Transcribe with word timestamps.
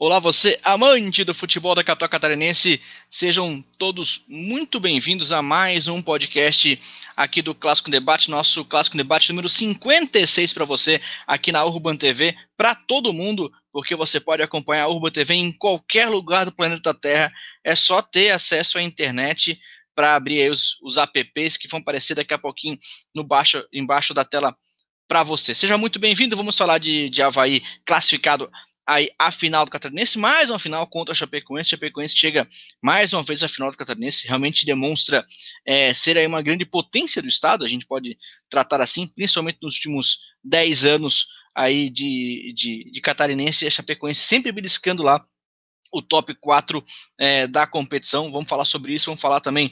Olá, 0.00 0.20
você, 0.20 0.60
amante 0.62 1.24
do 1.24 1.34
futebol 1.34 1.74
da 1.74 1.82
capital 1.82 2.08
catarinense, 2.08 2.80
sejam 3.10 3.60
todos 3.76 4.22
muito 4.28 4.78
bem-vindos 4.78 5.32
a 5.32 5.42
mais 5.42 5.88
um 5.88 6.00
podcast 6.00 6.80
aqui 7.16 7.42
do 7.42 7.52
Clássico 7.52 7.90
Debate, 7.90 8.30
nosso 8.30 8.64
Clássico 8.64 8.96
Debate 8.96 9.30
número 9.30 9.48
56 9.48 10.52
para 10.52 10.64
você 10.64 11.00
aqui 11.26 11.50
na 11.50 11.64
Urban 11.64 11.96
TV, 11.96 12.32
para 12.56 12.76
todo 12.76 13.12
mundo, 13.12 13.50
porque 13.72 13.96
você 13.96 14.20
pode 14.20 14.40
acompanhar 14.40 14.84
a 14.84 14.88
Urban 14.88 15.10
TV 15.10 15.34
em 15.34 15.50
qualquer 15.50 16.08
lugar 16.08 16.44
do 16.44 16.52
planeta 16.52 16.94
Terra, 16.94 17.32
é 17.64 17.74
só 17.74 18.00
ter 18.00 18.30
acesso 18.30 18.78
à 18.78 18.82
internet 18.82 19.58
para 19.96 20.14
abrir 20.14 20.48
os, 20.48 20.78
os 20.80 20.96
apps 20.96 21.56
que 21.56 21.66
vão 21.66 21.80
aparecer 21.80 22.14
daqui 22.14 22.32
a 22.32 22.38
pouquinho 22.38 22.78
no 23.12 23.24
baixo, 23.24 23.66
embaixo 23.72 24.14
da 24.14 24.24
tela 24.24 24.56
para 25.08 25.24
você. 25.24 25.54
Seja 25.56 25.76
muito 25.76 25.98
bem-vindo, 25.98 26.36
vamos 26.36 26.56
falar 26.56 26.78
de, 26.78 27.10
de 27.10 27.20
Havaí 27.20 27.64
classificado 27.84 28.48
aí 28.88 29.10
a 29.18 29.30
final 29.30 29.66
do 29.66 29.70
Catarinense, 29.70 30.18
mais 30.18 30.48
uma 30.48 30.58
final 30.58 30.86
contra 30.86 31.12
a 31.12 31.14
Chapecoense. 31.14 31.68
A 31.68 31.70
Chapecoense 31.76 32.16
chega 32.16 32.48
mais 32.80 33.12
uma 33.12 33.22
vez 33.22 33.42
à 33.42 33.48
final 33.48 33.70
do 33.70 33.76
Catarinense, 33.76 34.26
realmente 34.26 34.64
demonstra 34.64 35.26
é, 35.66 35.92
ser 35.92 36.16
aí 36.16 36.26
uma 36.26 36.40
grande 36.40 36.64
potência 36.64 37.20
do 37.20 37.28
estado, 37.28 37.66
a 37.66 37.68
gente 37.68 37.84
pode 37.86 38.16
tratar 38.48 38.80
assim, 38.80 39.06
principalmente 39.06 39.58
nos 39.60 39.74
últimos 39.74 40.20
10 40.42 40.86
anos 40.86 41.26
aí 41.54 41.90
de, 41.90 42.54
de, 42.56 42.90
de 42.90 43.00
Catarinense, 43.02 43.66
a 43.66 43.70
Chapecoense 43.70 44.22
sempre 44.22 44.50
beliscando 44.50 45.02
lá 45.02 45.22
o 45.92 46.00
top 46.00 46.34
4 46.34 46.82
é, 47.18 47.46
da 47.46 47.66
competição. 47.66 48.32
Vamos 48.32 48.48
falar 48.48 48.64
sobre 48.64 48.94
isso, 48.94 49.06
vamos 49.06 49.20
falar 49.20 49.40
também 49.40 49.70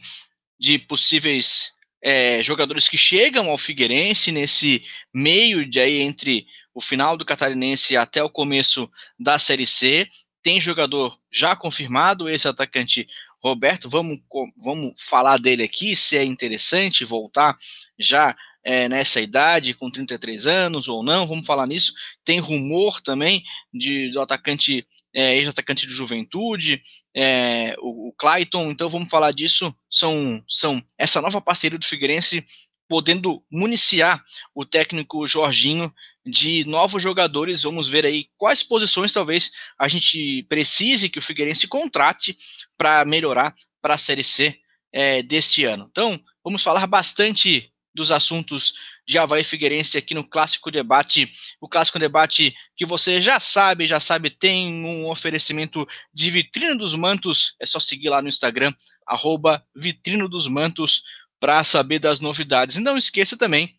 de 0.60 0.78
possíveis 0.78 1.72
é, 2.02 2.42
jogadores 2.42 2.86
que 2.86 2.98
chegam 2.98 3.48
ao 3.48 3.56
Figueirense 3.56 4.30
nesse 4.30 4.84
meio 5.14 5.68
de 5.68 5.80
aí 5.80 6.00
entre 6.00 6.46
o 6.76 6.80
final 6.82 7.16
do 7.16 7.24
Catarinense 7.24 7.96
até 7.96 8.22
o 8.22 8.28
começo 8.28 8.90
da 9.18 9.38
Série 9.38 9.66
C. 9.66 10.06
Tem 10.42 10.60
jogador 10.60 11.18
já 11.32 11.56
confirmado, 11.56 12.28
esse 12.28 12.46
atacante 12.46 13.08
Roberto, 13.42 13.88
vamos, 13.88 14.18
vamos 14.62 14.92
falar 15.00 15.38
dele 15.38 15.62
aqui, 15.62 15.96
se 15.96 16.18
é 16.18 16.24
interessante 16.24 17.02
voltar 17.02 17.56
já 17.98 18.36
é, 18.62 18.90
nessa 18.90 19.22
idade, 19.22 19.72
com 19.72 19.90
33 19.90 20.46
anos 20.46 20.86
ou 20.86 21.02
não, 21.02 21.26
vamos 21.26 21.46
falar 21.46 21.66
nisso. 21.66 21.94
Tem 22.22 22.40
rumor 22.40 23.00
também 23.00 23.42
de, 23.72 24.10
do 24.10 24.20
atacante, 24.20 24.86
é, 25.14 25.34
ex-atacante 25.36 25.86
de 25.86 25.94
juventude, 25.94 26.82
é, 27.14 27.74
o, 27.78 28.08
o 28.08 28.12
Clayton, 28.18 28.70
então 28.70 28.90
vamos 28.90 29.08
falar 29.08 29.32
disso. 29.32 29.74
São, 29.90 30.44
são 30.46 30.82
essa 30.98 31.22
nova 31.22 31.40
parceria 31.40 31.78
do 31.78 31.86
Figueirense 31.86 32.44
podendo 32.88 33.42
municiar 33.50 34.22
o 34.54 34.64
técnico 34.64 35.26
Jorginho 35.26 35.92
de 36.26 36.64
novos 36.64 37.02
jogadores. 37.02 37.62
Vamos 37.62 37.88
ver 37.88 38.04
aí 38.04 38.28
quais 38.36 38.62
posições 38.62 39.12
talvez 39.12 39.52
a 39.78 39.86
gente 39.86 40.42
precise 40.48 41.08
que 41.08 41.18
o 41.18 41.22
Figueirense 41.22 41.68
contrate 41.68 42.36
para 42.76 43.04
melhorar 43.04 43.54
para 43.80 43.94
a 43.94 43.98
Série 43.98 44.24
C 44.24 44.58
é, 44.92 45.22
deste 45.22 45.64
ano. 45.64 45.86
Então, 45.90 46.18
vamos 46.42 46.62
falar 46.62 46.86
bastante 46.86 47.72
dos 47.94 48.10
assuntos 48.10 48.74
de 49.08 49.16
Havaí 49.16 49.42
Figueirense 49.42 49.96
aqui 49.96 50.14
no 50.14 50.22
Clássico 50.22 50.70
Debate. 50.70 51.30
O 51.60 51.68
Clássico 51.68 51.98
Debate 51.98 52.54
que 52.76 52.84
você 52.84 53.20
já 53.22 53.40
sabe, 53.40 53.86
já 53.86 53.98
sabe, 53.98 54.28
tem 54.28 54.84
um 54.84 55.08
oferecimento 55.08 55.88
de 56.12 56.30
Vitrine 56.30 56.76
dos 56.76 56.94
Mantos. 56.94 57.54
É 57.58 57.64
só 57.64 57.80
seguir 57.80 58.10
lá 58.10 58.20
no 58.20 58.28
Instagram, 58.28 58.74
arroba 59.06 59.64
Vitrino 59.74 60.28
dos 60.28 60.46
Mantos, 60.46 61.02
para 61.40 61.64
saber 61.64 61.98
das 61.98 62.20
novidades. 62.20 62.76
E 62.76 62.80
não 62.80 62.98
esqueça 62.98 63.36
também 63.36 63.78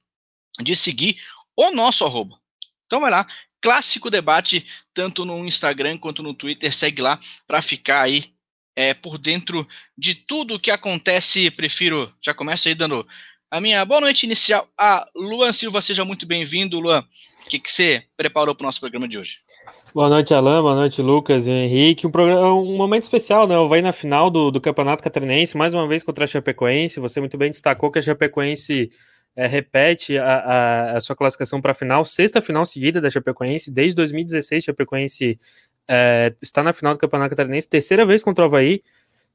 de 0.59 0.75
seguir 0.75 1.21
o 1.57 1.71
nosso 1.71 2.05
arroba. 2.05 2.37
Então 2.85 3.01
vai 3.01 3.11
lá, 3.11 3.27
Clássico 3.61 4.09
Debate, 4.11 4.65
tanto 4.93 5.25
no 5.25 5.45
Instagram 5.45 5.97
quanto 5.97 6.21
no 6.21 6.33
Twitter, 6.33 6.73
segue 6.73 7.01
lá 7.01 7.19
para 7.47 7.61
ficar 7.61 8.01
aí 8.01 8.25
é, 8.75 8.93
por 8.93 9.17
dentro 9.17 9.67
de 9.97 10.13
tudo 10.13 10.55
o 10.55 10.59
que 10.59 10.69
acontece. 10.69 11.49
Prefiro, 11.49 12.13
já 12.21 12.33
começo 12.33 12.67
aí 12.67 12.75
dando 12.75 13.05
a 13.49 13.59
minha 13.59 13.83
boa 13.83 14.01
noite 14.01 14.25
inicial 14.25 14.67
a 14.77 15.07
Luan 15.15 15.51
Silva. 15.51 15.81
Seja 15.81 16.05
muito 16.05 16.25
bem-vindo, 16.25 16.79
Luan. 16.79 17.03
O 17.45 17.49
que, 17.49 17.59
que 17.59 17.71
você 17.71 18.03
preparou 18.15 18.53
para 18.53 18.65
o 18.65 18.67
nosso 18.67 18.79
programa 18.79 19.07
de 19.07 19.17
hoje? 19.17 19.39
Boa 19.93 20.09
noite, 20.09 20.33
Alain. 20.33 20.61
Boa 20.61 20.75
noite, 20.75 21.01
Lucas 21.01 21.47
e 21.47 21.51
Henrique. 21.51 22.05
Um, 22.05 22.11
programa, 22.11 22.53
um 22.53 22.75
momento 22.77 23.03
especial, 23.03 23.47
né? 23.47 23.57
O 23.57 23.67
Vai 23.67 23.81
na 23.81 23.91
final 23.91 24.29
do, 24.29 24.51
do 24.51 24.61
Campeonato 24.61 25.01
Catarinense, 25.01 25.57
mais 25.57 25.73
uma 25.73 25.87
vez 25.87 26.03
contra 26.03 26.25
a 26.25 26.27
Chapecoense. 26.27 26.99
Você 26.99 27.19
muito 27.19 27.37
bem 27.37 27.49
destacou 27.49 27.89
que 27.89 27.97
a 27.97 28.01
Chapecoense 28.01 28.91
é, 29.37 29.45
repete 29.45 30.17
a, 30.17 30.25
a, 30.25 30.97
a, 30.97 31.01
sua 31.01 31.15
classificação 31.15 31.61
para 31.61 31.71
a 31.71 31.75
final, 31.75 32.03
sexta 32.03 32.41
final 32.41 32.65
seguida 32.65 32.99
da 32.99 33.07
Chapecoense, 33.07 33.69
desde 33.69 33.95
2016 33.95 34.63
a 34.63 34.65
Chapecoense 34.65 35.39
é, 35.87 36.33
está 36.41 36.63
na 36.63 36.73
final 36.73 36.93
do 36.93 36.99
Campeonato 36.99 37.29
Catarinense, 37.29 37.69
terceira 37.69 38.03
vez 38.03 38.23
contra 38.23 38.43
o 38.43 38.47
Havaí, 38.47 38.81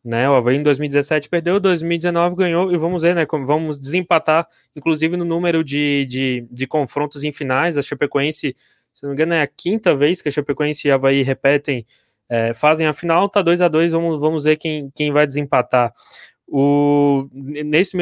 né, 0.05 0.29
o 0.29 0.35
Havaí 0.35 0.57
em 0.57 0.63
2017 0.65 1.29
perdeu, 1.29 1.61
2019 1.61 2.35
ganhou, 2.35 2.73
e 2.73 2.77
vamos 2.77 3.03
ver, 3.03 3.15
né, 3.15 3.25
como 3.25 3.47
vamos 3.47 3.79
desempatar, 3.79 4.49
inclusive 4.75 5.17
no 5.17 5.25
número 5.25 5.63
de, 5.63 6.05
de, 6.07 6.49
de 6.51 6.67
confrontos 6.67 7.23
em 7.23 7.31
finais, 7.31 7.79
a 7.79 7.83
Chapecoense, 7.83 8.57
se 8.93 9.03
não 9.05 9.11
me 9.11 9.15
engano 9.15 9.35
é 9.35 9.43
a 9.43 9.47
quinta 9.47 9.95
vez 9.95 10.21
que 10.21 10.29
a 10.29 10.33
Chapecoense 10.33 10.89
e 10.89 10.91
o 10.91 10.95
Havaí 10.95 11.23
repetem, 11.23 11.87
é, 12.29 12.53
fazem 12.53 12.89
a 12.89 12.93
final, 12.93 13.29
tá 13.29 13.41
2 13.41 13.61
a 13.61 13.69
2 13.69 13.93
vamos, 13.93 14.21
vamos 14.21 14.45
ver 14.45 14.57
quem, 14.57 14.91
quem 14.95 15.13
vai 15.13 15.27
desempatar. 15.27 15.93
O, 16.49 17.29
nesse, 17.33 17.97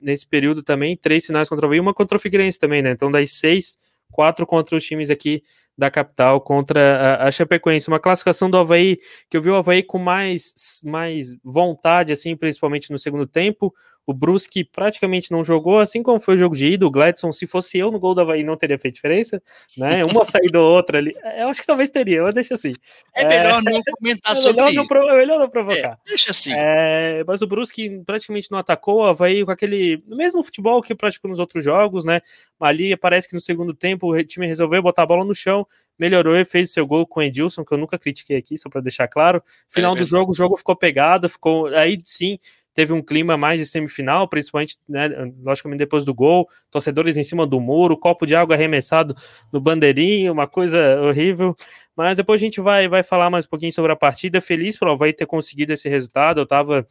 nesse 0.00 0.26
período 0.26 0.62
também, 0.62 0.96
três 0.96 1.24
finais 1.24 1.48
contra 1.48 1.66
o 1.66 1.68
Havaí, 1.68 1.80
uma 1.80 1.94
contra 1.94 2.16
o 2.16 2.20
Figueirense 2.20 2.58
também, 2.58 2.82
né? 2.82 2.90
Então, 2.90 3.10
das 3.10 3.32
seis, 3.32 3.78
quatro 4.10 4.46
contra 4.46 4.76
os 4.76 4.84
times 4.84 5.10
aqui 5.10 5.42
da 5.76 5.90
capital 5.90 6.40
contra 6.40 6.80
a, 6.96 7.28
a, 7.28 7.30
Chapecoense. 7.30 7.88
Uma 7.88 7.98
classificação 7.98 8.50
do 8.50 8.58
Havaí 8.58 8.98
que 9.30 9.36
eu 9.36 9.42
vi 9.42 9.50
o 9.50 9.56
Havaí 9.56 9.82
com 9.82 9.98
mais, 9.98 10.80
mais 10.84 11.36
vontade, 11.42 12.12
assim, 12.12 12.36
principalmente 12.36 12.90
no 12.90 12.98
segundo 12.98 13.26
tempo. 13.26 13.74
O 14.04 14.12
Brusque 14.12 14.64
praticamente 14.64 15.30
não 15.30 15.44
jogou, 15.44 15.78
assim 15.78 16.02
como 16.02 16.18
foi 16.18 16.34
o 16.34 16.38
jogo 16.38 16.56
de 16.56 16.72
ida. 16.72 16.84
O 16.84 16.90
Gladson, 16.90 17.30
se 17.30 17.46
fosse 17.46 17.78
eu 17.78 17.90
no 17.90 18.00
gol 18.00 18.14
da 18.14 18.22
Havaí, 18.22 18.42
não 18.42 18.56
teria 18.56 18.78
feito 18.78 18.94
diferença, 18.94 19.40
né? 19.76 20.04
Uma 20.04 20.24
saída 20.24 20.60
ou 20.60 20.74
outra 20.74 20.98
ali. 20.98 21.14
Eu 21.38 21.48
acho 21.48 21.60
que 21.60 21.66
talvez 21.66 21.88
teria, 21.88 22.18
eu 22.18 22.32
deixo 22.32 22.52
assim. 22.52 22.74
É 23.14 23.24
melhor 23.24 23.60
é, 23.60 23.62
não 23.70 23.82
comentar 23.82 24.36
é 24.36 24.40
sobre 24.40 24.62
melhor 24.62 24.72
isso. 24.72 24.94
Não, 24.94 25.10
é 25.10 25.16
melhor 25.16 25.38
não 25.38 25.48
provocar. 25.48 25.92
É, 25.92 26.08
deixa 26.08 26.32
assim. 26.32 26.52
É, 26.52 27.22
mas 27.26 27.42
o 27.42 27.46
Brusque 27.46 28.02
praticamente 28.04 28.50
não 28.50 28.58
atacou, 28.58 29.02
o 29.02 29.06
Havaí 29.06 29.44
com 29.44 29.52
aquele 29.52 30.02
mesmo 30.06 30.42
futebol 30.42 30.82
que 30.82 30.94
praticou 30.94 31.30
nos 31.30 31.38
outros 31.38 31.64
jogos, 31.64 32.04
né? 32.04 32.20
Ali 32.60 32.96
parece 32.96 33.28
que 33.28 33.34
no 33.34 33.40
segundo 33.40 33.72
tempo 33.72 34.12
o 34.12 34.24
time 34.24 34.46
resolveu 34.46 34.82
botar 34.82 35.02
a 35.02 35.06
bola 35.06 35.24
no 35.24 35.34
chão, 35.34 35.66
melhorou 35.96 36.36
e 36.36 36.44
fez 36.44 36.72
seu 36.72 36.86
gol 36.86 37.06
com 37.06 37.20
o 37.20 37.22
Edilson, 37.22 37.64
que 37.64 37.72
eu 37.72 37.78
nunca 37.78 37.98
critiquei 37.98 38.36
aqui, 38.36 38.58
só 38.58 38.68
para 38.68 38.80
deixar 38.80 39.06
claro. 39.06 39.42
Final 39.68 39.94
é 39.94 40.00
do 40.00 40.04
jogo, 40.04 40.32
o 40.32 40.34
jogo 40.34 40.56
ficou 40.56 40.74
pegado, 40.74 41.28
ficou 41.28 41.68
aí 41.68 42.00
sim 42.04 42.38
teve 42.74 42.92
um 42.92 43.02
clima 43.02 43.36
mais 43.36 43.60
de 43.60 43.66
semifinal, 43.66 44.26
principalmente, 44.28 44.78
né, 44.88 45.08
logicamente 45.42 45.78
depois 45.78 46.04
do 46.04 46.14
gol, 46.14 46.48
torcedores 46.70 47.16
em 47.16 47.24
cima 47.24 47.46
do 47.46 47.60
muro, 47.60 47.96
copo 47.96 48.26
de 48.26 48.34
água 48.34 48.54
arremessado 48.54 49.14
no 49.52 49.60
bandeirinho, 49.60 50.32
uma 50.32 50.46
coisa 50.46 51.00
horrível. 51.02 51.54
Mas 51.96 52.16
depois 52.16 52.40
a 52.40 52.44
gente 52.44 52.60
vai, 52.60 52.88
vai 52.88 53.02
falar 53.02 53.28
mais 53.30 53.44
um 53.44 53.48
pouquinho 53.48 53.72
sobre 53.72 53.92
a 53.92 53.96
partida. 53.96 54.40
Feliz 54.40 54.76
por 54.76 54.88
Havaí 54.88 55.12
ter 55.12 55.26
conseguido 55.26 55.72
esse 55.72 55.88
resultado. 55.88 56.40
Eu 56.40 56.44
estava 56.44 56.86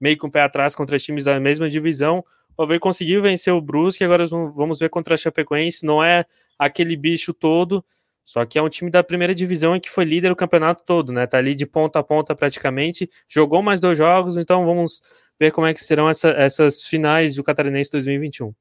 meio 0.00 0.16
com 0.16 0.28
o 0.28 0.30
pé 0.30 0.42
atrás 0.42 0.74
contra 0.74 0.98
times 0.98 1.24
da 1.24 1.40
mesma 1.40 1.68
divisão. 1.68 2.24
O 2.56 2.62
Havaí 2.62 2.78
conseguiu 2.78 3.20
vencer 3.20 3.52
o 3.52 3.60
Brusque, 3.60 4.04
agora 4.04 4.26
vamos 4.26 4.78
ver 4.78 4.88
contra 4.88 5.14
a 5.14 5.16
Chapecoense. 5.16 5.84
Não 5.84 6.02
é 6.02 6.24
aquele 6.56 6.94
bicho 6.94 7.34
todo, 7.34 7.84
só 8.24 8.44
que 8.46 8.58
é 8.58 8.62
um 8.62 8.68
time 8.68 8.90
da 8.90 9.02
primeira 9.02 9.34
divisão 9.34 9.78
que 9.78 9.90
foi 9.90 10.04
líder 10.04 10.30
o 10.30 10.36
campeonato 10.36 10.84
todo, 10.84 11.12
né? 11.12 11.26
Tá 11.26 11.38
ali 11.38 11.54
de 11.54 11.66
ponta 11.66 11.98
a 11.98 12.02
ponta 12.02 12.34
praticamente. 12.34 13.10
Jogou 13.28 13.60
mais 13.60 13.80
dois 13.80 13.98
jogos, 13.98 14.36
então 14.36 14.64
vamos 14.64 15.02
ver 15.38 15.50
como 15.50 15.66
é 15.66 15.74
que 15.74 15.82
serão 15.82 16.08
essa, 16.08 16.30
essas 16.30 16.82
finais 16.82 17.34
do 17.34 17.44
Catarinense 17.44 17.90
2021. 17.90 18.54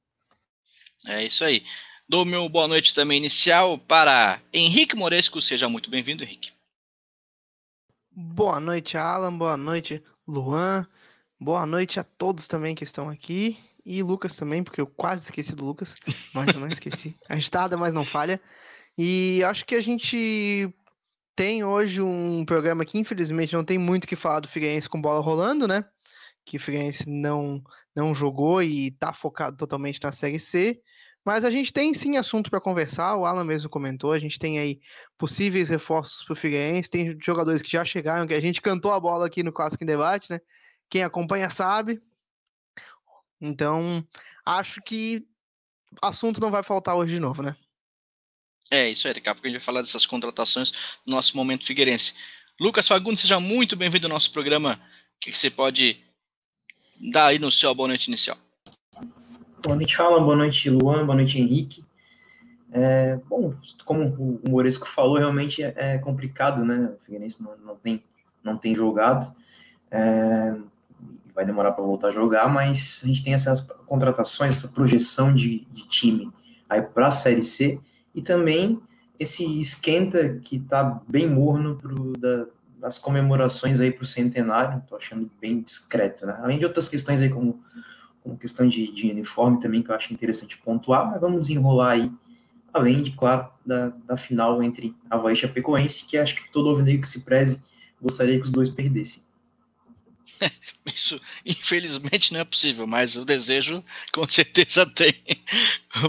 É 1.05 1.25
isso 1.25 1.43
aí. 1.43 1.63
Dou 2.07 2.25
meu 2.25 2.47
boa 2.49 2.67
noite 2.67 2.93
também 2.93 3.17
inicial 3.17 3.77
para 3.77 4.41
Henrique 4.51 4.95
Moresco. 4.95 5.41
Seja 5.41 5.69
muito 5.69 5.89
bem-vindo, 5.89 6.23
Henrique. 6.23 6.51
Boa 8.11 8.59
noite, 8.59 8.97
Alan. 8.97 9.35
Boa 9.37 9.57
noite, 9.57 10.03
Luan. 10.27 10.87
Boa 11.39 11.65
noite 11.65 11.99
a 11.99 12.03
todos 12.03 12.47
também 12.47 12.75
que 12.75 12.83
estão 12.83 13.09
aqui. 13.09 13.57
E 13.85 14.01
Lucas 14.01 14.35
também, 14.35 14.63
porque 14.63 14.79
eu 14.79 14.87
quase 14.87 15.23
esqueci 15.23 15.55
do 15.55 15.65
Lucas. 15.65 15.95
Mas 16.33 16.53
eu 16.53 16.61
não 16.61 16.67
esqueci. 16.67 17.17
Agitada, 17.27 17.75
mas 17.75 17.93
não 17.93 18.05
falha. 18.05 18.39
E 18.97 19.43
acho 19.43 19.65
que 19.65 19.75
a 19.75 19.81
gente 19.81 20.71
tem 21.35 21.63
hoje 21.63 22.01
um 22.01 22.45
programa 22.45 22.85
que 22.85 22.99
infelizmente 22.99 23.53
não 23.53 23.63
tem 23.65 23.77
muito 23.77 24.07
que 24.07 24.15
falar 24.15 24.39
do 24.39 24.47
Figueirense 24.47 24.87
com 24.87 25.01
bola 25.01 25.21
rolando, 25.21 25.67
né? 25.67 25.83
Que 26.45 26.57
o 26.57 26.59
Figueirense 26.59 27.09
não, 27.09 27.63
não 27.95 28.13
jogou 28.13 28.61
e 28.61 28.87
está 28.87 29.13
focado 29.13 29.57
totalmente 29.57 29.99
na 30.01 30.11
Série 30.11 30.39
C. 30.39 30.81
Mas 31.25 31.45
a 31.45 31.49
gente 31.49 31.71
tem 31.71 31.93
sim 31.93 32.17
assunto 32.17 32.49
para 32.49 32.59
conversar, 32.59 33.15
o 33.15 33.25
Alan 33.25 33.45
mesmo 33.45 33.69
comentou, 33.69 34.11
a 34.11 34.19
gente 34.19 34.37
tem 34.37 34.59
aí 34.59 34.81
possíveis 35.17 35.69
reforços 35.69 36.25
para 36.25 36.33
o 36.33 36.35
Figueirense, 36.35 36.89
tem 36.89 37.17
jogadores 37.23 37.61
que 37.61 37.71
já 37.71 37.85
chegaram, 37.85 38.27
que 38.27 38.33
a 38.33 38.41
gente 38.41 38.61
cantou 38.61 38.91
a 38.91 38.99
bola 38.99 39.27
aqui 39.27 39.41
no 39.41 39.53
Clássico 39.53 39.83
em 39.83 39.87
Debate, 39.87 40.29
né? 40.29 40.41
Quem 40.89 41.01
acompanha 41.01 41.49
sabe. 41.49 42.01
Então, 43.39 44.05
acho 44.45 44.81
que 44.81 45.25
assunto 46.01 46.41
não 46.41 46.51
vai 46.51 46.61
faltar 46.61 46.95
hoje 46.95 47.15
de 47.15 47.19
novo, 47.21 47.41
né? 47.41 47.55
É, 48.69 48.89
isso 48.89 49.07
aí, 49.07 49.13
daqui 49.13 49.29
a 49.29 49.33
pouco 49.33 49.47
a 49.47 49.49
gente 49.49 49.59
vai 49.59 49.65
falar 49.65 49.81
dessas 49.81 50.05
contratações 50.05 50.71
no 51.05 51.15
nosso 51.15 51.37
momento 51.37 51.65
Figueirense. 51.65 52.13
Lucas 52.59 52.87
Fagundes, 52.87 53.21
seja 53.21 53.39
muito 53.39 53.75
bem-vindo 53.75 54.07
ao 54.07 54.13
nosso 54.13 54.31
programa. 54.31 54.81
Que 55.21 55.31
você 55.31 55.49
pode 55.49 56.03
dar 57.11 57.27
aí 57.27 57.39
no 57.39 57.51
seu 57.51 57.73
boa 57.73 57.87
noite 57.87 58.07
inicial? 58.07 58.37
Boa 59.61 59.75
noite, 59.75 60.01
Alan. 60.01 60.23
Boa 60.23 60.35
noite, 60.35 60.69
Luan. 60.69 61.05
Boa 61.05 61.15
noite, 61.15 61.39
Henrique. 61.39 61.83
É, 62.71 63.19
bom, 63.29 63.53
como 63.85 64.39
o 64.43 64.49
Moresco 64.49 64.87
falou, 64.87 65.17
realmente 65.17 65.61
é 65.61 65.97
complicado, 65.99 66.65
né? 66.65 66.91
O 66.99 67.05
Figueirense 67.05 67.43
não, 67.43 67.55
não, 67.57 67.75
tem, 67.75 68.03
não 68.43 68.57
tem 68.57 68.73
jogado. 68.73 69.33
É, 69.91 70.55
vai 71.35 71.45
demorar 71.45 71.71
para 71.73 71.83
voltar 71.83 72.07
a 72.07 72.11
jogar, 72.11 72.47
mas 72.47 73.01
a 73.03 73.07
gente 73.07 73.23
tem 73.23 73.33
essas 73.33 73.61
contratações, 73.85 74.57
essa 74.57 74.67
projeção 74.69 75.33
de, 75.33 75.65
de 75.71 75.87
time 75.87 76.31
aí 76.69 76.81
para 76.81 77.07
a 77.07 77.11
Série 77.11 77.43
C 77.43 77.79
e 78.13 78.21
também 78.21 78.79
esse 79.19 79.59
esquenta 79.59 80.39
que 80.43 80.57
está 80.57 81.01
bem 81.07 81.29
morno 81.29 81.75
pro, 81.75 82.13
da, 82.13 82.45
das 82.83 82.97
comemorações 82.97 83.79
aí 83.79 83.93
para 83.93 84.03
o 84.03 84.05
centenário, 84.05 84.79
estou 84.79 84.97
achando 84.97 85.31
bem 85.39 85.61
discreto, 85.61 86.25
né? 86.25 86.37
Além 86.43 86.59
de 86.59 86.65
outras 86.65 86.89
questões 86.89 87.21
aí 87.21 87.29
como, 87.29 87.63
como 88.21 88.37
questão 88.37 88.67
de, 88.67 88.93
de 88.93 89.09
uniforme 89.09 89.61
também 89.61 89.81
que 89.81 89.89
eu 89.89 89.95
acho 89.95 90.13
interessante 90.13 90.57
pontuar, 90.57 91.09
mas 91.09 91.21
vamos 91.21 91.49
enrolar 91.49 91.91
aí, 91.91 92.11
além 92.73 93.01
de, 93.01 93.11
claro, 93.11 93.47
da, 93.65 93.93
da 94.05 94.17
final 94.17 94.61
entre 94.61 94.93
Havaí 95.09 95.31
e 95.31 95.37
Chapecoense, 95.37 96.05
que 96.05 96.17
acho 96.17 96.35
que 96.35 96.51
todo 96.51 96.67
alvinegro 96.67 97.03
que 97.03 97.07
se 97.07 97.23
preze 97.23 97.63
gostaria 98.01 98.37
que 98.37 98.43
os 98.43 98.51
dois 98.51 98.69
perdessem. 98.69 99.23
Isso, 100.95 101.19
infelizmente, 101.45 102.33
não 102.33 102.41
é 102.41 102.43
possível, 102.43 102.85
mas 102.85 103.15
o 103.15 103.23
desejo 103.23 103.83
com 104.11 104.27
certeza 104.29 104.85
tem. 104.93 105.13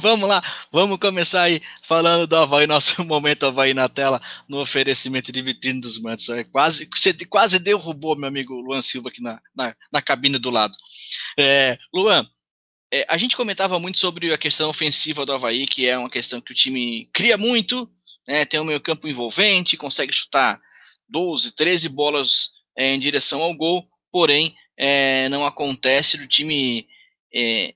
vamos 0.00 0.28
lá, 0.28 0.42
vamos 0.72 0.98
começar 0.98 1.42
aí 1.42 1.60
falando 1.82 2.26
do 2.26 2.36
Havaí, 2.36 2.66
nosso 2.66 3.02
momento 3.04 3.46
Havaí 3.46 3.72
na 3.72 3.88
tela, 3.88 4.20
no 4.48 4.60
oferecimento 4.60 5.30
de 5.30 5.42
vitrine 5.42 5.80
dos 5.80 6.00
mantos. 6.00 6.28
É, 6.28 6.44
quase, 6.44 6.88
você 6.92 7.12
quase 7.26 7.58
derrubou 7.58 8.16
meu 8.16 8.28
amigo 8.28 8.60
Luan 8.60 8.82
Silva 8.82 9.08
aqui 9.08 9.22
na, 9.22 9.40
na, 9.54 9.76
na 9.92 10.02
cabine 10.02 10.38
do 10.38 10.50
lado. 10.50 10.76
É, 11.38 11.78
Luan, 11.92 12.28
é, 12.92 13.06
a 13.08 13.16
gente 13.16 13.36
comentava 13.36 13.78
muito 13.78 13.98
sobre 13.98 14.32
a 14.32 14.38
questão 14.38 14.70
ofensiva 14.70 15.24
do 15.24 15.32
Havaí, 15.32 15.66
que 15.66 15.86
é 15.86 15.96
uma 15.96 16.10
questão 16.10 16.40
que 16.40 16.52
o 16.52 16.54
time 16.54 17.08
cria 17.12 17.36
muito, 17.36 17.88
né, 18.26 18.44
tem 18.44 18.58
um 18.58 18.64
meio 18.64 18.80
campo 18.80 19.06
envolvente, 19.06 19.76
consegue 19.76 20.12
chutar 20.12 20.60
12, 21.08 21.52
13 21.54 21.88
bolas 21.88 22.50
é, 22.76 22.94
em 22.94 22.98
direção 22.98 23.42
ao 23.42 23.54
gol, 23.54 23.86
porém 24.10 24.54
é, 24.76 25.28
não 25.28 25.44
acontece 25.44 26.16
do 26.16 26.26
time 26.26 26.88
é, 27.32 27.74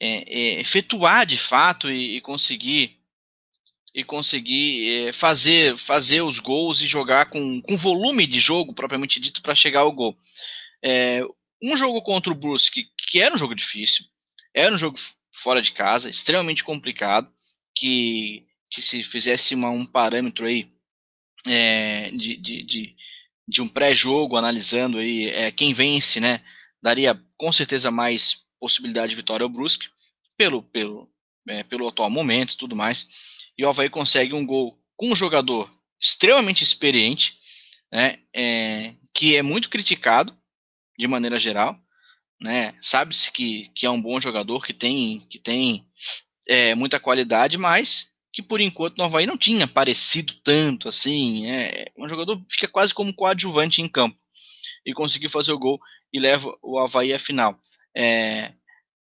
é, 0.00 0.38
é, 0.58 0.60
efetuar 0.60 1.26
de 1.26 1.36
fato 1.36 1.90
e, 1.90 2.16
e 2.16 2.20
conseguir 2.20 2.98
e 3.94 4.04
conseguir 4.04 5.08
é, 5.08 5.12
fazer 5.12 5.76
fazer 5.76 6.22
os 6.22 6.38
gols 6.38 6.80
e 6.80 6.86
jogar 6.86 7.26
com, 7.26 7.60
com 7.62 7.76
volume 7.76 8.26
de 8.26 8.38
jogo 8.38 8.72
propriamente 8.72 9.20
dito 9.20 9.42
para 9.42 9.54
chegar 9.54 9.80
ao 9.80 9.92
gol. 9.92 10.16
É, 10.82 11.22
um 11.62 11.76
jogo 11.76 12.00
contra 12.02 12.32
o 12.32 12.36
Brusque 12.36 12.86
que 13.08 13.20
era 13.20 13.34
um 13.34 13.38
jogo 13.38 13.54
difícil, 13.54 14.04
era 14.54 14.74
um 14.74 14.78
jogo 14.78 14.98
fora 15.32 15.60
de 15.60 15.72
casa, 15.72 16.08
extremamente 16.08 16.62
complicado, 16.62 17.32
que, 17.74 18.46
que 18.70 18.80
se 18.82 19.02
fizesse 19.02 19.54
uma, 19.54 19.70
um 19.70 19.86
parâmetro 19.86 20.46
aí 20.46 20.70
de, 22.12 22.36
de, 22.36 22.62
de 22.62 22.96
de 23.50 23.60
um 23.60 23.68
pré-jogo, 23.68 24.36
analisando 24.36 24.98
aí 24.98 25.28
é, 25.28 25.50
quem 25.50 25.74
vence, 25.74 26.20
né? 26.20 26.40
Daria 26.80 27.20
com 27.36 27.52
certeza 27.52 27.90
mais 27.90 28.42
possibilidade 28.60 29.10
de 29.10 29.16
vitória 29.16 29.42
ao 29.42 29.50
Brusque, 29.50 29.88
pelo, 30.36 30.62
pelo, 30.62 31.10
é, 31.48 31.64
pelo 31.64 31.88
atual 31.88 32.08
momento 32.08 32.54
e 32.54 32.56
tudo 32.56 32.76
mais. 32.76 33.08
E 33.58 33.64
o 33.64 33.68
Havaí 33.68 33.90
consegue 33.90 34.32
um 34.32 34.46
gol 34.46 34.80
com 34.96 35.10
um 35.10 35.16
jogador 35.16 35.70
extremamente 36.00 36.62
experiente, 36.62 37.36
né? 37.92 38.20
É, 38.34 38.94
que 39.12 39.36
é 39.36 39.42
muito 39.42 39.68
criticado 39.68 40.34
de 40.96 41.08
maneira 41.08 41.38
geral, 41.38 41.76
né? 42.40 42.74
Sabe-se 42.80 43.32
que, 43.32 43.68
que 43.74 43.84
é 43.84 43.90
um 43.90 44.00
bom 44.00 44.20
jogador, 44.20 44.64
que 44.64 44.72
tem, 44.72 45.26
que 45.28 45.40
tem 45.40 45.84
é, 46.46 46.74
muita 46.76 47.00
qualidade, 47.00 47.58
mas 47.58 48.09
que 48.32 48.42
por 48.42 48.60
enquanto 48.60 48.96
no 48.96 49.04
Havaí 49.04 49.26
não 49.26 49.36
tinha 49.36 49.64
aparecido 49.64 50.34
tanto 50.44 50.88
assim. 50.88 51.50
É, 51.50 51.90
um 51.98 52.08
jogador 52.08 52.40
fica 52.50 52.68
quase 52.68 52.94
como 52.94 53.14
coadjuvante 53.14 53.82
em 53.82 53.88
campo 53.88 54.18
e 54.84 54.92
conseguiu 54.92 55.28
fazer 55.28 55.52
o 55.52 55.58
gol 55.58 55.80
e 56.12 56.18
leva 56.18 56.56
o 56.62 56.78
Havaí 56.78 57.12
à 57.12 57.18
final. 57.18 57.58
É, 57.96 58.52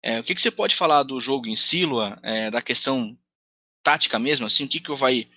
é, 0.03 0.21
o 0.21 0.25
que, 0.25 0.35
que, 0.35 0.43
você 0.43 0.51
pode 0.51 0.75
falar 0.77 1.03
do 1.03 1.21
jogo 1.21 1.49
em 1.49 1.57
Silva, 1.57 2.19
é, 2.23 2.51
da 2.51 2.63
questão 2.63 3.19
tática 3.83 4.19
mesmo, 4.19 4.47
assim, 4.47 4.65
o 4.65 4.69
que, 4.69 4.81
que 4.81 4.91
o 4.91 4.95
Havaí 4.95 5.29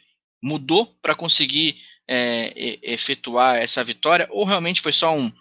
mudou 0.42 0.86
para 1.02 1.16
conseguir 1.16 1.78
é, 2.08 2.80
efetuar 2.82 3.58
essa 3.58 3.84
vitória, 3.84 4.28
ou 4.32 4.44
realmente 4.44 4.82
foi 4.82 4.94
só 4.94 5.16
um, 5.16 5.32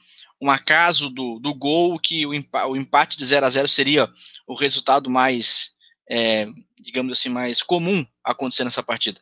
um 0.40 0.50
acaso 0.50 1.10
do, 1.10 1.38
do 1.38 1.54
gol 1.54 1.98
que 1.98 2.24
o, 2.26 2.30
o 2.30 2.76
empate 2.76 3.16
de 3.16 3.24
0 3.24 3.46
a 3.46 3.50
0 3.50 3.68
seria 3.68 4.10
o 4.46 4.54
resultado 4.54 5.10
mais 5.10 5.72
é, 6.10 6.48
digamos 6.80 7.16
assim, 7.16 7.28
mais 7.28 7.62
comum 7.62 8.04
acontecer 8.24 8.64
nessa 8.64 8.82
partida? 8.82 9.20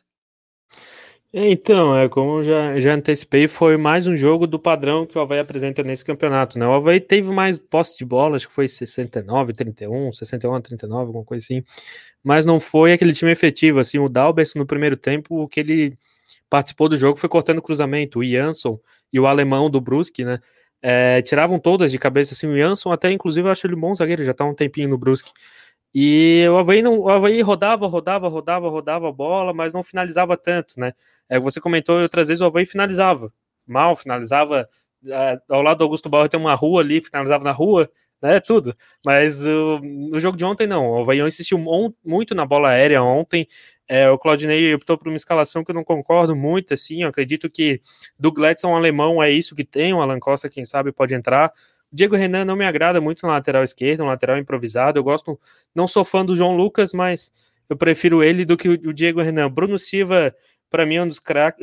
Então, 1.31 1.95
é 1.95 2.09
como 2.09 2.43
já, 2.43 2.79
já 2.79 2.95
antecipei, 2.95 3.47
foi 3.47 3.77
mais 3.77 4.07
um 4.07 4.17
jogo 4.17 4.47
do 4.47 4.57
padrão 4.57 5.05
que 5.05 5.15
o 5.15 5.21
Havaí 5.21 5.37
apresenta 5.37 5.83
nesse 5.83 6.03
campeonato, 6.03 6.57
né? 6.57 6.65
O 6.65 6.73
Havaí 6.73 6.99
teve 6.99 7.31
mais 7.31 7.59
posse 7.59 7.95
de 7.95 8.03
bola, 8.03 8.35
acho 8.35 8.47
que 8.47 8.53
foi 8.53 8.67
69, 8.67 9.53
31, 9.53 10.11
61 10.11 10.59
39, 10.59 11.05
alguma 11.05 11.23
coisa 11.23 11.43
assim, 11.45 11.63
mas 12.23 12.47
não 12.47 12.59
foi 12.59 12.93
aquele 12.93 13.13
time 13.13 13.29
efetivo, 13.29 13.79
assim, 13.79 13.99
o 13.99 14.09
Dalbers 14.09 14.55
no 14.55 14.65
primeiro 14.65 14.97
tempo, 14.97 15.43
o 15.43 15.47
que 15.47 15.59
ele 15.59 15.95
participou 16.49 16.89
do 16.89 16.97
jogo 16.97 17.19
foi 17.19 17.29
cortando 17.29 17.61
cruzamento, 17.61 18.19
o 18.19 18.25
Jansson 18.25 18.79
e 19.13 19.19
o 19.19 19.27
alemão 19.27 19.69
do 19.69 19.79
Brusque, 19.79 20.25
né? 20.25 20.39
É, 20.81 21.21
tiravam 21.21 21.59
todas 21.59 21.91
de 21.91 21.99
cabeça, 21.99 22.33
assim, 22.33 22.47
o 22.47 22.57
Jansson 22.57 22.91
até, 22.91 23.11
inclusive, 23.11 23.47
eu 23.47 23.51
acho 23.51 23.67
ele 23.67 23.75
bom 23.75 23.93
zagueiro, 23.93 24.23
já 24.23 24.33
tá 24.33 24.45
um 24.45 24.55
tempinho 24.55 24.89
no 24.89 24.97
Brusque, 24.97 25.31
e 25.93 26.45
o 26.49 26.57
Havaí, 26.57 26.81
não, 26.81 26.99
o 26.99 27.09
Havaí 27.09 27.41
rodava, 27.41 27.87
rodava, 27.87 28.27
rodava, 28.27 28.69
rodava 28.69 29.09
a 29.09 29.11
bola, 29.11 29.53
mas 29.53 29.73
não 29.73 29.83
finalizava 29.83 30.37
tanto, 30.37 30.79
né? 30.79 30.93
É, 31.27 31.39
você 31.39 31.59
comentou 31.59 31.99
outras 32.01 32.27
vezes, 32.27 32.41
o 32.41 32.45
Havaí 32.45 32.65
finalizava 32.65 33.31
mal, 33.65 33.95
finalizava 33.95 34.67
é, 35.07 35.39
ao 35.49 35.61
lado 35.61 35.77
do 35.77 35.83
Augusto 35.83 36.09
Bauer 36.09 36.29
tem 36.29 36.39
uma 36.39 36.55
rua 36.55 36.81
ali, 36.81 37.01
finalizava 37.01 37.43
na 37.43 37.51
rua, 37.51 37.89
né? 38.21 38.39
Tudo. 38.39 38.75
Mas 39.05 39.41
no 39.41 40.19
jogo 40.19 40.37
de 40.37 40.43
ontem, 40.43 40.67
não. 40.67 40.91
O 40.91 41.01
Havaí 41.01 41.19
insistiu 41.21 41.57
muito 42.03 42.35
na 42.35 42.45
bola 42.45 42.69
aérea 42.69 43.01
ontem. 43.01 43.47
É, 43.87 44.09
o 44.09 44.17
Claudinei 44.19 44.73
optou 44.75 44.97
por 44.97 45.07
uma 45.07 45.15
escalação 45.17 45.63
que 45.63 45.71
eu 45.71 45.75
não 45.75 45.83
concordo 45.83 46.35
muito, 46.35 46.73
assim. 46.73 47.03
Eu 47.03 47.09
acredito 47.09 47.49
que 47.49 47.81
do 48.19 48.31
Gladson 48.31 48.75
alemão 48.75 49.23
é 49.23 49.31
isso 49.31 49.55
que 49.55 49.63
tem. 49.63 49.93
O 49.93 50.01
Alan 50.01 50.19
Costa, 50.19 50.49
quem 50.49 50.65
sabe, 50.65 50.91
pode 50.91 51.15
entrar. 51.15 51.51
Diego 51.91 52.15
Renan 52.15 52.45
não 52.45 52.55
me 52.55 52.65
agrada 52.65 53.01
muito 53.01 53.25
na 53.25 53.33
lateral 53.33 53.63
esquerda, 53.63 54.03
um 54.03 54.07
lateral 54.07 54.37
improvisado. 54.37 54.99
Eu 54.99 55.03
gosto, 55.03 55.39
não 55.73 55.87
sou 55.87 56.05
fã 56.05 56.23
do 56.23 56.35
João 56.35 56.55
Lucas, 56.55 56.93
mas 56.93 57.31
eu 57.67 57.75
prefiro 57.75 58.23
ele 58.23 58.45
do 58.45 58.57
que 58.57 58.69
o 58.69 58.93
Diego 58.93 59.21
Renan. 59.21 59.49
Bruno 59.49 59.77
Silva, 59.77 60.33
para 60.69 60.85
mim, 60.85 60.95
é 60.95 61.03
um 61.03 61.07
dos, 61.07 61.19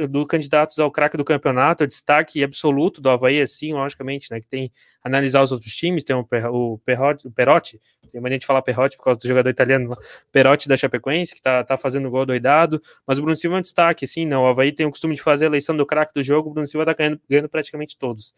dos 0.09 0.27
candidatos 0.27 0.79
ao 0.79 0.91
craque 0.91 1.17
do 1.17 1.25
campeonato, 1.25 1.85
é 1.85 1.87
destaque 1.87 2.43
absoluto 2.43 3.01
do 3.01 3.09
Havaí, 3.09 3.41
assim, 3.41 3.73
logicamente, 3.73 4.31
né? 4.31 4.41
Que 4.41 4.49
tem 4.49 4.73
analisar 5.03 5.43
os 5.43 5.53
outros 5.53 5.75
times, 5.75 6.03
tem 6.03 6.17
o, 6.17 6.27
o, 6.51 6.75
o 6.75 7.31
Perotti, 7.31 7.81
tem 8.17 8.21
maneira 8.21 8.41
de 8.41 8.47
falar 8.47 8.63
Perrotti 8.63 8.97
por 8.97 9.05
causa 9.05 9.21
do 9.21 9.29
jogador 9.29 9.51
italiano, 9.51 9.95
Perotti 10.33 10.69
da 10.69 10.77
Chapecoense, 10.77 11.35
que 11.35 11.43
tá, 11.43 11.63
tá 11.63 11.77
fazendo 11.77 12.11
gol 12.11 12.25
doidado, 12.25 12.83
mas 13.07 13.19
o 13.19 13.23
Bruno 13.23 13.37
Silva 13.37 13.57
é 13.57 13.59
um 13.59 13.63
destaque, 13.63 14.07
assim, 14.07 14.25
não. 14.25 14.45
O 14.45 14.47
Havaí 14.47 14.73
tem 14.73 14.87
o 14.87 14.91
costume 14.91 15.15
de 15.15 15.23
fazer 15.23 15.45
a 15.45 15.49
eleição 15.49 15.77
do 15.77 15.85
craque 15.85 16.15
do 16.15 16.23
jogo, 16.23 16.49
o 16.49 16.53
Bruno 16.53 16.67
Silva 16.67 16.87
tá 16.87 16.95
ganhando, 16.95 17.21
ganhando 17.29 17.49
praticamente 17.49 17.97
todos. 17.99 18.35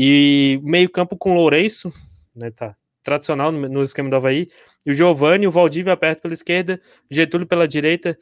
E 0.00 0.60
meio-campo 0.62 1.16
com 1.16 1.34
Lourenço, 1.34 1.92
né? 2.32 2.52
Tá 2.52 2.76
tradicional 3.02 3.50
no, 3.50 3.68
no, 3.68 3.82
esquema 3.82 4.08
do 4.08 4.14
Havaí. 4.14 4.46
E 4.86 4.92
o 4.92 4.94
Giovanni, 4.94 5.46
o 5.46 5.50
Valdívia 5.50 5.92
aperto 5.92 6.22
pela 6.22 6.34
esquerda, 6.34 6.80
Getúlio 7.10 7.48
pela 7.48 7.66
direita 7.66 8.16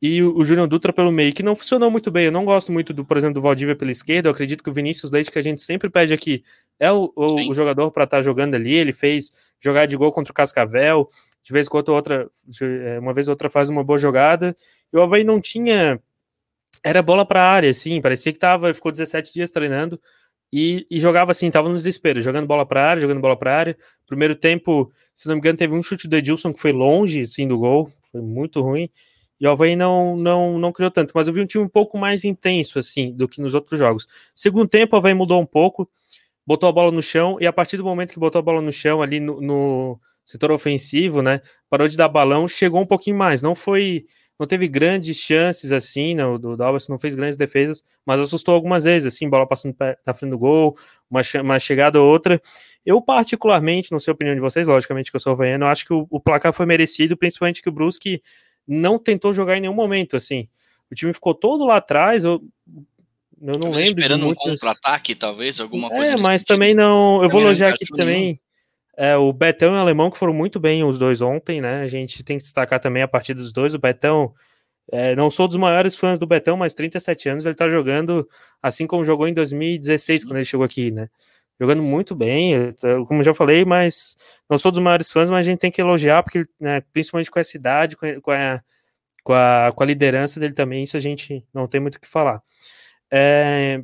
e 0.00 0.20
o, 0.20 0.36
o 0.36 0.44
Júnior 0.44 0.66
Dutra 0.66 0.92
pelo 0.92 1.12
meio, 1.12 1.32
que 1.32 1.44
não 1.44 1.54
funcionou 1.54 1.88
muito 1.92 2.10
bem. 2.10 2.24
Eu 2.24 2.32
não 2.32 2.44
gosto 2.44 2.72
muito, 2.72 2.92
do, 2.92 3.04
por 3.04 3.16
exemplo, 3.16 3.34
do 3.34 3.40
Valdívia 3.40 3.76
pela 3.76 3.92
esquerda. 3.92 4.28
Eu 4.28 4.32
acredito 4.32 4.64
que 4.64 4.68
o 4.70 4.72
Vinícius 4.72 5.12
Leite, 5.12 5.30
que 5.30 5.38
a 5.38 5.42
gente 5.42 5.62
sempre 5.62 5.88
pede 5.88 6.12
aqui, 6.12 6.42
é 6.80 6.90
o, 6.90 7.12
o, 7.14 7.50
o 7.50 7.54
jogador 7.54 7.88
para 7.92 8.02
estar 8.02 8.16
tá 8.16 8.22
jogando 8.22 8.56
ali. 8.56 8.74
Ele 8.74 8.92
fez 8.92 9.32
jogar 9.60 9.86
de 9.86 9.96
gol 9.96 10.10
contra 10.10 10.32
o 10.32 10.34
Cascavel. 10.34 11.08
De 11.44 11.52
vez 11.52 11.68
em 11.68 11.70
quando, 11.70 11.90
outra, 11.90 12.28
é, 12.60 12.98
uma 12.98 13.14
vez 13.14 13.28
ou 13.28 13.32
outra 13.32 13.48
faz 13.48 13.68
uma 13.68 13.84
boa 13.84 13.98
jogada. 13.98 14.56
E 14.92 14.96
o 14.96 15.02
Havaí 15.02 15.22
não 15.22 15.40
tinha. 15.40 16.00
Era 16.82 17.00
bola 17.00 17.24
para 17.24 17.44
área, 17.44 17.70
assim. 17.70 18.00
Parecia 18.00 18.32
que 18.32 18.40
tava, 18.40 18.74
ficou 18.74 18.90
17 18.90 19.32
dias 19.32 19.52
treinando 19.52 20.00
e, 20.52 20.86
e, 20.90 21.00
jogava 21.00 21.32
assim, 21.32 21.50
tava 21.50 21.68
no 21.68 21.76
desespero, 21.76 22.20
jogando 22.20 22.46
bola 22.46 22.66
para 22.66 22.86
área, 22.86 23.00
jogando 23.00 23.20
bola 23.20 23.36
para 23.36 23.56
área. 23.56 23.78
Primeiro 24.06 24.34
tempo, 24.34 24.92
se 25.14 25.26
não 25.26 25.34
me 25.34 25.38
engano, 25.38 25.56
teve 25.56 25.74
um 25.74 25.82
chute 25.82 26.06
do 26.06 26.14
Edilson 26.14 26.52
que 26.52 26.60
foi 26.60 26.72
longe, 26.72 27.22
assim, 27.22 27.48
do 27.48 27.58
gol, 27.58 27.88
foi 28.10 28.20
muito 28.20 28.60
ruim. 28.60 28.90
E 29.40 29.46
o 29.46 29.50
Havaí 29.50 29.74
não, 29.74 30.16
não, 30.16 30.58
não 30.58 30.70
criou 30.70 30.90
tanto, 30.90 31.12
mas 31.14 31.26
eu 31.26 31.32
vi 31.32 31.40
um 31.40 31.46
time 31.46 31.64
um 31.64 31.68
pouco 31.68 31.96
mais 31.96 32.22
intenso, 32.22 32.78
assim, 32.78 33.12
do 33.12 33.26
que 33.26 33.40
nos 33.40 33.54
outros 33.54 33.78
jogos. 33.78 34.06
Segundo 34.34 34.68
tempo, 34.68 34.94
o 34.94 34.98
Havaí 34.98 35.14
mudou 35.14 35.40
um 35.40 35.46
pouco, 35.46 35.88
botou 36.46 36.68
a 36.68 36.72
bola 36.72 36.92
no 36.92 37.02
chão, 37.02 37.38
e 37.40 37.46
a 37.46 37.52
partir 37.52 37.78
do 37.78 37.84
momento 37.84 38.12
que 38.12 38.20
botou 38.20 38.38
a 38.38 38.42
bola 38.42 38.60
no 38.60 38.72
chão, 38.72 39.00
ali 39.00 39.20
no, 39.20 39.40
no 39.40 40.00
setor 40.24 40.52
ofensivo, 40.52 41.22
né, 41.22 41.40
parou 41.68 41.88
de 41.88 41.96
dar 41.96 42.08
balão, 42.08 42.46
chegou 42.46 42.80
um 42.80 42.86
pouquinho 42.86 43.16
mais. 43.16 43.40
Não 43.40 43.54
foi 43.54 44.04
não 44.38 44.46
teve 44.46 44.66
grandes 44.66 45.16
chances 45.18 45.72
assim, 45.72 46.14
não, 46.14 46.34
o 46.34 46.56
Dallas 46.56 46.88
não 46.88 46.98
fez 46.98 47.14
grandes 47.14 47.36
defesas, 47.36 47.84
mas 48.04 48.20
assustou 48.20 48.54
algumas 48.54 48.84
vezes, 48.84 49.12
assim, 49.12 49.28
bola 49.28 49.46
passando 49.46 49.76
na 50.06 50.14
frente 50.14 50.30
do 50.30 50.38
gol, 50.38 50.76
uma, 51.10 51.20
uma 51.42 51.58
chegada 51.58 52.00
ou 52.00 52.10
outra. 52.10 52.40
Eu, 52.84 53.00
particularmente, 53.00 53.92
não 53.92 54.00
sei 54.00 54.10
a 54.10 54.14
opinião 54.14 54.34
de 54.34 54.40
vocês, 54.40 54.66
logicamente 54.66 55.10
que 55.10 55.16
eu 55.16 55.20
sou 55.20 55.36
vaiano, 55.36 55.64
eu 55.64 55.68
acho 55.68 55.84
que 55.84 55.92
o, 55.92 56.06
o, 56.10 56.18
placar 56.18 56.52
foi 56.52 56.66
merecido, 56.66 57.16
principalmente 57.16 57.62
que 57.62 57.68
o 57.68 57.72
Brusque 57.72 58.20
não 58.66 58.98
tentou 58.98 59.32
jogar 59.32 59.56
em 59.56 59.60
nenhum 59.60 59.74
momento, 59.74 60.16
assim. 60.16 60.48
O 60.90 60.94
time 60.94 61.12
ficou 61.12 61.34
todo 61.34 61.64
lá 61.64 61.76
atrás, 61.76 62.24
eu, 62.24 62.42
eu 63.40 63.52
não 63.54 63.60
talvez 63.60 63.86
lembro 63.86 64.00
esperando 64.00 64.24
muitas... 64.26 64.46
um 64.46 64.50
contra-ataque, 64.50 65.14
talvez, 65.14 65.60
alguma 65.60 65.88
coisa. 65.88 66.12
É, 66.12 66.16
mas 66.16 66.44
também 66.44 66.74
não. 66.74 67.22
Eu 67.22 67.30
vou 67.30 67.40
elogiar 67.40 67.70
aqui 67.70 67.84
também. 67.86 68.38
É, 68.96 69.16
o 69.16 69.32
Betão 69.32 69.74
e 69.74 69.76
o 69.76 69.80
Alemão 69.80 70.10
que 70.10 70.18
foram 70.18 70.34
muito 70.34 70.60
bem 70.60 70.84
os 70.84 70.98
dois 70.98 71.20
ontem, 71.20 71.60
né? 71.60 71.80
A 71.82 71.88
gente 71.88 72.22
tem 72.22 72.36
que 72.38 72.44
destacar 72.44 72.80
também 72.80 73.02
a 73.02 73.08
partida 73.08 73.40
dos 73.40 73.52
dois. 73.52 73.74
O 73.74 73.78
Betão, 73.78 74.34
é, 74.92 75.16
não 75.16 75.30
sou 75.30 75.48
dos 75.48 75.56
maiores 75.56 75.96
fãs 75.96 76.18
do 76.18 76.26
Betão, 76.26 76.56
mas 76.56 76.74
37 76.74 77.28
anos 77.28 77.46
ele 77.46 77.54
tá 77.54 77.68
jogando 77.70 78.28
assim 78.62 78.86
como 78.86 79.04
jogou 79.04 79.28
em 79.28 79.34
2016, 79.34 80.24
quando 80.24 80.36
ele 80.36 80.44
chegou 80.44 80.64
aqui, 80.64 80.90
né? 80.90 81.08
Jogando 81.60 81.82
muito 81.82 82.14
bem, 82.14 82.74
como 83.06 83.22
já 83.22 83.32
falei, 83.34 83.64
mas 83.64 84.16
não 84.50 84.58
sou 84.58 84.72
dos 84.72 84.80
maiores 84.82 85.12
fãs, 85.12 85.30
mas 85.30 85.46
a 85.46 85.50
gente 85.50 85.60
tem 85.60 85.70
que 85.70 85.80
elogiar, 85.80 86.22
porque 86.22 86.44
né, 86.58 86.80
principalmente 86.92 87.30
com 87.30 87.38
essa 87.38 87.56
idade, 87.56 87.96
com 87.96 88.06
a, 88.32 88.60
com 89.22 89.32
a, 89.32 89.72
com 89.74 89.82
a 89.82 89.86
liderança 89.86 90.40
dele 90.40 90.54
também, 90.54 90.84
isso 90.84 90.96
a 90.96 91.00
gente 91.00 91.44
não 91.54 91.68
tem 91.68 91.80
muito 91.80 91.96
o 91.96 92.00
que 92.00 92.08
falar. 92.08 92.42
É, 93.10 93.82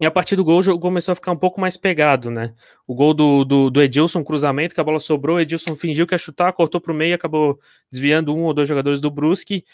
e 0.00 0.06
a 0.06 0.10
partir 0.10 0.36
do 0.36 0.44
gol, 0.44 0.58
o 0.58 0.62
jogo 0.62 0.80
começou 0.80 1.12
a 1.12 1.16
ficar 1.16 1.32
um 1.32 1.36
pouco 1.36 1.60
mais 1.60 1.76
pegado, 1.76 2.30
né? 2.30 2.54
O 2.86 2.94
gol 2.94 3.12
do, 3.12 3.44
do, 3.44 3.68
do 3.68 3.82
Edilson, 3.82 4.22
cruzamento, 4.22 4.74
que 4.74 4.80
a 4.80 4.84
bola 4.84 5.00
sobrou, 5.00 5.40
Edilson 5.40 5.74
fingiu 5.74 6.06
que 6.06 6.14
ia 6.14 6.18
chutar, 6.18 6.52
cortou 6.52 6.80
para 6.80 6.92
o 6.92 6.94
meio, 6.94 7.14
acabou 7.16 7.58
desviando 7.90 8.34
um 8.34 8.44
ou 8.44 8.54
dois 8.54 8.68
jogadores 8.68 9.00
do 9.00 9.10
Brusque. 9.10 9.64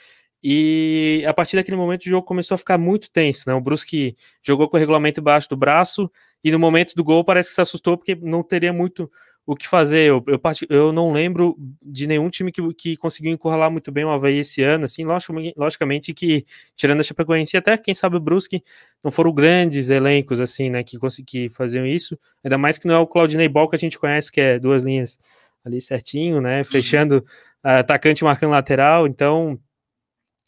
E 0.43 1.25
a 1.27 1.35
partir 1.35 1.57
daquele 1.57 1.77
momento 1.77 2.05
o 2.05 2.09
jogo 2.09 2.27
começou 2.27 2.55
a 2.55 2.59
ficar 2.59 2.79
muito 2.79 3.11
tenso, 3.11 3.45
né? 3.47 3.55
O 3.55 3.61
Brusque 3.61 4.17
jogou 4.43 4.69
com 4.69 4.77
o 4.77 4.81
regulamento 4.81 5.21
embaixo 5.21 5.49
do 5.49 5.57
braço 5.57 6.11
e 6.43 6.51
no 6.51 6.59
momento 6.59 6.95
do 6.95 7.05
gol 7.05 7.25
parece 7.25 7.51
que 7.51 7.55
se 7.55 7.61
assustou 7.61 7.97
porque 7.97 8.15
não 8.15 8.43
teria 8.43 8.73
muito 8.73 9.11
o 9.47 9.55
que 9.55 9.69
fazer. 9.69 10.09
Eu, 10.09 10.25
eu, 10.27 10.41
eu 10.69 10.93
não 10.93 11.13
lembro 11.13 11.57
de 11.83 12.07
nenhum 12.07 12.31
time 12.31 12.51
que, 12.51 12.63
que 12.75 12.97
conseguiu 12.97 13.33
encurralar 13.33 13.71
muito 13.71 13.93
bem 13.93 14.05
o 14.05 14.11
Havaí 14.11 14.39
esse 14.39 14.63
ano, 14.63 14.85
assim, 14.85 15.05
logicamente, 15.05 15.55
logicamente 15.57 16.15
que, 16.15 16.47
tirando 16.75 17.01
a 17.01 17.03
Chapecoense, 17.03 17.57
até 17.57 17.77
quem 17.77 17.95
sabe 17.95 18.17
o 18.17 18.21
Brusque, 18.21 18.63
não 19.03 19.11
foram 19.11 19.33
grandes 19.33 19.91
elencos, 19.91 20.41
assim, 20.41 20.71
né, 20.71 20.83
que 20.83 20.99
conseguiam 20.99 21.51
fazer 21.51 21.85
isso, 21.87 22.19
ainda 22.43 22.57
mais 22.57 22.79
que 22.79 22.87
não 22.87 22.95
é 22.95 22.99
o 22.99 23.07
Claudinei 23.07 23.49
Ball 23.49 23.69
que 23.69 23.77
a 23.77 23.79
gente 23.79 23.99
conhece, 23.99 24.33
que 24.33 24.41
é 24.41 24.59
duas 24.59 24.83
linhas 24.83 25.19
ali 25.65 25.81
certinho, 25.81 26.41
né, 26.41 26.59
uhum. 26.59 26.65
fechando 26.65 27.17
uhum. 27.17 27.23
atacante 27.63 28.25
marcando 28.25 28.53
lateral, 28.53 29.07
então 29.07 29.59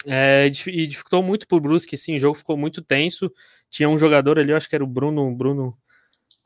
é, 0.07 0.47
e 0.47 0.87
dificultou 0.87 1.23
muito 1.23 1.47
pro 1.47 1.61
Brusque, 1.61 1.97
assim, 1.97 2.17
o 2.17 2.19
jogo 2.19 2.39
ficou 2.39 2.57
muito 2.57 2.81
tenso, 2.81 3.31
tinha 3.69 3.89
um 3.89 3.99
jogador 3.99 4.39
ali, 4.39 4.53
eu 4.53 4.57
acho 4.57 4.69
que 4.69 4.75
era 4.75 4.85
o 4.85 4.87
Bruno, 4.87 5.35
Bruno 5.35 5.77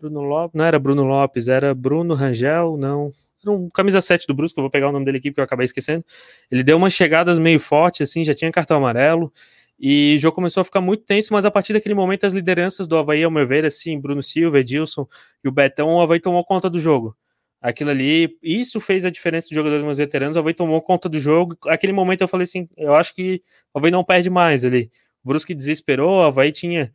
Bruno 0.01 0.23
Lopes, 0.23 0.57
não 0.57 0.65
era 0.65 0.79
Bruno 0.79 1.05
Lopes, 1.05 1.49
era 1.49 1.75
Bruno 1.75 2.15
Rangel, 2.15 2.77
não. 2.79 3.13
Era 3.43 3.53
um 3.53 3.69
camisa 3.71 4.01
7 4.01 4.27
do 4.27 4.35
Brusco, 4.35 4.59
eu 4.59 4.63
vou 4.63 4.71
pegar 4.71 4.89
o 4.89 4.93
nome 4.93 5.05
dele 5.05 5.19
aqui 5.19 5.31
porque 5.31 5.41
eu 5.41 5.45
acabei 5.45 5.65
esquecendo. 5.65 6.05
Ele 6.51 6.63
deu 6.63 6.77
umas 6.77 6.93
chegadas 6.93 7.39
meio 7.39 7.61
fortes, 7.61 8.09
assim, 8.09 8.25
já 8.25 8.35
tinha 8.35 8.51
cartão 8.51 8.79
amarelo. 8.79 9.33
E 9.79 10.17
o 10.17 10.19
jogo 10.19 10.35
começou 10.35 10.61
a 10.61 10.65
ficar 10.65 10.81
muito 10.81 11.05
tenso, 11.05 11.33
mas 11.33 11.45
a 11.47 11.51
partir 11.51 11.73
daquele 11.73 11.95
momento 11.95 12.25
as 12.25 12.35
lideranças 12.35 12.87
do 12.87 12.97
Havaí, 12.99 13.23
ao 13.25 13.31
meu 13.31 13.47
ver, 13.47 13.65
assim, 13.65 13.99
Bruno 13.99 14.23
Silva, 14.23 14.61
Edilson 14.61 15.07
e 15.43 15.49
o 15.49 15.53
Betão, 15.53 15.89
o 15.89 16.01
Havaí 16.01 16.21
tomou 16.21 16.45
conta 16.45 16.69
do 16.69 16.79
jogo. 16.79 17.17
Aquilo 17.63 17.91
ali, 17.91 18.39
isso 18.43 18.81
fez 18.81 19.05
a 19.05 19.11
diferença 19.11 19.49
dos 19.49 19.55
jogadores 19.55 19.85
mais 19.85 19.99
veteranos, 19.99 20.37
o 20.37 20.41
Havaí 20.41 20.55
tomou 20.55 20.81
conta 20.83 21.09
do 21.09 21.19
jogo. 21.19 21.57
Aquele 21.67 21.93
momento 21.93 22.21
eu 22.21 22.29
falei 22.29 22.45
assim, 22.45 22.69
eu 22.77 22.95
acho 22.95 23.15
que 23.15 23.43
o 23.73 23.79
Havaí 23.79 23.91
não 23.91 24.05
perde 24.05 24.29
mais 24.29 24.65
ali. 24.65 24.91
O 25.25 25.29
Brusque 25.29 25.55
desesperou, 25.55 26.19
o 26.19 26.23
Havaí 26.23 26.53
tinha 26.53 26.93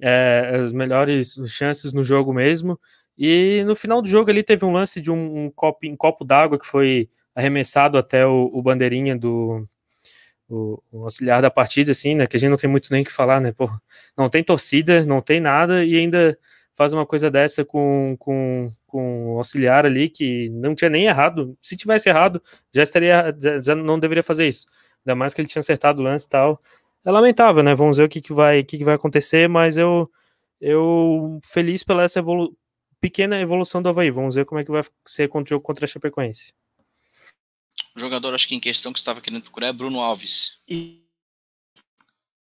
é, 0.00 0.60
as 0.64 0.72
melhores 0.72 1.34
chances 1.46 1.92
no 1.92 2.02
jogo 2.02 2.32
mesmo. 2.32 2.78
E 3.16 3.62
no 3.64 3.76
final 3.76 4.02
do 4.02 4.08
jogo 4.08 4.30
ali 4.30 4.42
teve 4.42 4.64
um 4.64 4.72
lance 4.72 5.00
de 5.00 5.10
um, 5.10 5.44
um 5.44 5.50
copo, 5.50 5.86
um 5.86 5.96
copo 5.96 6.24
d'água 6.24 6.58
que 6.58 6.66
foi 6.66 7.08
arremessado 7.34 7.96
até 7.98 8.26
o, 8.26 8.50
o 8.52 8.62
bandeirinha 8.62 9.16
do 9.16 9.68
o, 10.48 10.82
o, 10.92 11.04
auxiliar 11.04 11.40
da 11.42 11.50
partida, 11.50 11.92
assim, 11.92 12.14
né? 12.14 12.26
Que 12.26 12.36
a 12.36 12.40
gente 12.40 12.50
não 12.50 12.56
tem 12.56 12.68
muito 12.68 12.92
nem 12.92 13.02
o 13.02 13.04
que 13.04 13.12
falar, 13.12 13.40
né? 13.40 13.52
Pô, 13.52 13.68
não 14.16 14.28
tem 14.28 14.42
torcida, 14.44 15.04
não 15.06 15.20
tem 15.20 15.40
nada 15.40 15.84
e 15.84 15.96
ainda 15.96 16.38
faz 16.74 16.92
uma 16.92 17.06
coisa 17.06 17.30
dessa 17.30 17.64
com, 17.64 18.16
com, 18.18 18.72
com 18.86 19.34
o 19.34 19.38
auxiliar 19.38 19.86
ali 19.86 20.08
que 20.08 20.48
não 20.50 20.74
tinha 20.74 20.90
nem 20.90 21.06
errado. 21.06 21.56
Se 21.62 21.76
tivesse 21.76 22.08
errado, 22.08 22.42
já 22.72 22.82
estaria, 22.82 23.34
já, 23.40 23.60
já 23.60 23.74
não 23.74 23.98
deveria 23.98 24.22
fazer 24.22 24.48
isso. 24.48 24.66
Ainda 25.06 25.14
mais 25.14 25.34
que 25.34 25.40
ele 25.40 25.48
tinha 25.48 25.60
acertado 25.60 26.00
o 26.00 26.04
lance 26.04 26.26
e 26.26 26.28
tal 26.28 26.60
é 27.04 27.10
lamentável, 27.10 27.62
né? 27.62 27.74
Vamos 27.74 27.96
ver 27.96 28.04
o 28.04 28.08
que, 28.08 28.20
que, 28.20 28.32
vai, 28.32 28.64
que, 28.64 28.78
que 28.78 28.84
vai 28.84 28.94
acontecer, 28.94 29.48
mas 29.48 29.76
eu, 29.76 30.10
eu 30.60 31.38
feliz 31.44 31.82
pela 31.82 32.02
essa 32.02 32.18
evolu 32.18 32.56
pequena 33.00 33.38
evolução 33.38 33.82
do 33.82 33.90
Havaí. 33.90 34.10
Vamos 34.10 34.34
ver 34.34 34.46
como 34.46 34.60
é 34.60 34.64
que 34.64 34.70
vai 34.70 34.82
ser 35.06 35.28
contra 35.28 35.54
o 35.54 35.56
jogo 35.56 35.64
contra 35.64 35.84
a 35.84 35.88
Chapecoense. 35.88 36.54
O 37.94 38.00
jogador, 38.00 38.34
acho 38.34 38.48
que 38.48 38.54
em 38.54 38.60
questão 38.60 38.92
que 38.92 38.98
estava 38.98 39.20
querendo 39.20 39.42
procurar 39.42 39.68
é 39.68 39.72
Bruno 39.72 40.00
Alves. 40.00 40.58
E... 40.66 41.04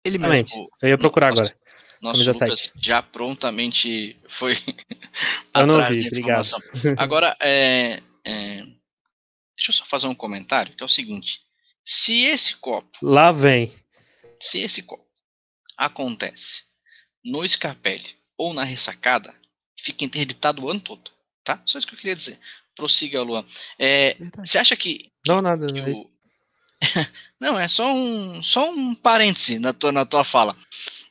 Ele 0.05 0.19
mesmo. 0.19 0.71
Eu 0.81 0.91
ia 0.91 0.99
procurar 0.99 1.31
nosso, 1.31 1.43
agora. 1.43 1.57
Nosso 2.01 2.21
Lucas 2.21 2.61
7. 2.61 2.73
já 2.77 3.03
prontamente 3.03 4.17
foi. 4.29 4.55
eu 5.55 5.67
não 5.67 5.85
vi, 5.89 6.07
obrigado. 6.07 6.49
Agora, 6.97 7.37
é, 7.41 8.01
é... 8.25 8.63
deixa 9.57 9.71
eu 9.71 9.73
só 9.73 9.85
fazer 9.85 10.07
um 10.07 10.15
comentário, 10.15 10.75
que 10.75 10.83
é 10.83 10.87
o 10.87 10.89
seguinte. 10.89 11.41
Se 11.85 12.25
esse 12.25 12.57
copo. 12.57 12.91
Lá 13.03 13.33
vem. 13.33 13.73
Se 14.43 14.59
esse 14.59 14.85
acontece 15.77 16.65
no 17.25 17.49
Scarpelli 17.49 18.17
ou 18.37 18.53
na 18.53 18.65
ressacada, 18.65 19.33
fica 19.79 20.05
interditado 20.05 20.65
o 20.65 20.69
ano 20.69 20.81
todo, 20.81 21.13
tá? 21.45 21.63
Só 21.65 21.79
isso 21.79 21.87
que 21.87 21.95
eu 21.95 21.99
queria 21.99 22.17
dizer. 22.17 22.41
Prossiga, 22.75 23.23
Luan. 23.23 23.47
É, 23.79 24.17
você 24.39 24.59
acha 24.59 24.75
que. 24.75 25.13
Não, 25.25 25.41
nada. 25.41 25.73
Que 25.73 25.81
o... 25.81 26.11
não, 27.39 27.61
é 27.61 27.69
só 27.69 27.95
um, 27.95 28.43
só 28.43 28.69
um 28.69 28.97
parêntese 28.97 29.61
na 29.61 29.73
tua, 29.73 29.93
na 29.93 30.05
tua 30.05 30.25
fala. 30.25 30.57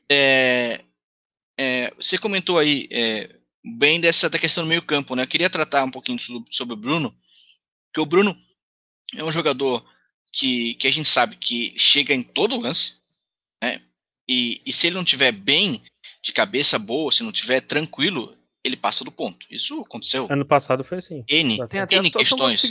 É, 0.10 0.84
é, 1.58 1.94
você 1.96 2.18
comentou 2.18 2.60
aí 2.60 2.90
é, 2.92 3.34
bem 3.64 4.02
dessa 4.02 4.30
da 4.30 4.38
questão 4.38 4.66
do 4.66 4.68
meio-campo, 4.70 5.16
né? 5.16 5.24
Eu 5.24 5.28
queria 5.28 5.50
tratar 5.50 5.86
um 5.86 5.92
pouquinho 5.92 6.20
sobre, 6.20 6.54
sobre 6.54 6.74
o 6.74 6.78
Bruno, 6.78 7.18
que 7.94 8.02
o 8.02 8.06
Bruno 8.06 8.38
é 9.16 9.24
um 9.24 9.32
jogador 9.32 9.90
que, 10.34 10.76
que 10.76 10.88
a 10.88 10.92
gente 10.92 11.08
sabe 11.08 11.38
que 11.38 11.74
chega 11.80 12.14
em 12.14 12.24
todo 12.24 12.60
lance? 12.60 13.01
E, 14.28 14.62
e 14.66 14.72
se 14.72 14.88
ele 14.88 14.96
não 14.96 15.04
tiver 15.04 15.32
bem, 15.32 15.82
de 16.24 16.32
cabeça 16.32 16.78
boa, 16.78 17.12
se 17.12 17.24
não 17.24 17.32
tiver 17.32 17.62
tranquilo, 17.62 18.36
ele 18.64 18.78
passa 18.78 19.04
do 19.04 19.12
ponto. 19.12 19.46
Isso 19.50 19.82
aconteceu. 19.82 20.28
Ano 20.30 20.46
passado 20.46 20.84
foi 20.84 21.00
assim. 21.00 21.24
N, 21.28 21.66
Tem 21.68 21.80
até 21.80 21.96
N 21.98 22.10
questões. 22.12 22.64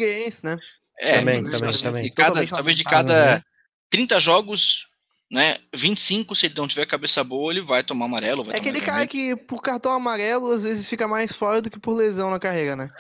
né? 0.43 0.57
É, 0.99 1.19
também, 1.19 1.43
também, 1.43 1.69
assim, 1.69 1.83
também. 1.83 2.03
De 2.05 2.11
cada, 2.11 2.47
talvez 2.47 2.77
de 2.77 2.85
cada 2.85 3.37
uhum. 3.37 3.43
30 3.91 4.21
jogos, 4.21 4.87
né? 5.31 5.57
25, 5.75 6.35
se 6.35 6.47
ele 6.47 6.55
não 6.57 6.69
tiver 6.69 6.87
cabeça 6.87 7.25
boa, 7.25 7.53
ele 7.53 7.63
vai 7.63 7.83
tomar 7.83 8.05
amarelo. 8.05 8.45
Vai 8.45 8.57
é 8.57 8.59
aquele 8.59 8.81
cara 8.81 9.07
que, 9.07 9.35
por 9.35 9.63
cartão 9.63 9.93
amarelo, 9.93 10.53
às 10.53 10.63
vezes 10.63 10.89
fica 10.89 11.09
mais 11.09 11.35
fora 11.35 11.63
do 11.63 11.71
que 11.71 11.81
por 11.81 11.97
lesão 11.97 12.31
na 12.31 12.39
carreira, 12.39 12.77
né? 12.77 12.91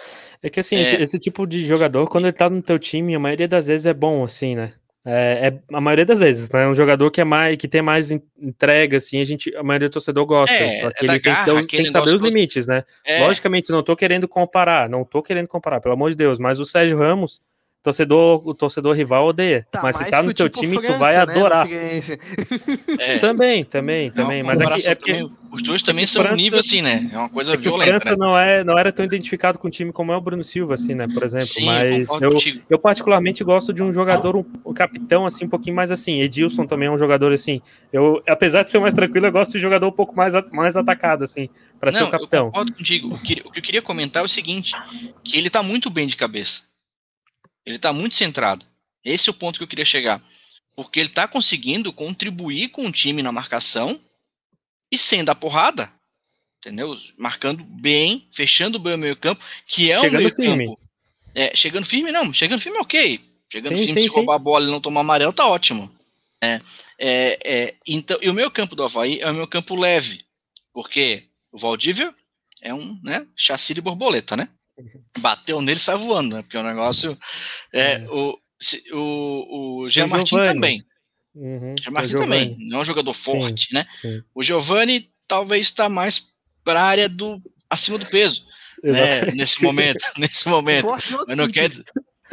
É 0.42 0.48
que 0.48 0.58
assim, 0.58 0.76
é... 0.76 0.80
Esse, 0.80 0.96
esse, 0.96 1.18
tipo 1.18 1.46
de 1.46 1.64
jogador, 1.64 2.08
quando 2.08 2.24
ele 2.24 2.32
tá 2.32 2.48
no 2.48 2.62
teu 2.62 2.78
time, 2.78 3.14
a 3.14 3.20
maioria 3.20 3.46
das 3.46 3.66
vezes 3.66 3.86
é 3.86 3.94
bom, 3.94 4.24
assim, 4.24 4.56
né? 4.56 4.72
É, 5.04 5.48
é, 5.48 5.74
a 5.74 5.80
maioria 5.80 6.04
das 6.04 6.18
vezes, 6.18 6.50
né? 6.50 6.66
Um 6.68 6.74
jogador 6.74 7.10
que 7.10 7.22
é 7.22 7.24
mais 7.24 7.56
que 7.56 7.66
tem 7.66 7.80
mais 7.80 8.10
entrega, 8.10 8.98
assim, 8.98 9.20
a 9.20 9.24
gente, 9.24 9.54
a 9.56 9.62
maioria 9.62 9.88
do 9.88 9.92
torcedor 9.92 10.26
gosta. 10.26 10.54
É, 10.54 10.80
só 10.82 10.90
que 10.90 11.06
é 11.06 11.08
ele 11.08 11.20
tem, 11.20 11.32
garra, 11.32 11.60
que, 11.62 11.76
tem 11.76 11.84
que 11.84 11.90
saber 11.90 12.14
os 12.14 12.20
limites, 12.20 12.66
né? 12.66 12.84
É. 13.04 13.26
Logicamente, 13.26 13.72
não 13.72 13.82
tô 13.82 13.96
querendo 13.96 14.28
comparar, 14.28 14.90
não 14.90 15.02
tô 15.02 15.22
querendo 15.22 15.48
comparar, 15.48 15.80
pelo 15.80 15.94
amor 15.94 16.10
de 16.10 16.16
Deus, 16.16 16.38
mas 16.38 16.60
o 16.60 16.66
Sérgio 16.66 16.98
Ramos 16.98 17.40
torcedor, 17.82 18.46
o 18.46 18.54
torcedor 18.54 18.94
rival 18.94 19.26
odeia. 19.26 19.66
Tá, 19.70 19.82
mas 19.82 19.96
se 19.96 20.10
tá 20.10 20.22
no 20.22 20.34
teu 20.34 20.48
tipo 20.48 20.66
time, 20.66 20.76
França, 20.76 20.92
tu 20.92 20.98
vai 20.98 21.14
né, 21.14 21.22
adorar. 21.22 21.66
É. 22.98 23.18
Também, 23.18 23.64
também, 23.64 24.10
também. 24.10 24.42
Não, 24.42 24.46
mas 24.46 24.60
aqui, 24.60 24.86
é 24.86 24.94
porque. 24.94 25.28
Os 25.52 25.62
dois 25.62 25.82
também 25.82 26.06
são 26.06 26.22
França, 26.22 26.34
um 26.34 26.36
nível 26.36 26.60
assim, 26.60 26.80
né? 26.80 27.10
É 27.12 27.18
uma 27.18 27.28
coisa 27.28 27.54
é 27.54 27.56
violenta. 27.56 27.96
O 27.96 28.00
França 28.00 28.10
né? 28.10 28.16
não, 28.16 28.38
é, 28.38 28.62
não 28.62 28.78
era 28.78 28.92
tão 28.92 29.04
identificado 29.04 29.58
com 29.58 29.66
o 29.66 29.70
time 29.70 29.90
como 29.90 30.12
é 30.12 30.16
o 30.16 30.20
Bruno 30.20 30.44
Silva, 30.44 30.74
assim, 30.74 30.94
né? 30.94 31.08
Por 31.08 31.24
exemplo. 31.24 31.48
Sim, 31.48 31.66
mas 31.66 32.08
eu, 32.20 32.38
eu, 32.68 32.78
particularmente 32.78 33.42
gosto 33.42 33.72
de 33.72 33.82
um 33.82 33.92
jogador, 33.92 34.36
um, 34.36 34.44
um, 34.64 34.72
capitão, 34.72 35.26
assim, 35.26 35.46
um 35.46 35.48
pouquinho 35.48 35.74
mais 35.74 35.90
assim. 35.90 36.20
Edilson 36.20 36.66
também 36.66 36.86
é 36.86 36.90
um 36.90 36.98
jogador 36.98 37.32
assim. 37.32 37.60
Eu, 37.92 38.22
apesar 38.28 38.62
de 38.62 38.70
ser 38.70 38.78
mais 38.78 38.94
tranquilo, 38.94 39.26
eu 39.26 39.32
gosto 39.32 39.52
de 39.52 39.58
jogador 39.58 39.88
um 39.88 39.92
pouco 39.92 40.14
mais, 40.14 40.34
mais 40.52 40.76
atacado, 40.76 41.24
assim, 41.24 41.48
para 41.80 41.90
ser 41.90 42.04
o 42.04 42.10
capitão. 42.10 42.46
Eu 42.46 42.52
concordo 42.52 42.72
contigo. 42.72 43.12
O 43.12 43.18
que, 43.18 43.42
o 43.44 43.50
que 43.50 43.58
eu 43.58 43.62
queria 43.64 43.82
comentar 43.82 44.22
é 44.22 44.26
o 44.26 44.28
seguinte: 44.28 44.72
que 45.24 45.36
ele 45.36 45.50
tá 45.50 45.64
muito 45.64 45.90
bem 45.90 46.06
de 46.06 46.16
cabeça. 46.16 46.69
Ele 47.64 47.76
está 47.76 47.92
muito 47.92 48.14
centrado. 48.14 48.64
Esse 49.04 49.28
é 49.28 49.32
o 49.32 49.34
ponto 49.34 49.58
que 49.58 49.64
eu 49.64 49.68
queria 49.68 49.84
chegar. 49.84 50.22
Porque 50.74 51.00
ele 51.00 51.08
está 51.08 51.26
conseguindo 51.28 51.92
contribuir 51.92 52.68
com 52.68 52.86
o 52.86 52.92
time 52.92 53.22
na 53.22 53.32
marcação 53.32 54.00
e 54.90 54.98
sem 54.98 55.24
dar 55.24 55.34
porrada. 55.34 55.92
Entendeu? 56.58 56.96
Marcando 57.16 57.64
bem, 57.64 58.28
fechando 58.32 58.78
bem 58.78 58.94
o 58.94 58.98
meio 58.98 59.16
campo, 59.16 59.42
que 59.66 59.90
é 59.90 60.00
chegando 60.00 60.20
o 60.20 60.22
meio 60.22 60.34
firme. 60.34 60.66
campo. 60.66 60.80
É, 61.34 61.56
chegando 61.56 61.86
firme, 61.86 62.12
não. 62.12 62.32
Chegando 62.32 62.60
firme, 62.60 62.78
ok. 62.78 63.20
Chegando 63.50 63.76
sim, 63.76 63.86
firme, 63.86 64.00
sim, 64.02 64.08
se 64.08 64.10
sim. 64.10 64.16
roubar 64.16 64.34
a 64.34 64.38
bola 64.38 64.66
e 64.66 64.70
não 64.70 64.80
tomar 64.80 65.00
amarelo, 65.00 65.32
tá 65.32 65.46
ótimo. 65.46 65.90
É, 66.42 66.58
é, 66.98 67.38
é, 67.44 67.74
então, 67.86 68.18
e 68.22 68.30
o 68.30 68.34
meu 68.34 68.50
campo 68.50 68.74
do 68.74 68.82
Havaí 68.82 69.20
é 69.20 69.30
o 69.30 69.34
meu 69.34 69.46
campo 69.46 69.74
leve, 69.74 70.24
porque 70.72 71.24
o 71.52 71.58
Valdívia 71.58 72.14
é 72.62 72.72
um 72.72 72.98
né, 73.02 73.26
chassi 73.36 73.74
de 73.74 73.80
borboleta, 73.80 74.36
né? 74.36 74.48
Bateu 75.18 75.60
nele 75.60 75.78
e 75.78 75.82
sai 75.82 75.96
voando, 75.96 76.36
né? 76.36 76.42
Porque 76.42 76.56
o 76.56 76.62
negócio. 76.62 77.16
É, 77.72 77.92
é. 77.92 78.06
O, 78.08 78.38
o, 78.92 79.82
o 79.82 79.88
Jean 79.88 80.06
Martin 80.06 80.36
também. 80.36 80.84
Uhum, 81.34 81.74
Jean 81.80 81.92
Martin 81.92 82.12
também. 82.12 82.56
Não 82.58 82.78
é 82.78 82.82
um 82.82 82.84
jogador 82.84 83.14
forte, 83.14 83.68
sim, 83.68 83.74
né? 83.74 83.86
Sim. 84.02 84.22
O 84.34 84.42
Giovanni 84.42 85.10
talvez 85.26 85.68
está 85.68 85.88
mais 85.88 86.28
para 86.64 86.82
a 86.82 86.84
área 86.84 87.08
do 87.08 87.40
acima 87.68 87.98
do 87.98 88.06
peso. 88.06 88.48
Né, 88.82 89.26
nesse 89.32 89.62
momento, 89.62 90.02
nesse 90.16 90.48
momento. 90.48 90.86
Mas 91.26 91.36
não 91.36 91.48
quer, 91.48 91.70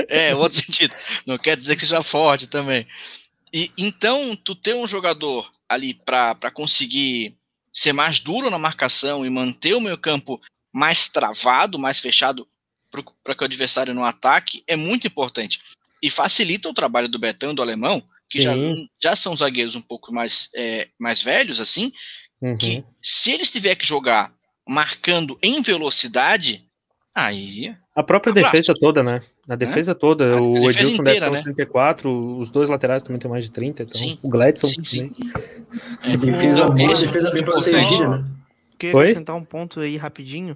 é, 0.09 0.33
outro 0.33 0.61
sentido. 0.61 0.93
Não 1.25 1.37
quer 1.37 1.57
dizer 1.57 1.75
que 1.75 1.81
seja 1.81 2.01
forte 2.01 2.47
também. 2.47 2.87
E 3.53 3.71
então, 3.77 4.35
tu 4.35 4.55
ter 4.55 4.73
um 4.73 4.87
jogador 4.87 5.49
ali 5.67 5.93
para 5.93 6.51
conseguir 6.53 7.35
ser 7.73 7.93
mais 7.93 8.19
duro 8.19 8.49
na 8.49 8.57
marcação 8.57 9.25
e 9.25 9.29
manter 9.29 9.75
o 9.75 9.81
meu 9.81 9.97
campo 9.97 10.41
mais 10.77 11.07
travado, 11.07 11.79
mais 11.79 11.99
fechado 11.99 12.47
para 13.23 13.33
que 13.33 13.41
o 13.41 13.45
adversário 13.45 13.95
não 13.95 14.03
ataque 14.03 14.63
é 14.67 14.75
muito 14.75 15.07
importante. 15.07 15.59
E 16.03 16.07
facilita 16.11 16.69
o 16.69 16.73
trabalho 16.73 17.09
do 17.09 17.17
Betão 17.17 17.55
do 17.55 17.63
Alemão, 17.63 18.03
que 18.29 18.43
já, 18.43 18.53
já 19.01 19.15
são 19.15 19.35
zagueiros 19.35 19.73
um 19.73 19.81
pouco 19.81 20.13
mais, 20.13 20.49
é, 20.55 20.87
mais 20.99 21.23
velhos, 21.23 21.59
assim, 21.59 21.91
uhum. 22.39 22.55
que 22.55 22.85
se 23.01 23.31
eles 23.31 23.49
tiver 23.49 23.73
que 23.73 23.87
jogar 23.87 24.31
marcando 24.67 25.39
em 25.41 25.63
velocidade, 25.63 26.63
aí. 27.15 27.75
A 27.95 28.03
própria 28.03 28.29
abraço. 28.29 28.51
defesa 28.51 28.75
toda, 28.79 29.01
né? 29.01 29.23
Na 29.47 29.55
defesa 29.55 29.93
é? 29.93 29.95
toda, 29.95 30.37
a 30.37 30.41
o 30.41 30.53
defesa 30.53 30.79
Edilson 30.79 31.01
inteira, 31.01 31.29
deve 31.31 31.41
ter 31.41 31.49
né? 31.49 31.55
34, 31.55 32.37
os 32.37 32.51
dois 32.51 32.69
laterais 32.69 33.01
também 33.01 33.19
tem 33.19 33.31
mais 33.31 33.45
de 33.45 33.51
30, 33.51 33.81
então 33.81 33.95
sim. 33.95 34.19
o 34.21 34.29
Gladson 34.29 34.67
sim, 34.67 34.83
sim. 34.83 35.11
É, 36.03 36.15
defesa, 36.15 36.69
boa, 36.69 36.93
defesa 36.93 37.31
bem 37.31 37.43
protegida, 37.43 38.09
né? 38.09 38.37
Queria 38.77 38.95
acrescentar 38.95 39.35
um 39.35 39.43
ponto 39.43 39.79
aí 39.79 39.97
rapidinho. 39.97 40.55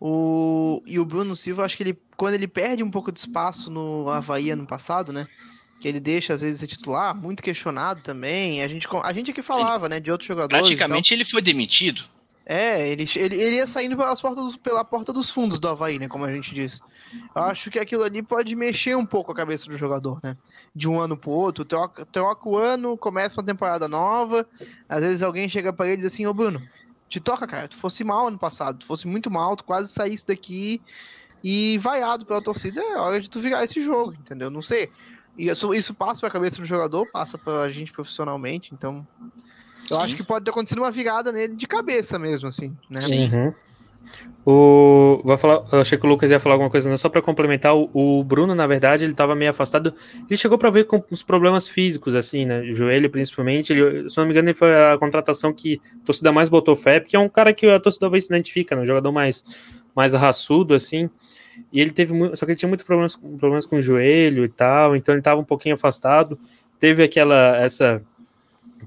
O, 0.00 0.82
e 0.86 0.98
o 0.98 1.04
Bruno 1.04 1.36
Silva, 1.36 1.64
acho 1.64 1.76
que 1.76 1.82
ele, 1.82 1.98
quando 2.16 2.34
ele 2.34 2.48
perde 2.48 2.82
um 2.82 2.90
pouco 2.90 3.12
de 3.12 3.20
espaço 3.20 3.70
no 3.70 4.08
Havaí 4.08 4.50
ano 4.50 4.66
passado, 4.66 5.12
né? 5.12 5.28
Que 5.78 5.86
ele 5.86 6.00
deixa, 6.00 6.32
às 6.32 6.40
vezes, 6.40 6.60
ser 6.60 6.66
titular, 6.66 7.14
muito 7.14 7.42
questionado 7.42 8.00
também. 8.02 8.62
A 8.62 8.68
gente, 8.68 8.88
a 9.02 9.12
gente 9.12 9.30
aqui 9.30 9.42
falava, 9.42 9.88
né, 9.88 10.00
de 10.00 10.10
outros 10.10 10.26
jogadores. 10.26 10.66
Praticamente 10.66 11.12
ele 11.12 11.24
foi 11.24 11.42
demitido. 11.42 12.02
É, 12.46 12.88
ele, 12.88 13.08
ele, 13.14 13.40
ele 13.40 13.56
ia 13.56 13.66
saindo 13.66 13.96
pelas 13.96 14.20
portas 14.20 14.56
pela 14.56 14.84
porta 14.84 15.12
dos 15.12 15.30
fundos 15.30 15.60
do 15.60 15.68
Havaí, 15.68 15.98
né? 15.98 16.08
Como 16.08 16.24
a 16.24 16.32
gente 16.32 16.52
diz. 16.52 16.80
Eu 17.36 17.42
acho 17.42 17.70
que 17.70 17.78
aquilo 17.78 18.02
ali 18.02 18.22
pode 18.22 18.56
mexer 18.56 18.96
um 18.96 19.06
pouco 19.06 19.30
a 19.30 19.34
cabeça 19.34 19.66
do 19.66 19.76
jogador, 19.76 20.18
né? 20.20 20.36
De 20.74 20.88
um 20.88 20.98
ano 20.98 21.16
pro 21.16 21.30
outro, 21.30 21.64
troca, 21.64 22.04
troca 22.06 22.48
o 22.48 22.56
ano, 22.56 22.96
começa 22.96 23.38
uma 23.38 23.46
temporada 23.46 23.86
nova. 23.86 24.44
Às 24.88 25.00
vezes 25.00 25.22
alguém 25.22 25.48
chega 25.48 25.72
para 25.72 25.86
ele 25.86 25.94
e 25.94 25.96
diz 25.98 26.06
assim: 26.12 26.26
Ô 26.26 26.34
Bruno, 26.34 26.60
te 27.10 27.20
toca, 27.20 27.46
cara. 27.46 27.68
Tu 27.68 27.76
fosse 27.76 28.04
mal 28.04 28.28
ano 28.28 28.38
passado, 28.38 28.78
tu 28.78 28.86
fosse 28.86 29.06
muito 29.06 29.30
mal, 29.30 29.56
tu 29.56 29.64
quase 29.64 29.92
saísse 29.92 30.24
daqui 30.24 30.80
e 31.42 31.76
vaiado 31.78 32.24
pela 32.24 32.40
torcida. 32.40 32.80
É 32.80 32.96
hora 32.96 33.20
de 33.20 33.28
tu 33.28 33.40
virar 33.40 33.64
esse 33.64 33.82
jogo, 33.82 34.14
entendeu? 34.14 34.48
Não 34.48 34.62
sei. 34.62 34.90
E 35.36 35.48
isso, 35.48 35.74
isso 35.74 35.92
passa 35.92 36.20
pra 36.20 36.30
cabeça 36.30 36.58
do 36.58 36.64
jogador, 36.64 37.04
passa 37.10 37.36
pra 37.36 37.68
gente 37.68 37.92
profissionalmente, 37.92 38.72
então. 38.72 39.06
Eu 39.90 39.96
Sim. 39.96 40.02
acho 40.04 40.16
que 40.16 40.22
pode 40.22 40.44
ter 40.44 40.52
acontecido 40.52 40.78
uma 40.78 40.90
virada 40.90 41.32
nele 41.32 41.56
de 41.56 41.66
cabeça 41.66 42.16
mesmo, 42.16 42.46
assim, 42.46 42.76
né? 42.88 43.02
Sim. 43.02 43.24
Uhum. 43.24 43.52
O, 44.44 45.20
vou 45.22 45.36
falar, 45.36 45.66
eu 45.70 45.80
achei 45.80 45.98
que 45.98 46.06
o 46.06 46.08
Lucas 46.08 46.30
ia 46.30 46.40
falar 46.40 46.54
alguma 46.54 46.70
coisa, 46.70 46.88
não, 46.88 46.96
só 46.96 47.10
para 47.10 47.20
complementar, 47.20 47.76
o, 47.76 47.90
o, 47.92 48.24
Bruno, 48.24 48.54
na 48.54 48.66
verdade, 48.66 49.04
ele 49.04 49.12
estava 49.12 49.34
meio 49.34 49.50
afastado. 49.50 49.94
Ele 50.28 50.36
chegou 50.36 50.56
para 50.56 50.70
ver 50.70 50.84
com 50.84 51.02
os 51.10 51.22
problemas 51.22 51.68
físicos, 51.68 52.14
assim, 52.14 52.46
né? 52.46 52.60
O 52.60 52.74
joelho, 52.74 53.10
principalmente. 53.10 53.72
Ele, 53.72 54.08
se 54.08 54.16
não 54.16 54.24
me 54.24 54.32
engano, 54.32 54.48
ele 54.48 54.56
foi 54.56 54.74
a 54.74 54.96
contratação 54.98 55.52
que 55.52 55.80
a 56.02 56.06
torcida 56.06 56.32
mais 56.32 56.48
botou 56.48 56.74
fé, 56.74 57.00
porque 57.00 57.16
é 57.16 57.18
um 57.18 57.28
cara 57.28 57.52
que 57.52 57.66
a 57.68 57.78
torcida 57.78 58.00
talvez 58.00 58.24
se 58.24 58.32
identifica, 58.32 58.74
né? 58.74 58.82
Um 58.82 58.86
jogador 58.86 59.12
mais, 59.12 59.44
mais 59.94 60.14
raçudo, 60.14 60.74
assim. 60.74 61.10
E 61.72 61.80
ele 61.80 61.90
teve 61.90 62.14
muito, 62.14 62.36
só 62.36 62.46
que 62.46 62.52
ele 62.52 62.58
tinha 62.58 62.68
muitos 62.68 62.86
problemas, 62.86 63.16
problemas 63.16 63.66
com 63.66 63.76
o 63.76 63.82
joelho 63.82 64.44
e 64.44 64.48
tal, 64.48 64.96
então 64.96 65.14
ele 65.14 65.20
estava 65.20 65.40
um 65.40 65.44
pouquinho 65.44 65.74
afastado. 65.74 66.38
Teve 66.78 67.02
aquela, 67.02 67.56
essa 67.58 68.02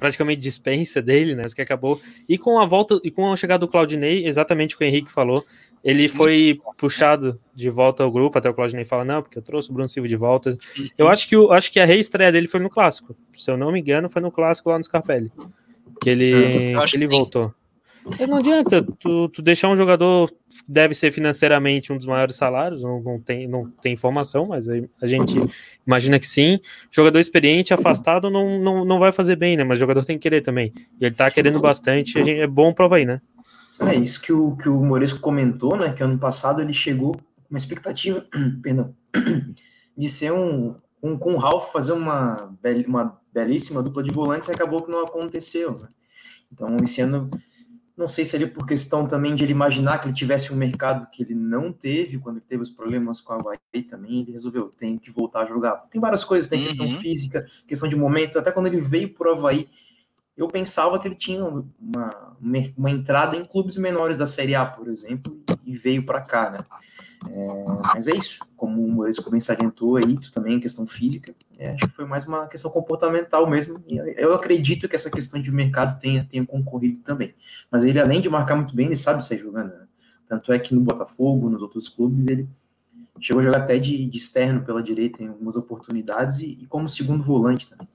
praticamente 0.04 0.42
dispensa 0.42 1.02
dele, 1.02 1.34
né? 1.34 1.44
Que 1.56 1.62
acabou. 1.62 2.02
E 2.28 2.38
com 2.38 2.60
a 2.60 2.66
volta 2.66 3.00
e 3.06 3.10
com 3.10 3.32
a 3.32 3.38
chegada 3.38 3.60
do 3.60 3.70
Claudinei, 3.70 4.28
exatamente 4.28 4.76
o 4.76 4.78
que 4.78 4.84
o 4.84 4.88
Henrique 4.88 5.10
falou, 5.10 5.46
ele 5.82 6.10
foi 6.10 6.60
puxado 6.78 7.39
de 7.56 7.70
volta 7.70 8.04
ao 8.04 8.12
grupo, 8.12 8.38
até 8.38 8.50
o 8.50 8.54
Claudinei 8.54 8.84
fala, 8.84 9.06
não, 9.06 9.22
porque 9.22 9.38
eu 9.38 9.42
trouxe 9.42 9.70
o 9.70 9.74
Bruno 9.74 9.88
Silva 9.88 10.10
de 10.10 10.18
volta. 10.18 10.58
Eu 10.98 11.08
acho 11.08 11.26
que, 11.26 11.38
o, 11.38 11.54
acho 11.54 11.72
que 11.72 11.80
a 11.80 11.86
reestreia 11.86 12.34
dele 12.34 12.50
foi 12.50 12.60
no 12.60 12.70
clássico. 12.70 13.16
Se 13.34 13.50
eu 13.50 13.56
não 13.56 13.72
me 13.72 13.80
engano, 13.80 14.10
foi 14.10 14.22
no 14.22 14.30
clássico 14.30 14.70
lá 14.70 14.78
no 14.78 14.84
Scarpelli. 14.84 15.32
Que 16.02 16.10
ele, 16.10 16.76
que 16.86 16.98
ele 16.98 17.08
voltou. 17.08 17.56
Não 18.28 18.38
adianta, 18.38 18.84
tu, 19.00 19.30
tu, 19.30 19.42
deixar 19.42 19.70
um 19.70 19.78
jogador 19.78 20.30
deve 20.68 20.94
ser 20.94 21.12
financeiramente 21.12 21.94
um 21.94 21.98
dos 21.98 22.06
maiores 22.06 22.36
salários, 22.36 22.84
não, 22.84 23.02
não, 23.02 23.20
tem, 23.20 23.48
não 23.48 23.70
tem 23.82 23.94
informação, 23.94 24.48
mas 24.48 24.68
a 24.68 25.08
gente 25.08 25.39
imagina 25.88 26.20
que 26.20 26.28
sim. 26.28 26.60
Jogador 26.92 27.20
experiente, 27.20 27.74
afastado, 27.74 28.30
não, 28.30 28.60
não, 28.60 28.84
não 28.84 29.00
vai 29.00 29.12
fazer 29.12 29.38
bem, 29.38 29.56
né? 29.56 29.63
Mas 29.63 29.80
jogador 29.80 30.04
tem 30.04 30.18
que 30.18 30.24
querer 30.24 30.42
também. 30.42 30.74
E 31.00 31.06
ele 31.06 31.16
tá 31.16 31.32
querendo 31.32 31.60
bastante, 31.62 32.20
é 32.20 32.46
bom 32.46 32.74
prova 32.74 32.98
aí, 32.98 33.06
né? 33.06 33.22
É 33.80 33.96
isso 33.96 34.22
que 34.22 34.34
o, 34.34 34.56
que 34.58 34.68
o 34.68 34.84
Moresco 34.84 35.20
comentou, 35.20 35.78
né? 35.78 35.94
Que 35.94 36.04
ano 36.04 36.18
passado 36.18 36.62
ele 36.62 36.74
chegou 36.74 37.16
uma 37.50 37.58
expectativa, 37.58 38.26
perdão, 38.62 38.94
de 39.98 40.10
ser 40.10 40.34
um, 40.34 40.76
um 41.02 41.18
com 41.18 41.36
o 41.36 41.38
Ralf 41.38 41.72
fazer 41.72 41.94
uma, 41.94 42.54
uma 42.86 43.18
belíssima 43.34 43.82
dupla 43.82 44.04
de 44.04 44.12
volantes 44.12 44.50
e 44.50 44.52
acabou 44.52 44.82
que 44.82 44.92
não 44.92 45.04
aconteceu, 45.06 45.80
né? 45.80 45.88
Então, 46.52 46.78
esse 46.84 47.02
ano 47.02 47.32
não 47.95 48.08
sei 48.08 48.25
se 48.25 48.36
ali 48.36 48.47
por 48.47 48.65
questão 48.65 49.08
também 49.08 49.36
de 49.36 49.43
ele 49.43 49.51
imaginar 49.51 49.99
que 49.99 50.08
ele 50.08 50.15
tivesse 50.15 50.51
um 50.51 50.56
mercado 50.56 51.08
que 51.12 51.21
ele 51.21 51.36
não 51.36 51.71
teve 51.71 52.17
quando 52.17 52.38
ele 52.38 52.45
teve 52.47 52.63
os 52.63 52.69
problemas 52.69 53.21
com 53.21 53.34
a 53.34 53.36
Havaí 53.36 53.84
também, 53.88 54.21
ele 54.21 54.32
resolveu, 54.32 54.69
tem 54.69 54.97
que 54.97 55.12
voltar 55.12 55.41
a 55.41 55.45
jogar. 55.45 55.75
Tem 55.91 56.01
várias 56.01 56.23
coisas, 56.23 56.49
tem 56.49 56.60
uhum. 56.60 56.65
questão 56.65 56.93
física, 56.95 57.45
questão 57.67 57.88
de 57.88 57.95
momento, 57.95 58.39
até 58.39 58.51
quando 58.51 58.67
ele 58.67 58.82
veio 58.82 59.13
para 59.13 59.29
o 59.29 59.34
Havaí, 59.34 59.69
eu 60.36 60.48
pensava 60.48 61.00
que 61.00 61.08
ele 61.08 61.15
tinha 61.15 61.43
uma, 61.43 62.36
uma 62.76 62.91
entrada 62.91 63.38
em 63.38 63.46
clubes 63.46 63.78
menores 63.78 64.17
da 64.17 64.26
Série 64.26 64.56
A, 64.56 64.65
por 64.65 64.88
exemplo, 64.88 65.39
e 65.63 65.78
veio 65.78 66.06
para 66.06 66.22
cá, 66.22 66.50
né? 66.50 66.60
É, 67.30 67.63
mas 67.93 68.08
é 68.08 68.15
isso, 68.15 68.39
como 68.58 68.84
o 68.84 68.91
Maurício 68.91 69.30
bem 69.30 69.39
salientou 69.39 69.96
aí, 69.96 70.19
também, 70.34 70.60
questão 70.60 70.86
física, 70.88 71.34
é, 71.58 71.72
acho 71.72 71.88
que 71.88 71.96
foi 71.96 72.06
mais 72.06 72.28
uma 72.28 72.48
questão 72.48 72.69
comportamental 72.72 73.50
mesmo, 73.50 73.82
e 73.88 73.98
eu 74.17 74.34
acredito 74.34 74.89
que 74.89 74.96
essa 74.96 75.10
questão 75.10 75.41
de 75.41 75.52
mercado 75.52 76.00
tenha, 76.00 76.28
tenha 76.30 76.46
concorrido 76.46 77.02
também. 77.02 77.34
Mas 77.72 77.84
ele, 77.84 78.00
além 78.00 78.19
de 78.19 78.30
marcar 78.30 78.56
muito 78.56 78.76
bem, 78.76 78.88
ele 78.88 78.98
sabe 78.98 79.24
sair 79.24 79.38
jogando, 79.38 79.69
né? 79.69 79.88
Tanto 80.28 80.52
é 80.52 80.58
que 80.58 80.74
no 80.74 80.82
Botafogo, 80.82 81.50
nos 81.50 81.62
outros 81.62 81.88
clubes, 81.88 82.28
ele 82.28 82.50
chegou 83.19 83.39
a 83.39 83.43
jogar 83.43 83.60
até 83.60 83.78
de, 83.78 84.06
de 84.06 84.17
externo 84.17 84.63
pela 84.63 84.82
direita 84.82 85.22
em 85.22 85.28
algumas 85.28 85.56
oportunidades 85.56 86.39
e, 86.39 86.58
e 86.62 86.65
como 86.65 86.89
segundo 86.89 87.24
volante 87.24 87.69
também. 87.69 87.88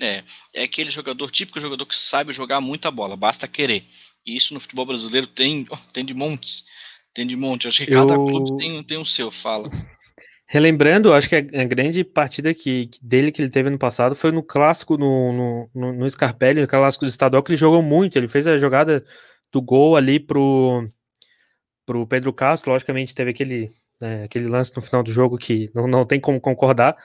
É, 0.00 0.22
é 0.54 0.64
aquele 0.64 0.90
jogador 0.90 1.30
típico 1.30 1.60
jogador 1.60 1.86
que 1.86 1.96
sabe 1.96 2.32
jogar 2.32 2.60
muita 2.60 2.90
bola, 2.90 3.16
basta 3.16 3.48
querer. 3.48 3.84
E 4.26 4.36
isso 4.36 4.52
no 4.52 4.60
futebol 4.60 4.86
brasileiro 4.86 5.26
tem, 5.26 5.66
tem 5.92 6.04
de 6.04 6.14
montes. 6.14 6.64
Tem 7.14 7.26
de 7.26 7.36
monte. 7.36 7.66
Acho 7.66 7.84
que 7.84 7.90
cada 7.90 8.14
eu... 8.14 8.26
clube 8.26 8.58
tem, 8.58 8.82
tem 8.82 8.98
o 8.98 9.06
seu, 9.06 9.30
fala. 9.30 9.70
Relembrando, 10.48 11.12
acho 11.12 11.28
que 11.28 11.34
a, 11.34 11.64
grande 11.64 12.04
partida 12.04 12.54
que, 12.54 12.86
que, 12.86 13.04
dele 13.04 13.32
que 13.32 13.42
ele 13.42 13.50
teve 13.50 13.68
no 13.68 13.78
passado 13.78 14.14
foi 14.14 14.30
no 14.30 14.44
clássico 14.44 14.96
no, 14.96 15.32
no, 15.32 15.70
no, 15.74 15.92
no 15.92 16.08
Scarpelli, 16.10 16.60
no 16.60 16.68
clássico 16.68 17.04
do 17.04 17.08
estadual, 17.08 17.42
que 17.42 17.50
ele 17.50 17.56
jogou 17.56 17.82
muito. 17.82 18.16
Ele 18.16 18.28
fez 18.28 18.46
a 18.46 18.56
jogada 18.56 19.04
do 19.50 19.60
gol 19.60 19.96
ali 19.96 20.20
pro, 20.20 20.86
pro 21.84 22.06
Pedro 22.06 22.32
Castro. 22.32 22.70
Logicamente, 22.70 23.12
teve 23.12 23.30
aquele, 23.30 23.72
né, 24.00 24.22
aquele 24.24 24.46
lance 24.46 24.72
no 24.76 24.82
final 24.82 25.02
do 25.02 25.10
jogo 25.10 25.36
que 25.36 25.68
não, 25.74 25.88
não 25.88 26.06
tem 26.06 26.20
como 26.20 26.40
concordar 26.40 26.96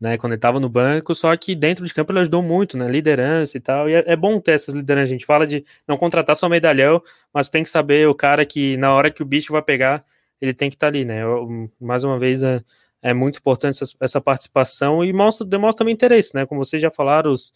né, 0.00 0.16
quando 0.16 0.32
ele 0.32 0.38
estava 0.38 0.60
no 0.60 0.68
banco, 0.68 1.14
só 1.14 1.36
que 1.36 1.54
dentro 1.54 1.84
de 1.84 1.92
campo 1.92 2.12
ele 2.12 2.20
ajudou 2.20 2.42
muito, 2.42 2.76
né, 2.76 2.86
liderança 2.86 3.56
e 3.56 3.60
tal, 3.60 3.88
e 3.90 3.94
é, 3.94 4.04
é, 4.06 4.16
bom 4.16 4.40
ter 4.40 4.52
essas 4.52 4.74
lideranças, 4.74 5.10
a 5.10 5.12
gente 5.12 5.26
fala 5.26 5.46
de 5.46 5.64
não 5.86 5.96
contratar 5.96 6.36
só 6.36 6.48
medalhão, 6.48 7.02
mas 7.32 7.48
tem 7.48 7.64
que 7.64 7.68
saber 7.68 8.08
o 8.08 8.14
cara 8.14 8.46
que 8.46 8.76
na 8.76 8.92
hora 8.92 9.10
que 9.10 9.22
o 9.22 9.26
bicho 9.26 9.52
vai 9.52 9.62
pegar, 9.62 10.02
ele 10.40 10.54
tem 10.54 10.70
que 10.70 10.76
estar 10.76 10.86
tá 10.86 10.90
ali, 10.90 11.04
né, 11.04 11.22
Eu, 11.22 11.70
mais 11.80 12.04
uma 12.04 12.18
vez 12.18 12.42
é, 12.42 12.62
é 13.02 13.12
muito 13.12 13.38
importante 13.38 13.82
essa, 13.82 13.96
essa, 14.00 14.20
participação 14.20 15.04
e 15.04 15.12
mostra, 15.12 15.44
demonstra 15.44 15.78
também 15.78 15.94
interesse, 15.94 16.34
né, 16.34 16.46
como 16.46 16.64
vocês 16.64 16.80
já 16.80 16.90
falaram, 16.90 17.32
os, 17.32 17.52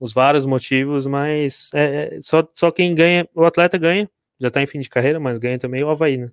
os 0.00 0.12
vários 0.12 0.44
motivos, 0.44 1.06
mas 1.06 1.70
é, 1.74 2.16
é, 2.16 2.20
só, 2.20 2.46
só 2.52 2.72
quem 2.72 2.92
ganha, 2.94 3.28
o 3.34 3.44
atleta 3.44 3.78
ganha, 3.78 4.10
já 4.40 4.48
está 4.48 4.60
em 4.60 4.66
fim 4.66 4.80
de 4.80 4.88
carreira, 4.88 5.20
mas 5.20 5.38
ganha 5.38 5.58
também 5.60 5.84
o 5.84 5.90
Havaí, 5.90 6.16
né. 6.16 6.28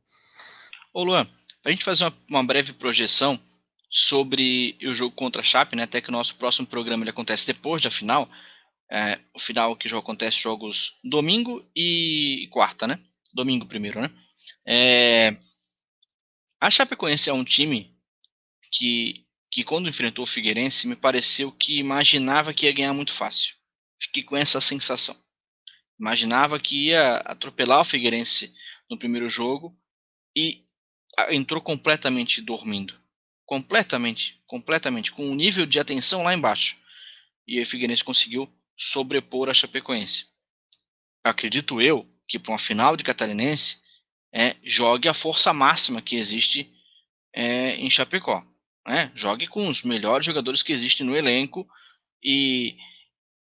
Ô 0.91 1.03
Luan, 1.03 1.27
a 1.63 1.69
gente 1.69 1.83
fazer 1.83 2.05
uma, 2.05 2.13
uma 2.27 2.43
breve 2.43 2.73
projeção, 2.73 3.39
sobre 3.91 4.77
o 4.83 4.95
jogo 4.95 5.13
contra 5.13 5.41
a 5.41 5.43
Chape, 5.43 5.75
né? 5.75 5.83
Até 5.83 5.99
que 5.99 6.07
o 6.07 6.13
nosso 6.13 6.35
próximo 6.35 6.65
programa 6.65 7.03
ele 7.03 7.09
acontece 7.09 7.45
depois 7.45 7.81
da 7.81 7.91
final. 7.91 8.29
É, 8.89 9.19
o 9.33 9.39
final 9.39 9.75
que 9.75 9.89
já 9.89 9.97
acontece 9.97 10.37
jogos 10.37 10.97
domingo 11.03 11.65
e 11.75 12.47
quarta, 12.51 12.87
né? 12.87 12.99
Domingo 13.33 13.65
primeiro, 13.65 14.01
né? 14.01 14.09
É, 14.65 15.35
a 16.59 16.71
Chapecoense 16.71 17.29
é 17.29 17.33
um 17.33 17.43
time 17.43 17.93
que 18.71 19.25
que 19.53 19.65
quando 19.65 19.89
enfrentou 19.89 20.23
o 20.23 20.27
Figueirense 20.27 20.87
me 20.87 20.95
pareceu 20.95 21.51
que 21.51 21.77
imaginava 21.77 22.53
que 22.53 22.65
ia 22.65 22.71
ganhar 22.71 22.93
muito 22.93 23.11
fácil. 23.11 23.55
Fiquei 23.99 24.23
com 24.23 24.37
essa 24.37 24.61
sensação. 24.61 25.15
Imaginava 25.99 26.57
que 26.57 26.87
ia 26.87 27.17
atropelar 27.17 27.81
o 27.81 27.85
Figueirense 27.85 28.53
no 28.89 28.97
primeiro 28.97 29.27
jogo 29.27 29.77
e 30.33 30.63
entrou 31.31 31.61
completamente 31.61 32.41
dormindo. 32.41 33.00
Completamente, 33.51 34.41
completamente, 34.47 35.11
com 35.11 35.29
um 35.29 35.35
nível 35.35 35.65
de 35.65 35.77
atenção 35.77 36.23
lá 36.23 36.33
embaixo. 36.33 36.77
E 37.45 37.61
o 37.61 37.65
Figueirense 37.65 38.01
conseguiu 38.01 38.49
sobrepor 38.77 39.49
a 39.49 39.53
Chapecoense. 39.53 40.27
Acredito 41.21 41.81
eu 41.81 42.09
que 42.25 42.39
para 42.39 42.53
uma 42.53 42.57
final 42.57 42.95
de 42.95 43.03
Catarinense 43.03 43.81
é, 44.33 44.55
jogue 44.63 45.09
a 45.09 45.13
força 45.13 45.51
máxima 45.51 46.01
que 46.01 46.15
existe 46.15 46.73
é, 47.35 47.75
em 47.75 47.89
Chapecó. 47.89 48.41
Né? 48.87 49.11
Jogue 49.13 49.47
com 49.47 49.67
os 49.67 49.83
melhores 49.83 50.25
jogadores 50.25 50.63
que 50.63 50.71
existem 50.71 51.05
no 51.05 51.13
elenco. 51.13 51.67
e 52.23 52.77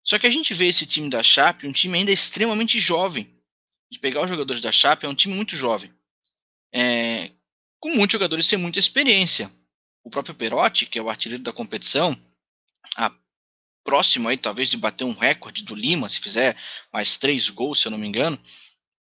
Só 0.05 0.17
que 0.17 0.25
a 0.25 0.31
gente 0.31 0.53
vê 0.53 0.69
esse 0.69 0.85
time 0.85 1.09
da 1.09 1.21
Chape, 1.21 1.67
um 1.67 1.73
time 1.73 1.97
ainda 1.97 2.13
extremamente 2.13 2.79
jovem. 2.79 3.29
De 3.91 3.99
pegar 3.99 4.23
os 4.23 4.29
jogadores 4.29 4.61
da 4.61 4.71
Chape, 4.71 5.05
é 5.05 5.09
um 5.09 5.15
time 5.15 5.35
muito 5.35 5.53
jovem. 5.53 5.93
É, 6.73 7.31
com 7.77 7.89
muitos 7.89 8.13
jogadores 8.13 8.45
sem 8.45 8.57
muita 8.57 8.79
experiência. 8.79 9.51
O 10.07 10.09
próprio 10.09 10.33
Perotti, 10.33 10.85
que 10.85 10.97
é 10.97 11.01
o 11.01 11.09
artilheiro 11.09 11.43
da 11.43 11.51
competição, 11.51 12.17
a 12.95 13.13
próximo 13.83 14.29
aí 14.29 14.37
talvez 14.37 14.69
de 14.69 14.77
bater 14.77 15.03
um 15.03 15.11
recorde 15.11 15.65
do 15.65 15.75
Lima, 15.75 16.07
se 16.07 16.21
fizer 16.21 16.55
mais 16.93 17.17
três 17.17 17.49
gols, 17.49 17.81
se 17.81 17.89
eu 17.89 17.91
não 17.91 17.97
me 17.97 18.07
engano, 18.07 18.41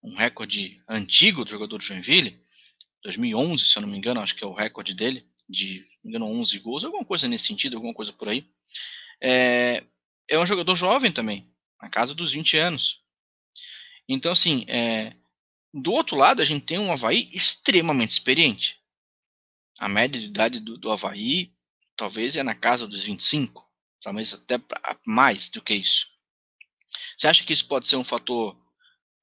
um 0.03 0.17
recorde 0.17 0.83
antigo 0.89 1.45
do 1.45 1.51
jogador 1.53 1.79
do 1.79 1.85
Joinville, 1.85 2.45
2011, 3.05 3.67
se 3.67 3.79
eu 3.79 3.83
não 3.83 3.89
me 3.89 3.97
engano, 3.97 4.21
acho 4.21 4.35
que 4.35 4.43
é 4.43 4.47
o 4.49 4.53
recorde 4.53 4.95
dele, 4.95 5.25
de, 5.49 5.87
engano, 6.05 6.27
11 6.27 6.59
gols, 6.59 6.85
alguma 6.85 7.05
coisa 7.05 7.29
nesse 7.29 7.47
sentido, 7.47 7.77
alguma 7.77 7.95
coisa 7.95 8.13
por 8.13 8.29
aí. 8.29 8.45
É, 9.23 9.85
é 10.29 10.37
um 10.41 10.47
jogador 10.47 10.75
jovem 10.75 11.13
também, 11.13 11.49
na 11.81 11.89
casa 11.89 12.17
dos 12.17 12.33
20 12.33 12.57
anos. 12.59 13.01
Então, 14.09 14.33
assim, 14.33 14.65
é, 14.67 15.15
do 15.73 15.93
outro 15.93 16.17
lado, 16.17 16.43
a 16.43 16.45
gente 16.45 16.67
tem 16.67 16.81
um 16.81 16.91
Havaí 16.91 17.31
extremamente 17.33 18.11
experiente. 18.11 18.85
A 19.79 19.89
média 19.89 20.21
de 20.21 20.27
idade 20.27 20.61
do, 20.61 20.79
do 20.79 20.91
Havaí 20.91 21.53
talvez 21.97 22.37
é 22.37 22.43
na 22.43 22.55
casa 22.55 22.87
dos 22.87 23.03
25, 23.03 23.67
talvez 24.03 24.33
até 24.35 24.61
mais 25.07 25.49
do 25.49 25.63
que 25.63 25.75
isso. 25.75 26.07
Você 27.17 27.29
acha 27.29 27.45
que 27.45 27.53
isso 27.53 27.67
pode 27.67 27.89
ser 27.89 27.97
um 27.97 28.05
fator 28.05 28.57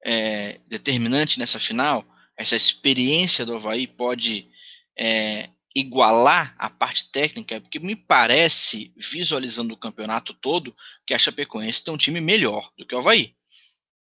é, 0.04 0.60
determinante 0.66 1.38
nessa 1.38 1.58
final, 1.58 2.04
essa 2.36 2.56
experiência 2.56 3.46
do 3.46 3.54
Havaí 3.54 3.86
pode 3.86 4.50
é, 4.98 5.50
igualar 5.74 6.54
a 6.58 6.68
parte 6.68 7.10
técnica, 7.10 7.60
porque 7.60 7.78
me 7.78 7.96
parece, 7.96 8.92
visualizando 8.96 9.74
o 9.74 9.78
campeonato 9.78 10.34
todo, 10.34 10.76
que 11.06 11.14
a 11.14 11.18
Chapecoense 11.18 11.82
tem 11.82 11.94
um 11.94 11.98
time 11.98 12.20
melhor 12.20 12.70
do 12.76 12.86
que 12.86 12.94
o 12.94 12.98
Havaí. 12.98 13.34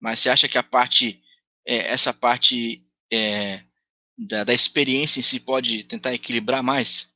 Mas 0.00 0.20
você 0.20 0.30
acha 0.30 0.48
que 0.48 0.56
a 0.56 0.62
parte, 0.62 1.20
é, 1.66 1.90
essa 1.90 2.12
parte 2.12 2.84
é, 3.12 3.62
da, 4.18 4.42
da 4.42 4.52
experiência 4.52 5.20
em 5.20 5.22
si 5.22 5.38
pode 5.38 5.84
tentar 5.84 6.12
equilibrar 6.12 6.62
mais? 6.62 7.08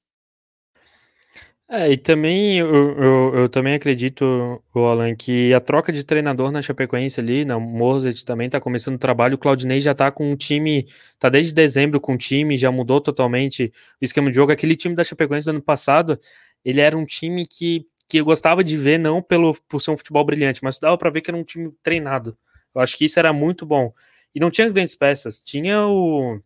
É, 1.68 1.90
e 1.90 1.96
também 1.96 2.58
eu, 2.58 2.68
eu, 2.98 3.34
eu, 3.34 3.48
também 3.48 3.72
acredito, 3.72 4.62
Alan, 4.74 5.14
que 5.14 5.54
a 5.54 5.60
troca 5.60 5.90
de 5.90 6.04
treinador 6.04 6.52
na 6.52 6.60
Chapecoense 6.60 7.18
ali, 7.18 7.46
na 7.46 7.58
Mozart 7.58 8.24
também 8.24 8.50
tá 8.50 8.60
começando 8.60 8.96
o 8.96 8.98
trabalho, 8.98 9.36
o 9.36 9.38
Claudinei 9.38 9.80
já 9.80 9.94
tá 9.94 10.10
com 10.10 10.30
um 10.30 10.36
time, 10.36 10.86
tá 11.18 11.30
desde 11.30 11.54
dezembro 11.54 11.98
com 11.98 12.12
o 12.12 12.18
time, 12.18 12.58
já 12.58 12.70
mudou 12.70 13.00
totalmente 13.00 13.72
o 14.00 14.04
esquema 14.04 14.28
de 14.28 14.36
jogo. 14.36 14.52
Aquele 14.52 14.76
time 14.76 14.94
da 14.94 15.02
Chapecoense 15.02 15.46
do 15.46 15.50
ano 15.50 15.62
passado, 15.62 16.20
ele 16.62 16.78
era 16.78 16.94
um 16.96 17.06
time 17.06 17.46
que, 17.46 17.86
que 18.06 18.18
eu 18.18 18.24
gostava 18.26 18.62
de 18.62 18.76
ver, 18.76 18.98
não 18.98 19.22
pelo, 19.22 19.56
por 19.66 19.80
ser 19.80 19.92
um 19.92 19.96
futebol 19.96 20.26
brilhante, 20.26 20.62
mas 20.62 20.78
dava 20.78 20.98
para 20.98 21.08
ver 21.08 21.22
que 21.22 21.30
era 21.30 21.38
um 21.38 21.44
time 21.44 21.72
treinado. 21.82 22.36
Eu 22.74 22.82
acho 22.82 22.98
que 22.98 23.06
isso 23.06 23.18
era 23.18 23.32
muito 23.32 23.64
bom. 23.64 23.94
E 24.34 24.40
não 24.40 24.50
tinha 24.50 24.68
grandes 24.68 24.94
peças, 24.94 25.38
tinha 25.38 25.86
o, 25.86 26.38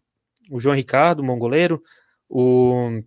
o 0.50 0.60
João 0.60 0.74
Ricardo, 0.74 1.22
mongoleiro, 1.22 1.82
o 2.28 3.02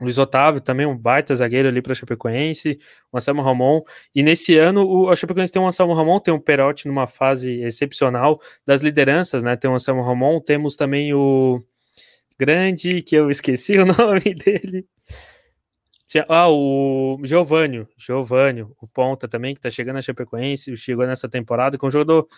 Luiz 0.00 0.18
Otávio 0.18 0.60
também, 0.60 0.86
um 0.86 0.96
baita 0.96 1.34
zagueiro 1.34 1.68
ali 1.68 1.80
para 1.80 1.94
Chapecoense, 1.94 2.78
o 3.12 3.16
Anselmo 3.16 3.42
Ramon. 3.42 3.82
E 4.14 4.22
nesse 4.22 4.56
ano, 4.56 4.84
o, 4.84 5.08
a 5.08 5.16
Chapecoense 5.16 5.52
tem 5.52 5.62
o 5.62 5.66
Anselmo 5.66 5.94
Ramon, 5.94 6.18
tem 6.18 6.34
o 6.34 6.40
Perotti 6.40 6.88
numa 6.88 7.06
fase 7.06 7.60
excepcional 7.62 8.40
das 8.66 8.80
lideranças, 8.80 9.42
né? 9.42 9.56
Tem 9.56 9.70
o 9.70 9.74
Anselmo 9.74 10.02
Ramon, 10.02 10.40
temos 10.40 10.76
também 10.76 11.14
o 11.14 11.62
grande, 12.38 13.02
que 13.02 13.14
eu 13.14 13.30
esqueci 13.30 13.78
o 13.78 13.86
nome 13.86 14.34
dele. 14.34 14.86
Ah, 16.28 16.50
o 16.50 17.18
Giovanni, 17.24 17.86
Giovanni, 17.96 18.62
o 18.62 18.86
ponta 18.86 19.26
também, 19.26 19.54
que 19.54 19.60
tá 19.60 19.70
chegando 19.70 19.94
na 19.94 20.02
Chapecoense, 20.02 20.76
chegou 20.76 21.06
nessa 21.06 21.26
temporada, 21.26 21.78
com 21.78 21.86
um 21.86 21.90
jogador 21.90 22.28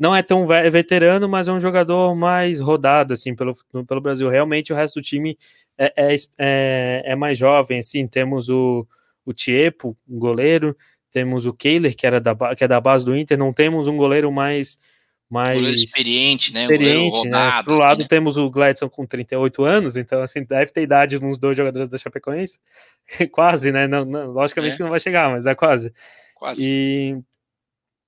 não 0.00 0.16
é 0.16 0.22
tão 0.22 0.46
veterano, 0.46 1.28
mas 1.28 1.46
é 1.46 1.52
um 1.52 1.60
jogador 1.60 2.16
mais 2.16 2.58
rodado, 2.58 3.12
assim, 3.12 3.34
pelo, 3.34 3.54
pelo 3.86 4.00
Brasil. 4.00 4.30
Realmente, 4.30 4.72
o 4.72 4.76
resto 4.76 4.98
do 4.98 5.04
time 5.04 5.36
é, 5.76 5.92
é, 5.94 6.16
é, 6.38 7.02
é 7.04 7.14
mais 7.14 7.36
jovem, 7.36 7.80
assim, 7.80 8.06
temos 8.06 8.48
o, 8.48 8.88
o 9.26 9.34
Tiepo, 9.34 9.94
um 10.08 10.18
goleiro, 10.18 10.74
temos 11.10 11.44
o 11.44 11.52
Kehler, 11.52 11.94
que, 11.94 12.06
era 12.06 12.18
da, 12.18 12.34
que 12.56 12.64
é 12.64 12.68
da 12.68 12.80
base 12.80 13.04
do 13.04 13.14
Inter, 13.14 13.36
não 13.36 13.52
temos 13.52 13.88
um 13.88 13.96
goleiro 13.98 14.32
mais 14.32 14.78
mais 15.28 15.54
goleiro 15.54 15.76
experiente, 15.76 16.52
né? 16.52 16.62
Experiente, 16.62 17.16
um 17.16 17.18
rodado, 17.20 17.56
né? 17.56 17.62
Pro 17.62 17.74
assim, 17.74 17.82
lado 17.82 17.98
né? 18.00 18.06
temos 18.08 18.36
o 18.36 18.50
Gladson 18.50 18.88
com 18.88 19.06
38 19.06 19.64
anos, 19.64 19.96
então 19.96 20.22
assim, 20.22 20.42
deve 20.42 20.72
ter 20.72 20.82
idade 20.82 21.20
nos 21.20 21.38
dois 21.38 21.56
jogadores 21.56 21.88
da 21.88 21.98
Chapecoense. 21.98 22.58
quase, 23.30 23.70
né? 23.70 23.86
Não, 23.86 24.04
não, 24.04 24.32
logicamente 24.32 24.74
é. 24.74 24.76
que 24.78 24.82
não 24.82 24.90
vai 24.90 24.98
chegar, 24.98 25.30
mas 25.30 25.46
é 25.46 25.54
quase. 25.54 25.92
Quase. 26.34 26.60
E, 26.60 27.16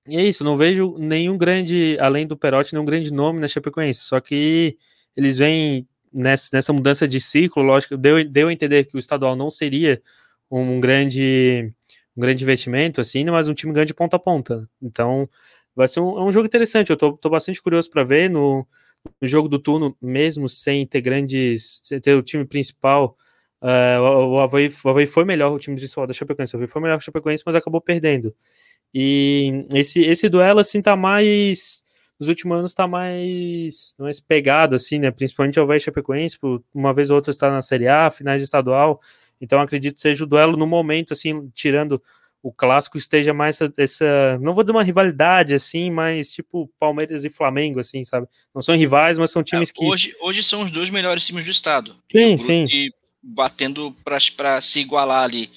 e 0.07 0.17
é 0.17 0.23
isso, 0.23 0.43
não 0.43 0.57
vejo 0.57 0.97
nenhum 0.97 1.37
grande, 1.37 1.97
além 1.99 2.27
do 2.27 2.37
Perotti, 2.37 2.73
nenhum 2.73 2.85
grande 2.85 3.11
nome 3.13 3.39
na 3.39 3.47
Chapecoense, 3.47 4.01
só 4.01 4.19
que 4.19 4.77
eles 5.15 5.37
vêm 5.37 5.87
nessa, 6.13 6.49
nessa 6.53 6.73
mudança 6.73 7.07
de 7.07 7.19
ciclo, 7.21 7.63
lógico, 7.63 7.97
deu, 7.97 8.23
deu 8.23 8.47
a 8.49 8.53
entender 8.53 8.85
que 8.85 8.95
o 8.95 8.99
estadual 8.99 9.35
não 9.35 9.49
seria 9.49 10.01
um 10.51 10.79
grande, 10.79 11.73
um 12.15 12.21
grande 12.21 12.43
investimento, 12.43 13.01
assim, 13.01 13.23
mas 13.25 13.47
um 13.47 13.53
time 13.53 13.73
grande 13.73 13.93
ponta 13.93 14.17
a 14.17 14.19
ponta. 14.19 14.69
Então, 14.81 15.27
vai 15.75 15.87
ser 15.87 15.99
um, 15.99 16.17
é 16.19 16.23
um 16.23 16.31
jogo 16.31 16.45
interessante. 16.45 16.89
Eu 16.91 16.97
tô, 16.97 17.13
tô 17.13 17.29
bastante 17.29 17.61
curioso 17.61 17.89
para 17.89 18.03
ver 18.03 18.29
no, 18.29 18.67
no, 19.21 19.27
jogo 19.27 19.47
do 19.47 19.59
turno, 19.59 19.95
mesmo 20.01 20.47
sem 20.47 20.85
ter 20.85 21.01
grandes, 21.01 21.81
sem 21.83 21.99
ter 21.99 22.15
o 22.15 22.21
time 22.21 22.45
principal. 22.45 23.17
Uh, 23.61 24.01
o, 24.01 24.39
Havaí, 24.39 24.71
o 24.83 24.89
Havaí 24.89 25.07
foi 25.07 25.25
melhor, 25.25 25.51
o 25.51 25.59
time 25.59 25.75
principal 25.75 26.05
da 26.05 26.13
Chapecoense. 26.13 26.55
O 26.55 26.57
Havaí 26.57 26.67
foi 26.67 26.81
melhor 26.81 26.97
que 26.97 27.03
o 27.03 27.05
Chapecoense, 27.05 27.43
mas 27.45 27.55
acabou 27.55 27.81
perdendo. 27.81 28.35
E 28.93 29.65
esse, 29.73 30.01
esse 30.03 30.29
duelo, 30.29 30.59
assim, 30.59 30.81
tá 30.81 30.95
mais 30.95 31.83
nos 32.19 32.27
últimos 32.27 32.57
anos 32.57 32.71
está 32.71 32.87
mais, 32.87 33.95
mais 33.99 34.19
pegado, 34.19 34.75
assim, 34.75 34.99
né? 34.99 35.11
Principalmente 35.11 35.59
ao 35.59 35.79
Chapecoense, 35.79 36.39
por 36.39 36.63
uma 36.73 36.93
vez 36.93 37.09
ou 37.09 37.17
outra 37.17 37.31
está 37.31 37.49
na 37.51 37.61
Série 37.61 37.87
A, 37.87 38.09
finais 38.09 38.41
estadual. 38.41 39.01
Então 39.41 39.59
acredito 39.59 39.95
que 39.95 40.01
seja 40.01 40.23
o 40.23 40.27
duelo 40.27 40.55
no 40.55 40.65
momento, 40.65 41.13
assim, 41.13 41.49
tirando 41.53 42.01
o 42.41 42.51
clássico, 42.51 42.97
esteja 42.97 43.33
mais 43.33 43.59
essa, 43.59 43.73
essa, 43.77 44.39
não 44.39 44.53
vou 44.53 44.63
dizer 44.63 44.73
uma 44.73 44.83
rivalidade, 44.83 45.53
assim, 45.53 45.89
mas 45.89 46.31
tipo 46.31 46.69
Palmeiras 46.77 47.23
e 47.23 47.29
Flamengo, 47.29 47.79
assim, 47.79 48.03
sabe? 48.03 48.27
Não 48.53 48.61
são 48.61 48.75
rivais, 48.75 49.17
mas 49.17 49.31
são 49.31 49.41
times 49.41 49.69
é, 49.69 49.73
que. 49.73 49.85
Hoje, 49.85 50.15
hoje 50.21 50.43
são 50.43 50.61
os 50.61 50.71
dois 50.71 50.89
melhores 50.89 51.25
times 51.25 51.45
do 51.45 51.51
estado. 51.51 51.95
Sim, 52.11 52.37
sim. 52.37 52.65
batendo 53.21 53.95
para 54.03 54.61
se 54.61 54.79
igualar 54.79 55.23
ali. 55.23 55.51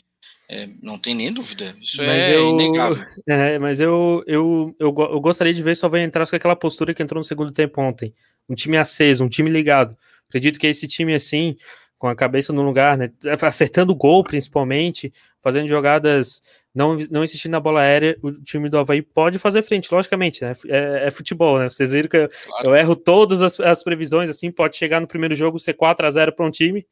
É, 0.48 0.68
não 0.80 0.98
tem 0.98 1.14
nem 1.14 1.32
dúvida. 1.32 1.74
Isso 1.80 1.98
mas 1.98 2.22
é 2.22 2.36
eu, 2.36 2.50
inegável. 2.50 3.04
É, 3.28 3.58
mas 3.58 3.80
eu, 3.80 4.22
eu, 4.26 4.74
eu, 4.78 4.94
eu, 4.96 5.20
gostaria 5.20 5.52
de 5.52 5.62
ver 5.62 5.74
só 5.74 5.88
vai 5.88 6.02
entrar 6.02 6.28
com 6.28 6.36
aquela 6.36 6.54
postura 6.54 6.94
que 6.94 7.02
entrou 7.02 7.18
no 7.18 7.24
segundo 7.24 7.50
tempo 7.52 7.80
ontem. 7.80 8.14
Um 8.48 8.54
time 8.54 8.76
aceso, 8.76 9.24
um 9.24 9.28
time 9.28 9.50
ligado. 9.50 9.96
Acredito 10.28 10.58
que 10.58 10.66
esse 10.66 10.86
time 10.86 11.14
assim, 11.14 11.56
com 11.98 12.08
a 12.08 12.14
cabeça 12.14 12.52
no 12.52 12.62
lugar, 12.62 12.96
né, 12.96 13.10
acertando 13.42 13.92
o 13.92 13.96
gol 13.96 14.22
principalmente, 14.22 15.12
fazendo 15.42 15.68
jogadas, 15.68 16.42
não, 16.74 16.96
não 17.10 17.24
insistindo 17.24 17.52
na 17.52 17.60
bola 17.60 17.80
aérea, 17.80 18.18
o 18.22 18.32
time 18.32 18.68
do 18.68 18.78
Havaí 18.78 19.00
pode 19.00 19.38
fazer 19.38 19.62
frente, 19.62 19.92
logicamente, 19.92 20.42
né, 20.42 20.52
é, 20.68 21.06
é 21.06 21.10
futebol, 21.10 21.58
né, 21.58 21.70
vocês 21.70 21.92
viram 21.92 22.08
que 22.08 22.16
eu, 22.16 22.28
claro. 22.28 22.68
eu 22.68 22.74
erro 22.74 22.96
todas 22.96 23.40
as, 23.40 23.58
as, 23.60 23.82
previsões, 23.82 24.28
assim, 24.28 24.50
pode 24.50 24.76
chegar 24.76 25.00
no 25.00 25.06
primeiro 25.06 25.34
jogo 25.34 25.58
ser 25.58 25.74
4 25.74 26.06
a 26.06 26.10
0 26.10 26.32
para 26.32 26.46
um 26.46 26.50
time, 26.50 26.86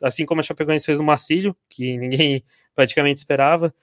assim 0.00 0.24
como 0.24 0.40
a 0.40 0.44
Chapecoense 0.44 0.86
fez 0.86 0.98
no 0.98 1.04
Marcílio, 1.04 1.54
que 1.68 1.98
ninguém 1.98 2.42
praticamente 2.78 3.18
esperava. 3.18 3.74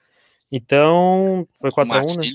Então, 0.50 1.46
foi 1.60 1.70
4x1, 1.70 2.16
né? 2.16 2.32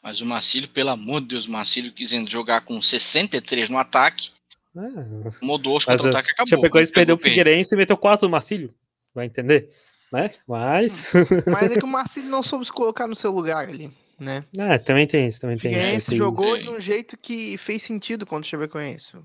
Mas 0.00 0.20
o 0.20 0.26
Marcílio, 0.26 0.68
pelo 0.68 0.90
amor 0.90 1.20
de 1.22 1.28
Deus, 1.28 1.46
o 1.46 1.50
Marcílio 1.50 1.90
quis 1.90 2.10
jogar 2.30 2.60
com 2.60 2.80
63 2.80 3.68
no 3.68 3.78
ataque. 3.78 4.30
É. 4.76 5.44
Mudou 5.44 5.76
os 5.76 5.84
contra-ataque 5.84 6.30
acabou. 6.30 6.48
Chapecoense 6.48 6.92
perdeu 6.92 7.16
o 7.16 7.18
Figueirense 7.18 7.74
e 7.74 7.78
meteu 7.78 7.96
4 7.96 8.28
no 8.28 8.30
Marcílio. 8.30 8.72
Vai 9.12 9.26
entender? 9.26 9.70
Né? 10.12 10.30
Mas. 10.46 11.12
Mas 11.50 11.72
é 11.72 11.78
que 11.78 11.84
o 11.84 11.88
Marcílio 11.88 12.30
não 12.30 12.44
soube 12.44 12.64
se 12.64 12.72
colocar 12.72 13.08
no 13.08 13.14
seu 13.16 13.32
lugar 13.32 13.68
ali, 13.68 13.90
né? 14.20 14.44
É, 14.56 14.78
também 14.78 15.06
tem 15.06 15.26
isso, 15.26 15.40
também 15.40 15.58
tem 15.58 15.72
Figueirense 15.72 16.14
jogou 16.14 16.56
de 16.58 16.70
um 16.70 16.78
jeito 16.78 17.16
que 17.16 17.58
fez 17.58 17.82
sentido 17.82 18.24
contra 18.24 18.46
o 18.46 18.50
Chapecoense. 18.50 19.16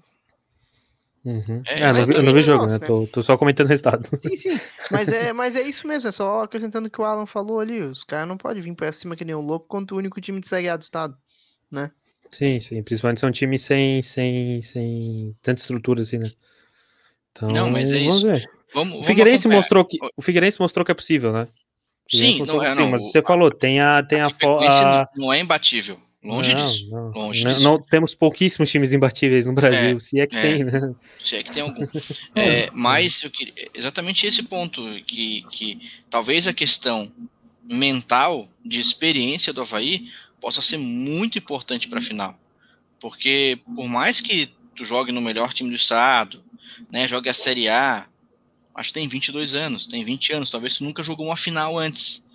Uhum. 1.29 1.61
É, 1.67 1.83
é, 1.83 1.93
vi, 1.93 2.15
eu 2.15 2.23
não 2.23 2.33
vi 2.33 2.39
o 2.39 2.43
jogo, 2.43 2.63
nosso, 2.63 2.73
né? 2.73 2.79
né? 2.81 2.87
Tô, 2.87 3.05
tô, 3.05 3.21
só 3.21 3.37
comentando 3.37 3.67
o 3.67 3.69
resultado. 3.69 4.09
Sim, 4.19 4.35
sim. 4.35 4.59
Mas 4.89 5.09
é, 5.09 5.31
mas 5.31 5.55
é 5.55 5.61
isso 5.61 5.87
mesmo, 5.87 6.09
é 6.09 6.11
só 6.11 6.41
acrescentando 6.41 6.87
o 6.87 6.91
que 6.91 6.99
o 6.99 7.03
Alan 7.03 7.27
falou 7.27 7.59
ali. 7.59 7.79
Os 7.81 8.03
caras 8.03 8.27
não 8.27 8.35
podem 8.35 8.63
vir 8.63 8.73
pra 8.73 8.91
cima 8.91 9.15
que 9.15 9.23
nem 9.23 9.35
o 9.35 9.41
louco 9.41 9.67
contra 9.67 9.93
o 9.93 9.99
único 9.99 10.19
time 10.19 10.39
de 10.39 10.47
Série 10.47 10.69
A 10.69 10.75
do 10.75 10.81
estado, 10.81 11.15
né? 11.71 11.91
Sim, 12.31 12.59
sim. 12.59 12.81
Principalmente 12.81 13.19
são 13.19 13.31
times 13.31 13.61
sem, 13.61 14.01
sem, 14.01 14.59
sem 14.63 15.35
tanta 15.43 15.61
estrutura 15.61 16.01
assim, 16.01 16.17
né? 16.17 16.31
Então, 17.31 17.49
não, 17.49 17.69
mas 17.69 17.91
é 17.91 17.99
vamos 17.99 18.15
isso. 18.15 18.27
Ver. 18.27 18.49
Vamos, 18.73 18.99
o, 18.99 19.03
Figueirense 19.03 19.47
mostrou 19.47 19.85
que, 19.85 19.97
o 20.17 20.21
Figueirense 20.21 20.59
mostrou 20.59 20.83
que 20.83 20.91
é 20.91 20.95
possível, 20.95 21.31
né? 21.31 21.47
Sim, 22.09 22.43
não, 22.43 22.63
é, 22.63 22.73
não, 22.73 22.89
mas 22.89 23.03
você 23.03 23.21
falou, 23.21 23.51
tem 23.51 23.79
a, 23.79 24.01
tem 24.01 24.19
a, 24.19 24.27
a, 24.27 25.01
a... 25.01 25.07
não 25.15 25.31
é 25.31 25.39
imbatível. 25.39 25.99
Longe 26.23 26.53
não, 26.53 26.65
disso. 26.65 26.89
Não, 26.89 27.11
longe 27.11 27.43
não, 27.43 27.53
disso. 27.53 27.63
Não, 27.63 27.81
temos 27.81 28.13
pouquíssimos 28.13 28.69
times 28.69 28.91
imbatíveis 28.91 29.45
no 29.45 29.53
Brasil, 29.53 29.95
é, 29.95 29.99
se 29.99 30.19
é 30.19 30.27
que 30.27 30.35
é, 30.35 30.41
tem, 30.41 30.63
né? 30.65 30.93
Se 31.23 31.37
é 31.37 31.43
que 31.43 31.53
tem 31.53 31.63
algum. 31.63 31.87
é, 32.35 32.69
mas 32.73 33.23
eu 33.23 33.31
queria, 33.31 33.53
exatamente 33.73 34.27
esse 34.27 34.43
ponto, 34.43 34.81
que, 35.07 35.45
que 35.49 35.79
talvez 36.09 36.45
a 36.45 36.53
questão 36.53 37.09
mental 37.63 38.49
de 38.65 38.81
experiência 38.81 39.53
do 39.53 39.61
Havaí 39.61 40.11
possa 40.41 40.61
ser 40.61 40.77
muito 40.77 41.37
importante 41.37 41.87
para 41.87 41.99
a 41.99 42.01
final. 42.01 42.37
Porque 42.99 43.59
por 43.75 43.87
mais 43.87 44.19
que 44.19 44.49
tu 44.75 44.83
jogue 44.83 45.13
no 45.13 45.21
melhor 45.21 45.53
time 45.53 45.69
do 45.69 45.75
estado, 45.75 46.43
né, 46.91 47.07
jogue 47.07 47.29
a 47.29 47.33
Série 47.33 47.69
A, 47.69 48.07
acho 48.75 48.89
que 48.89 48.99
tem 48.99 49.07
22 49.07 49.55
anos, 49.55 49.87
tem 49.87 50.03
20 50.03 50.33
anos, 50.33 50.51
talvez 50.51 50.77
tu 50.77 50.83
nunca 50.83 51.01
jogou 51.01 51.27
uma 51.27 51.37
final 51.37 51.77
antes 51.77 52.27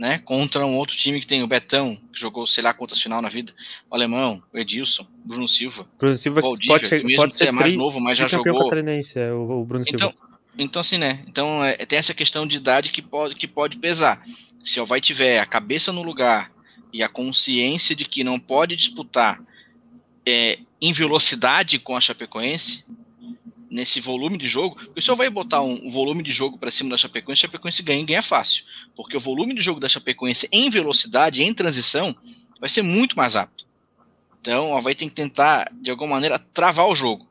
né, 0.00 0.18
contra 0.24 0.64
um 0.64 0.78
outro 0.78 0.96
time 0.96 1.20
que 1.20 1.26
tem 1.26 1.42
o 1.42 1.46
Betão, 1.46 1.94
que 2.10 2.18
jogou, 2.18 2.46
sei 2.46 2.64
lá, 2.64 2.72
quantas 2.72 2.98
final 2.98 3.20
na 3.20 3.28
vida, 3.28 3.52
o 3.90 3.94
Alemão, 3.94 4.42
o 4.50 4.58
Edilson, 4.58 5.06
Bruno 5.22 5.46
Silva, 5.46 5.86
Bruno 5.98 6.16
Silva 6.16 6.40
Valdívia, 6.40 6.78
pode 6.78 6.86
ser, 6.86 7.04
mesmo 7.04 7.16
pode 7.22 7.36
ser 7.36 7.48
é 7.48 7.52
mais 7.52 7.74
novo, 7.74 8.00
mas 8.00 8.16
já 8.16 8.26
jogou. 8.26 8.72
É 9.14 9.30
o, 9.30 9.60
o 9.60 9.64
Bruno 9.66 9.84
então, 9.86 10.08
Silva. 10.08 10.30
Então, 10.58 10.80
assim, 10.80 10.96
né, 10.96 11.22
então 11.28 11.62
é, 11.62 11.76
tem 11.84 11.98
essa 11.98 12.14
questão 12.14 12.46
de 12.46 12.56
idade 12.56 12.90
que 12.90 13.02
pode, 13.02 13.34
que 13.34 13.46
pode 13.46 13.76
pesar. 13.76 14.24
Se 14.64 14.80
o 14.80 14.86
vai 14.86 15.02
tiver 15.02 15.38
a 15.38 15.44
cabeça 15.44 15.92
no 15.92 16.02
lugar 16.02 16.50
e 16.94 17.02
a 17.02 17.08
consciência 17.08 17.94
de 17.94 18.06
que 18.06 18.24
não 18.24 18.40
pode 18.40 18.76
disputar 18.76 19.38
é, 20.24 20.60
em 20.80 20.94
velocidade 20.94 21.78
com 21.78 21.94
a 21.94 22.00
Chapecoense, 22.00 22.86
nesse 23.70 24.00
volume 24.00 24.36
de 24.36 24.48
jogo, 24.48 24.78
o 24.96 25.00
senhor 25.00 25.16
vai 25.16 25.30
botar 25.30 25.62
um, 25.62 25.88
volume 25.88 26.22
de 26.22 26.32
jogo 26.32 26.58
para 26.58 26.70
cima 26.70 26.90
da 26.90 26.96
Chapecoense, 26.96 27.40
a 27.40 27.42
Chapecoense 27.42 27.82
ganha 27.82 28.02
e 28.02 28.04
ganha 28.04 28.22
fácil. 28.22 28.64
Porque 28.96 29.16
o 29.16 29.20
volume 29.20 29.54
de 29.54 29.62
jogo 29.62 29.78
da 29.78 29.88
Chapecoense 29.88 30.48
em 30.50 30.68
velocidade, 30.68 31.42
em 31.42 31.54
transição, 31.54 32.14
vai 32.58 32.68
ser 32.68 32.82
muito 32.82 33.16
mais 33.16 33.34
rápido. 33.34 33.64
Então, 34.40 34.70
ela 34.70 34.80
vai 34.80 34.94
ter 34.94 35.06
que 35.06 35.14
tentar, 35.14 35.70
de 35.72 35.90
alguma 35.90 36.14
maneira, 36.14 36.38
travar 36.38 36.88
o 36.88 36.96
jogo. 36.96 37.30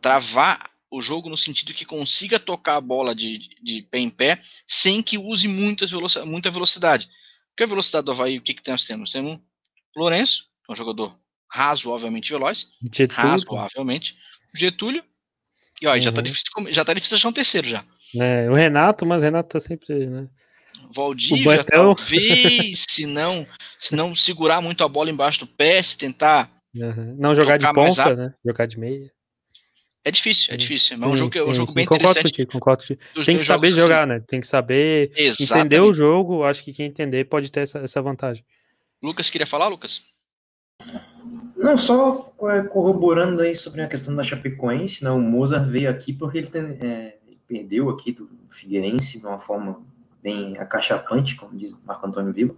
Travar 0.00 0.70
o 0.90 1.02
jogo 1.02 1.28
no 1.28 1.36
sentido 1.36 1.74
que 1.74 1.84
consiga 1.84 2.38
tocar 2.38 2.76
a 2.76 2.80
bola 2.80 3.14
de, 3.14 3.38
de, 3.38 3.56
de 3.62 3.82
pé 3.82 3.98
em 3.98 4.10
pé 4.10 4.40
sem 4.66 5.02
que 5.02 5.18
use 5.18 5.48
muitas 5.48 5.90
velocidade, 5.90 6.30
muita 6.30 6.50
velocidade. 6.50 7.08
Porque 7.50 7.64
a 7.64 7.66
velocidade 7.66 8.04
do 8.04 8.12
Havaí, 8.12 8.38
o 8.38 8.42
que, 8.42 8.54
que 8.54 8.70
nós 8.70 8.84
temos? 8.84 9.10
Temos 9.10 9.40
Lourenço, 9.96 10.44
que 10.64 10.70
é 10.70 10.72
um 10.72 10.76
jogador 10.76 11.18
razoavelmente 11.50 12.32
veloz. 12.32 12.68
Getúlio. 12.92 13.30
Razoavelmente. 13.30 14.16
Getúlio, 14.54 15.04
e 15.84 15.86
ó, 15.86 15.94
uhum. 15.94 16.00
já, 16.00 16.10
tá 16.10 16.20
uhum. 16.20 16.24
difícil, 16.24 16.72
já 16.72 16.84
tá 16.84 16.94
difícil 16.94 17.16
achar 17.16 17.28
um 17.28 17.32
terceiro 17.32 17.68
já. 17.68 17.84
É, 18.16 18.48
o 18.48 18.54
Renato, 18.54 19.04
mas 19.04 19.20
o 19.20 19.24
Renato 19.24 19.50
tá 19.50 19.60
sempre, 19.60 20.06
né? 20.06 20.26
Valdívia, 20.94 21.64
talvez, 21.64 22.84
se 22.88 23.06
não, 23.06 23.46
se 23.78 23.94
não 23.94 24.14
segurar 24.14 24.60
muito 24.60 24.82
a 24.84 24.88
bola 24.88 25.10
embaixo 25.10 25.40
do 25.40 25.46
pé, 25.46 25.82
se 25.82 25.96
tentar. 25.96 26.50
Uhum. 26.74 27.16
Não 27.18 27.34
jogar 27.34 27.56
de 27.56 27.72
ponta, 27.72 28.14
né? 28.14 28.34
Jogar 28.44 28.66
de 28.66 28.78
meia. 28.78 29.10
É 30.04 30.10
difícil, 30.10 30.52
é 30.52 30.56
difícil. 30.56 30.98
Mas 30.98 31.08
é 31.08 31.12
um 31.12 31.16
jogo, 31.16 31.32
sim, 31.32 31.42
um 31.42 31.54
jogo 31.54 31.68
sim. 31.68 31.74
bem 31.74 31.86
concordo 31.86 32.10
interessante. 32.10 32.32
Contigo, 32.32 32.52
concordo 32.52 32.82
contigo. 32.82 33.24
Tem 33.24 33.36
que 33.38 33.42
saber 33.42 33.72
jogar, 33.72 34.02
assim. 34.02 34.20
né? 34.20 34.24
Tem 34.26 34.40
que 34.40 34.46
saber 34.46 35.10
Exatamente. 35.16 35.52
entender 35.52 35.80
o 35.80 35.92
jogo. 35.94 36.44
Acho 36.44 36.62
que 36.62 36.74
quem 36.74 36.86
entender 36.86 37.24
pode 37.24 37.50
ter 37.50 37.60
essa, 37.60 37.78
essa 37.78 38.02
vantagem. 38.02 38.44
Lucas, 39.02 39.30
queria 39.30 39.46
falar, 39.46 39.68
Lucas? 39.68 40.02
Não, 41.64 41.78
só 41.78 42.30
é, 42.42 42.62
corroborando 42.62 43.40
aí 43.40 43.56
sobre 43.56 43.80
a 43.80 43.88
questão 43.88 44.14
da 44.14 44.22
Chapecoense, 44.22 45.02
né, 45.02 45.10
o 45.10 45.18
Mozart 45.18 45.66
veio 45.66 45.88
aqui 45.88 46.12
porque 46.12 46.36
ele, 46.36 46.48
tem, 46.48 46.76
é, 46.78 47.16
perdeu 47.48 47.88
aqui 47.88 48.12
do 48.12 48.28
Figueirense 48.50 49.18
de 49.18 49.26
uma 49.26 49.38
forma 49.38 49.80
bem 50.22 50.58
acachapante, 50.58 51.36
como 51.36 51.56
diz 51.56 51.74
Marco 51.86 52.06
Antônio 52.06 52.34
Viva, 52.34 52.54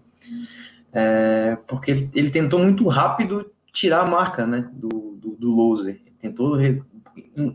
é, 0.93 1.57
porque 1.69 1.93
ele, 1.93 2.11
ele, 2.15 2.31
tentou 2.33 2.59
muito 2.59 2.85
rápido 2.89 3.49
tirar 3.73 4.01
a 4.01 4.11
marca 4.11 4.45
né, 4.45 4.69
do, 4.73 5.17
do, 5.21 5.37
do 5.37 5.55
Loser, 5.55 6.01
tentou 6.21 6.59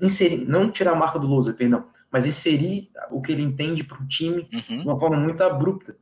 inserir, 0.02 0.46
não 0.46 0.72
tirar 0.72 0.94
a 0.94 0.96
marca 0.96 1.20
do 1.20 1.28
Loser, 1.28 1.54
perdão, 1.54 1.84
mas 2.10 2.26
inserir 2.26 2.90
o 3.10 3.22
que 3.22 3.34
ele 3.34 3.42
entende 3.42 3.84
para 3.84 4.02
o 4.02 4.08
time 4.08 4.48
uhum. 4.54 4.78
de 4.78 4.88
uma 4.88 4.98
forma 4.98 5.18
muito 5.18 5.44
abrupta 5.44 5.98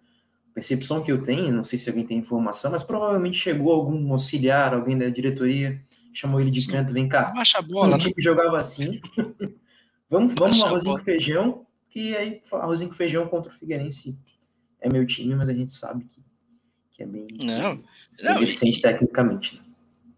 percepção 0.59 1.01
que 1.01 1.11
eu 1.11 1.23
tenho, 1.23 1.53
não 1.53 1.63
sei 1.63 1.79
se 1.79 1.89
alguém 1.89 2.05
tem 2.05 2.17
informação, 2.17 2.71
mas 2.71 2.83
provavelmente 2.83 3.37
chegou 3.37 3.71
algum 3.71 4.11
auxiliar, 4.11 4.73
alguém 4.73 4.97
da 4.97 5.07
diretoria, 5.07 5.81
chamou 6.13 6.41
ele 6.41 6.51
de 6.51 6.61
Sim. 6.61 6.71
canto, 6.71 6.91
vem 6.91 7.07
cá. 7.07 7.31
Baixa 7.31 7.59
a 7.59 7.61
bola. 7.61 7.95
O 7.95 7.97
time 7.97 8.13
né? 8.15 8.21
jogava 8.21 8.57
assim. 8.57 8.99
vamos, 10.09 10.33
vamos 10.33 10.61
arrozinho 10.61 10.97
com 10.97 11.03
feijão, 11.03 11.65
que 11.89 12.15
aí 12.15 12.41
arrozinho 12.51 12.89
com 12.89 12.95
feijão 12.95 13.25
contra 13.27 13.49
o 13.49 13.55
Figueirense 13.55 14.19
é 14.81 14.89
meu 14.89 15.05
time, 15.07 15.33
mas 15.33 15.47
a 15.47 15.53
gente 15.53 15.71
sabe 15.71 16.03
que, 16.03 16.21
que 16.91 17.03
é 17.03 17.05
bem, 17.05 17.27
não, 17.41 17.81
não, 18.21 18.33
bem 18.35 18.45
deficiente 18.45 18.79
e... 18.79 18.81
tecnicamente. 18.81 19.61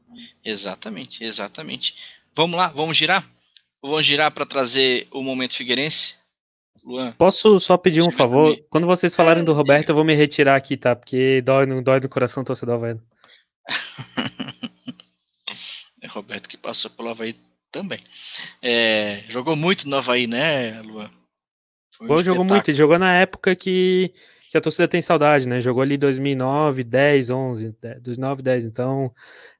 Né? 0.09 0.27
Exatamente, 0.43 1.23
exatamente. 1.23 1.95
Vamos 2.35 2.57
lá, 2.57 2.69
vamos 2.69 2.97
girar? 2.97 3.29
Vamos 3.81 4.05
girar 4.05 4.31
para 4.31 4.45
trazer 4.45 5.07
o 5.11 5.21
momento 5.21 5.55
Figueirense? 5.55 6.15
Luan. 6.83 7.11
Posso 7.13 7.59
só 7.59 7.77
pedir 7.77 8.01
um 8.01 8.11
favor? 8.11 8.57
Quando 8.69 8.87
vocês 8.87 9.15
falarem 9.15 9.43
do 9.43 9.53
Roberto, 9.53 9.89
eu 9.89 9.95
vou 9.95 10.03
me 10.03 10.15
retirar 10.15 10.55
aqui, 10.55 10.75
tá? 10.75 10.95
Porque 10.95 11.41
dói 11.41 11.65
no, 11.65 11.81
dói 11.81 11.99
no 11.99 12.09
coração 12.09 12.43
torcedor 12.43 12.79
velho. 12.79 13.01
é 16.01 16.07
Roberto 16.07 16.49
que 16.49 16.57
passou 16.57 16.89
pelo 16.91 17.09
Havaí 17.09 17.35
também. 17.71 17.99
É, 18.61 19.23
jogou 19.29 19.55
muito 19.55 19.87
no 19.87 19.97
Havaí, 19.97 20.27
né, 20.27 20.81
Luan? 20.81 21.09
Um 22.01 22.07
Pô, 22.07 22.23
jogou 22.23 22.43
muito. 22.43 22.69
Ele 22.69 22.77
jogou 22.77 22.97
na 22.97 23.15
época 23.15 23.55
que, 23.55 24.11
que 24.49 24.57
a 24.57 24.61
torcida 24.61 24.87
tem 24.87 25.01
saudade, 25.01 25.47
né? 25.47 25.61
Jogou 25.61 25.83
ali 25.83 25.97
2009, 25.97 26.83
10, 26.83 27.29
11, 27.29 27.75
2009, 28.01 28.41
10. 28.41 28.65
Então, 28.65 29.13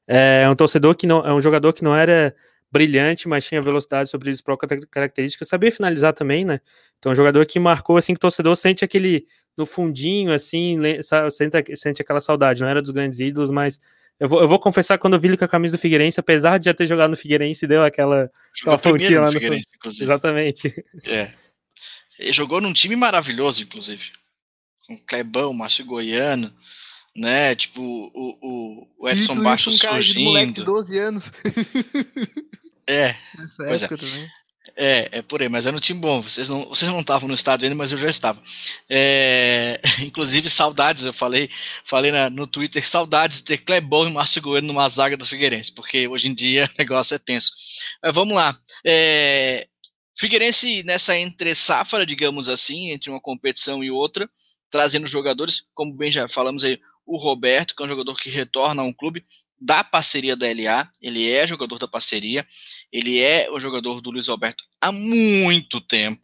é 0.06 0.48
um 0.48 0.56
torcedor 0.56 0.96
que 0.96 1.06
não 1.06 1.24
é 1.24 1.32
um 1.32 1.40
jogador 1.40 1.72
que 1.72 1.84
não 1.84 1.96
era 1.96 2.34
brilhante, 2.72 3.28
mas 3.28 3.44
tinha 3.44 3.60
velocidade 3.60 4.08
sobre 4.08 4.30
as 4.30 4.40
próprias 4.40 4.84
características, 4.90 5.46
sabia 5.46 5.70
finalizar 5.70 6.14
também, 6.14 6.44
né? 6.44 6.60
Então, 6.98 7.12
um 7.12 7.14
jogador 7.14 7.44
que 7.44 7.60
marcou, 7.60 7.98
assim, 7.98 8.14
que 8.14 8.18
o 8.18 8.20
torcedor 8.20 8.56
sente 8.56 8.82
aquele, 8.82 9.26
no 9.56 9.66
fundinho, 9.66 10.32
assim, 10.32 10.78
sente, 11.30 11.76
sente 11.76 12.00
aquela 12.00 12.20
saudade, 12.20 12.62
não 12.62 12.68
era 12.68 12.80
dos 12.80 12.90
grandes 12.90 13.20
ídolos, 13.20 13.50
mas 13.50 13.78
eu 14.18 14.26
vou, 14.26 14.40
eu 14.40 14.48
vou 14.48 14.58
confessar 14.58 14.96
quando 14.96 15.14
eu 15.14 15.20
vi 15.20 15.28
ele 15.28 15.36
com 15.36 15.44
a 15.44 15.48
camisa 15.48 15.76
do 15.76 15.80
Figueirense, 15.80 16.18
apesar 16.18 16.56
de 16.56 16.64
já 16.66 16.74
ter 16.74 16.86
jogado 16.86 17.10
no 17.10 17.16
Figueirense, 17.16 17.66
deu 17.66 17.84
aquela, 17.84 18.30
aquela 18.58 18.78
pontinha 18.78 19.20
lá 19.20 19.26
no 19.26 19.32
Figueirense, 19.32 19.66
inclusive. 19.76 20.04
Exatamente. 20.04 20.84
É. 21.04 21.34
Ele 22.18 22.32
jogou 22.32 22.60
num 22.60 22.72
time 22.72 22.96
maravilhoso, 22.96 23.62
inclusive. 23.62 24.12
Com 24.86 24.96
Clebão, 24.98 25.52
Márcio 25.52 25.84
Goiano, 25.84 26.54
né? 27.16 27.54
Tipo, 27.54 27.82
o, 27.82 28.38
o, 28.40 28.88
o 29.00 29.08
Edson 29.08 29.42
Baixo 29.42 29.70
um 29.70 29.72
surgindo. 29.72 30.18
De 30.18 30.24
moleque 30.24 30.52
de 30.52 30.64
12 30.64 30.98
anos. 30.98 31.32
É. 32.86 33.14
Nessa 33.38 33.64
época 33.64 33.94
é. 33.94 33.98
também. 33.98 34.30
É, 34.76 35.18
é 35.18 35.22
por 35.22 35.42
aí, 35.42 35.48
mas 35.48 35.66
era 35.66 35.76
um 35.76 35.80
time 35.80 36.00
bom. 36.00 36.22
Vocês 36.22 36.48
não 36.48 36.66
vocês 36.66 36.90
não 36.90 37.00
estavam 37.00 37.28
no 37.28 37.34
estado 37.34 37.64
ainda, 37.64 37.74
mas 37.74 37.90
eu 37.90 37.98
já 37.98 38.08
estava. 38.08 38.40
É, 38.88 39.80
inclusive, 40.00 40.48
saudades, 40.48 41.04
eu 41.04 41.12
falei, 41.12 41.50
falei 41.84 42.12
na, 42.12 42.30
no 42.30 42.46
Twitter, 42.46 42.86
saudades 42.86 43.38
de 43.38 43.44
ter 43.44 43.58
Clebão 43.58 44.06
e 44.06 44.12
Márcio 44.12 44.40
Goiano 44.40 44.68
numa 44.68 44.88
zaga 44.88 45.16
do 45.16 45.26
Figueirense, 45.26 45.72
porque 45.72 46.06
hoje 46.08 46.28
em 46.28 46.34
dia 46.34 46.70
o 46.72 46.78
negócio 46.78 47.14
é 47.14 47.18
tenso. 47.18 47.52
Mas 48.02 48.14
vamos 48.14 48.34
lá. 48.34 48.56
É, 48.84 49.66
Figueirense 50.16 50.82
nessa 50.84 51.16
entre 51.18 51.54
safra, 51.54 52.06
digamos 52.06 52.48
assim, 52.48 52.90
entre 52.90 53.10
uma 53.10 53.20
competição 53.20 53.82
e 53.82 53.90
outra, 53.90 54.30
trazendo 54.70 55.06
jogadores, 55.06 55.64
como 55.74 55.94
bem 55.94 56.10
já 56.10 56.28
falamos 56.28 56.62
aí, 56.62 56.80
o 57.04 57.16
Roberto, 57.16 57.74
que 57.74 57.82
é 57.82 57.86
um 57.86 57.88
jogador 57.88 58.14
que 58.16 58.30
retorna 58.30 58.82
a 58.82 58.84
um 58.84 58.92
clube, 58.92 59.26
da 59.62 59.84
parceria 59.84 60.34
da 60.34 60.46
LA, 60.46 60.90
ele 61.00 61.30
é 61.30 61.46
jogador 61.46 61.78
da 61.78 61.86
parceria, 61.86 62.44
ele 62.90 63.20
é 63.20 63.48
o 63.48 63.60
jogador 63.60 64.00
do 64.00 64.10
Luiz 64.10 64.28
Alberto 64.28 64.64
há 64.80 64.90
muito 64.90 65.80
tempo, 65.80 66.20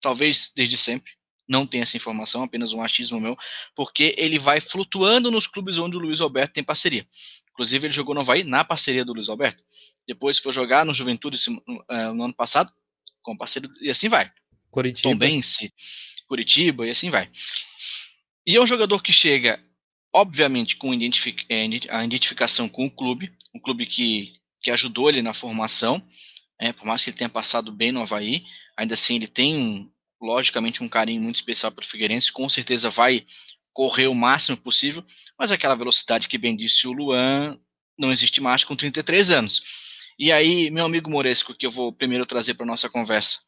talvez 0.00 0.52
desde 0.54 0.78
sempre, 0.78 1.10
não 1.48 1.66
tem 1.66 1.80
essa 1.80 1.96
informação, 1.96 2.44
apenas 2.44 2.72
um 2.72 2.80
achismo 2.80 3.20
meu, 3.20 3.36
porque 3.74 4.14
ele 4.16 4.38
vai 4.38 4.60
flutuando 4.60 5.28
nos 5.28 5.48
clubes 5.48 5.76
onde 5.76 5.96
o 5.96 6.00
Luiz 6.00 6.20
Alberto 6.20 6.54
tem 6.54 6.62
parceria. 6.62 7.04
Inclusive, 7.50 7.88
ele 7.88 7.94
jogou 7.94 8.14
no 8.14 8.20
Havaí 8.20 8.44
na 8.44 8.62
parceria 8.62 9.04
do 9.04 9.12
Luiz 9.12 9.28
Alberto. 9.28 9.64
Depois 10.06 10.38
foi 10.38 10.52
jogar 10.52 10.84
no 10.84 10.94
Juventude 10.94 11.36
no, 11.66 11.84
eh, 11.90 12.12
no 12.12 12.24
ano 12.24 12.34
passado, 12.34 12.72
com 13.22 13.36
parceiro, 13.36 13.68
e 13.80 13.90
assim 13.90 14.08
vai. 14.08 14.30
Curitiba. 14.70 15.10
Tombense, 15.10 15.72
Curitiba, 16.28 16.86
e 16.86 16.90
assim 16.90 17.10
vai. 17.10 17.28
E 18.46 18.54
é 18.54 18.60
um 18.60 18.66
jogador 18.66 19.02
que 19.02 19.12
chega 19.12 19.60
obviamente 20.12 20.76
com 20.76 20.92
é, 20.92 21.68
a 21.90 22.04
identificação 22.04 22.68
com 22.68 22.86
o 22.86 22.90
clube, 22.90 23.32
um 23.54 23.60
clube 23.60 23.86
que, 23.86 24.34
que 24.60 24.70
ajudou 24.70 25.08
ele 25.08 25.22
na 25.22 25.34
formação, 25.34 26.02
É, 26.60 26.72
por 26.72 26.84
mais 26.84 27.04
que 27.04 27.10
ele 27.10 27.16
tenha 27.16 27.30
passado 27.30 27.70
bem 27.70 27.92
no 27.92 28.02
Havaí, 28.02 28.44
ainda 28.76 28.94
assim 28.94 29.14
ele 29.14 29.28
tem, 29.28 29.88
logicamente, 30.20 30.82
um 30.82 30.88
carinho 30.88 31.22
muito 31.22 31.36
especial 31.36 31.70
para 31.70 31.84
o 31.84 31.86
Figueirense, 31.86 32.32
com 32.32 32.48
certeza 32.48 32.90
vai 32.90 33.24
correr 33.72 34.08
o 34.08 34.14
máximo 34.14 34.56
possível, 34.56 35.04
mas 35.38 35.52
aquela 35.52 35.76
velocidade 35.76 36.26
que 36.26 36.36
bem 36.36 36.56
disse 36.56 36.88
o 36.88 36.92
Luan 36.92 37.56
não 37.96 38.10
existe 38.12 38.40
mais 38.40 38.64
com 38.64 38.74
33 38.74 39.30
anos. 39.30 39.62
E 40.18 40.32
aí, 40.32 40.68
meu 40.68 40.84
amigo 40.84 41.08
Moresco, 41.08 41.54
que 41.54 41.64
eu 41.64 41.70
vou 41.70 41.92
primeiro 41.92 42.26
trazer 42.26 42.54
para 42.54 42.66
nossa 42.66 42.88
conversa, 42.88 43.38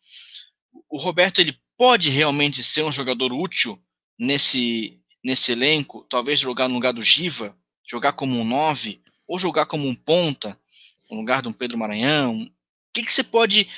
o 0.89 0.99
Roberto 0.99 1.41
ele 1.41 1.59
pode 1.77 2.11
realmente 2.11 2.63
ser 2.63 2.85
um 2.85 2.93
jogador 2.93 3.33
útil 3.33 3.77
nesse 4.17 5.00
nesse 5.23 5.53
elenco, 5.53 6.07
talvez 6.09 6.41
jogar 6.41 6.69
no 6.69 6.75
lugar 6.75 6.93
do 6.93 7.03
Giva, 7.03 7.57
jogar 7.89 8.13
como 8.13 8.39
um 8.39 8.45
9 8.45 9.01
ou 9.27 9.39
jogar 9.39 9.67
como 9.67 9.87
um 9.87 9.95
ponta, 9.95 10.59
no 11.11 11.17
lugar 11.17 11.43
de 11.43 11.49
um 11.49 11.53
Pedro 11.53 11.79
Maranhão. 11.79 12.43
O 12.43 12.51
que, 12.93 13.03
que 13.03 13.13
você 13.13 13.23
pode 13.23 13.69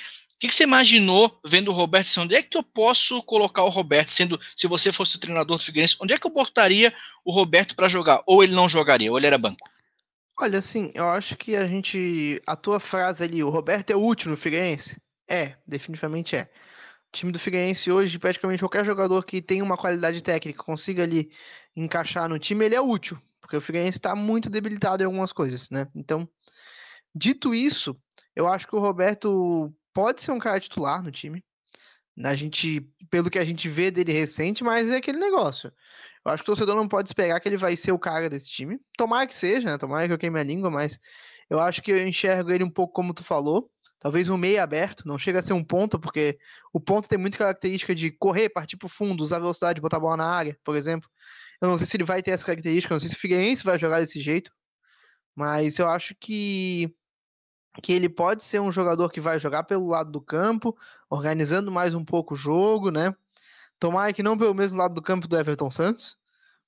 que, 0.42 0.48
que 0.48 0.56
você 0.56 0.64
imaginou 0.64 1.38
vendo 1.46 1.68
o 1.68 1.72
Roberto? 1.72 2.20
Onde 2.20 2.34
é 2.34 2.42
que 2.42 2.56
eu 2.56 2.64
posso 2.64 3.22
colocar 3.22 3.62
o 3.62 3.68
Roberto? 3.68 4.10
Sendo, 4.10 4.40
se 4.56 4.66
você 4.66 4.90
fosse 4.90 5.14
o 5.14 5.20
treinador 5.20 5.56
do 5.56 5.62
Figueirense, 5.62 5.96
onde 6.00 6.14
é 6.14 6.18
que 6.18 6.26
eu 6.26 6.32
botaria 6.32 6.92
o 7.24 7.30
Roberto 7.30 7.76
para 7.76 7.86
jogar? 7.86 8.24
Ou 8.26 8.42
ele 8.42 8.52
não 8.52 8.68
jogaria, 8.68 9.08
ou 9.08 9.16
ele 9.16 9.28
era 9.28 9.38
banco? 9.38 9.70
Olha, 10.36 10.58
assim, 10.58 10.90
eu 10.96 11.08
acho 11.08 11.36
que 11.36 11.54
a 11.54 11.68
gente. 11.68 12.42
A 12.44 12.56
tua 12.56 12.80
frase 12.80 13.22
ali, 13.22 13.44
o 13.44 13.50
Roberto 13.50 13.90
é 13.90 13.96
útil 13.96 14.32
no 14.32 14.36
Figueirense? 14.36 15.00
É, 15.30 15.54
definitivamente 15.64 16.34
é. 16.34 16.50
Time 17.12 17.30
do 17.30 17.38
Figueirense 17.38 17.92
hoje, 17.92 18.18
praticamente 18.18 18.62
qualquer 18.62 18.84
jogador 18.84 19.24
que 19.24 19.42
tenha 19.42 19.62
uma 19.62 19.76
qualidade 19.76 20.22
técnica, 20.22 20.64
consiga 20.64 21.02
ali 21.02 21.30
encaixar 21.76 22.28
no 22.28 22.38
time, 22.38 22.64
ele 22.64 22.74
é 22.74 22.80
útil. 22.80 23.20
Porque 23.40 23.56
o 23.56 23.60
Figueirense 23.60 23.98
está 23.98 24.16
muito 24.16 24.48
debilitado 24.48 25.02
em 25.02 25.06
algumas 25.06 25.32
coisas, 25.32 25.68
né? 25.68 25.86
Então, 25.94 26.26
dito 27.14 27.54
isso, 27.54 27.94
eu 28.34 28.48
acho 28.48 28.66
que 28.66 28.74
o 28.74 28.80
Roberto 28.80 29.74
pode 29.92 30.22
ser 30.22 30.32
um 30.32 30.38
cara 30.38 30.58
titular 30.58 31.02
no 31.02 31.10
time. 31.10 31.44
A 32.24 32.34
gente, 32.34 32.80
pelo 33.10 33.30
que 33.30 33.38
a 33.38 33.44
gente 33.44 33.68
vê 33.68 33.90
dele 33.90 34.12
recente, 34.12 34.64
mas 34.64 34.88
é 34.90 34.96
aquele 34.96 35.18
negócio. 35.18 35.72
Eu 36.24 36.30
acho 36.30 36.42
que 36.42 36.50
o 36.50 36.54
torcedor 36.54 36.76
não 36.76 36.88
pode 36.88 37.08
esperar 37.08 37.40
que 37.40 37.48
ele 37.48 37.56
vai 37.56 37.76
ser 37.76 37.92
o 37.92 37.98
cara 37.98 38.30
desse 38.30 38.48
time. 38.48 38.78
Tomara 38.96 39.26
que 39.26 39.34
seja, 39.34 39.66
né? 39.68 39.76
Tomara 39.76 40.06
que 40.06 40.14
eu 40.14 40.18
queime 40.18 40.38
a 40.38 40.42
língua, 40.42 40.70
mas 40.70 40.98
eu 41.50 41.58
acho 41.58 41.82
que 41.82 41.90
eu 41.90 42.06
enxergo 42.06 42.50
ele 42.50 42.64
um 42.64 42.70
pouco 42.70 42.94
como 42.94 43.12
tu 43.12 43.24
falou. 43.24 43.70
Talvez 44.02 44.28
um 44.28 44.36
meio 44.36 44.60
aberto, 44.60 45.06
não 45.06 45.16
chega 45.16 45.38
a 45.38 45.42
ser 45.42 45.52
um 45.52 45.62
ponta, 45.62 45.96
porque 45.96 46.36
o 46.72 46.80
ponto 46.80 47.08
tem 47.08 47.16
muita 47.16 47.38
característica 47.38 47.94
de 47.94 48.10
correr, 48.10 48.48
partir 48.48 48.76
pro 48.76 48.88
fundo, 48.88 49.22
usar 49.22 49.38
velocidade, 49.38 49.80
botar 49.80 49.98
a 49.98 50.00
bola 50.00 50.16
na 50.16 50.26
área, 50.26 50.58
por 50.64 50.74
exemplo. 50.74 51.08
Eu 51.60 51.68
não 51.68 51.76
sei 51.76 51.86
se 51.86 51.96
ele 51.96 52.02
vai 52.02 52.20
ter 52.20 52.32
essa 52.32 52.44
característica, 52.44 52.92
não 52.92 52.98
sei 52.98 53.08
se 53.08 53.14
o 53.14 53.18
Figueirense 53.18 53.62
vai 53.62 53.78
jogar 53.78 54.00
desse 54.00 54.18
jeito, 54.18 54.50
mas 55.36 55.78
eu 55.78 55.88
acho 55.88 56.16
que 56.16 56.92
que 57.80 57.92
ele 57.92 58.08
pode 58.08 58.42
ser 58.42 58.60
um 58.60 58.72
jogador 58.72 59.08
que 59.08 59.20
vai 59.20 59.38
jogar 59.38 59.62
pelo 59.62 59.86
lado 59.86 60.10
do 60.10 60.20
campo, 60.20 60.76
organizando 61.08 61.70
mais 61.70 61.94
um 61.94 62.04
pouco 62.04 62.34
o 62.34 62.36
jogo, 62.36 62.90
né? 62.90 63.14
Tomara 63.78 64.12
que 64.12 64.22
não 64.22 64.36
pelo 64.36 64.52
mesmo 64.52 64.78
lado 64.78 64.94
do 64.94 65.00
campo 65.00 65.28
do 65.28 65.38
Everton 65.38 65.70
Santos, 65.70 66.18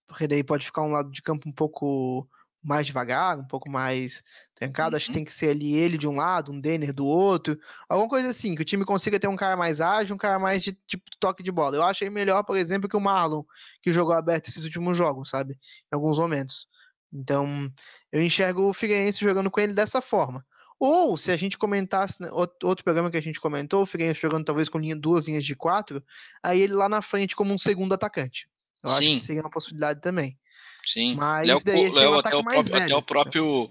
porque 0.07 0.29
daí 0.29 0.45
pode 0.45 0.65
ficar 0.67 0.83
um 0.83 0.93
lado 0.93 1.11
de 1.11 1.21
campo 1.21 1.49
um 1.49 1.53
pouco 1.53 2.29
mais 2.65 2.87
devagar, 2.87 3.39
um 3.39 3.47
pouco 3.47 3.71
mais 3.71 4.25
trancado. 4.55 4.91
Uhum. 4.91 4.97
Acho 4.97 5.07
que 5.07 5.11
uhum. 5.13 5.17
tem 5.17 5.25
que 5.25 5.33
ser 5.33 5.51
ali 5.51 5.75
ele 5.75 5.99
de 5.99 6.09
um 6.09 6.17
lado, 6.17 6.51
um 6.51 6.61
Denner 6.61 6.93
do 6.93 7.07
outro, 7.07 7.59
alguma 7.89 8.09
coisa 8.09 8.31
assim, 8.31 8.55
que 8.55 8.63
o 8.63 8.65
time 8.65 8.85
consiga 8.85 9.21
ter 9.21 9.29
um 9.29 9.37
cara 9.37 9.57
mais 9.57 9.81
ágil, 9.81 10.15
um 10.15 10.19
cara 10.19 10.39
mais 10.39 10.63
de 10.63 10.73
tipo 10.87 11.05
toque 11.21 11.43
de 11.43 11.53
bola. 11.53 11.77
Eu 11.77 11.83
achei 11.83 12.09
melhor, 12.09 12.43
por 12.43 12.57
exemplo, 12.57 12.89
que 12.89 12.97
o 12.97 13.01
Marlon, 13.01 13.43
que 13.83 13.93
jogou 13.93 14.15
aberto 14.15 14.49
esses 14.49 14.65
últimos 14.65 14.97
jogos, 14.97 15.31
sabe? 15.31 15.53
Em 15.53 15.95
alguns 15.95 16.19
momentos. 16.19 16.67
Então, 17.13 17.71
eu 18.11 18.21
enxergo 18.21 18.69
o 18.69 18.73
Figueirense 18.73 19.21
jogando 19.21 19.51
com 19.51 19.61
ele 19.61 19.73
dessa 19.73 20.01
forma. 20.01 20.45
Ou 20.79 21.17
se 21.17 21.31
a 21.31 21.37
gente 21.37 21.57
comentasse 21.57 22.21
né, 22.21 22.29
outro 22.33 22.83
programa 22.83 23.11
que 23.11 23.17
a 23.17 23.23
gente 23.23 23.41
comentou, 23.41 23.83
o 23.83 23.87
Figueirense 23.87 24.21
jogando 24.21 24.45
talvez 24.45 24.69
com 24.69 24.79
linha, 24.79 24.97
duas 24.97 25.29
linhas 25.29 25.45
de 25.45 25.55
quatro, 25.55 26.03
aí 26.43 26.61
ele 26.61 26.73
lá 26.73 26.89
na 26.89 27.01
frente 27.01 27.37
como 27.37 27.55
um 27.55 27.59
segundo 27.59 27.95
atacante. 27.95 28.49
Eu 28.83 28.91
Sim. 28.91 28.97
acho 28.97 29.07
que 29.07 29.21
seria 29.21 29.43
uma 29.43 29.51
possibilidade 29.51 30.01
também. 30.01 30.37
Sim. 30.87 31.15
Mas 31.17 31.47
Léo, 31.47 31.59
daí 31.65 31.91
Léo, 31.91 32.13
um 32.13 32.19
até, 32.19 32.37
o 32.37 32.43
próprio, 32.43 32.77
até 32.77 32.97
o 32.97 33.03
próprio 33.03 33.71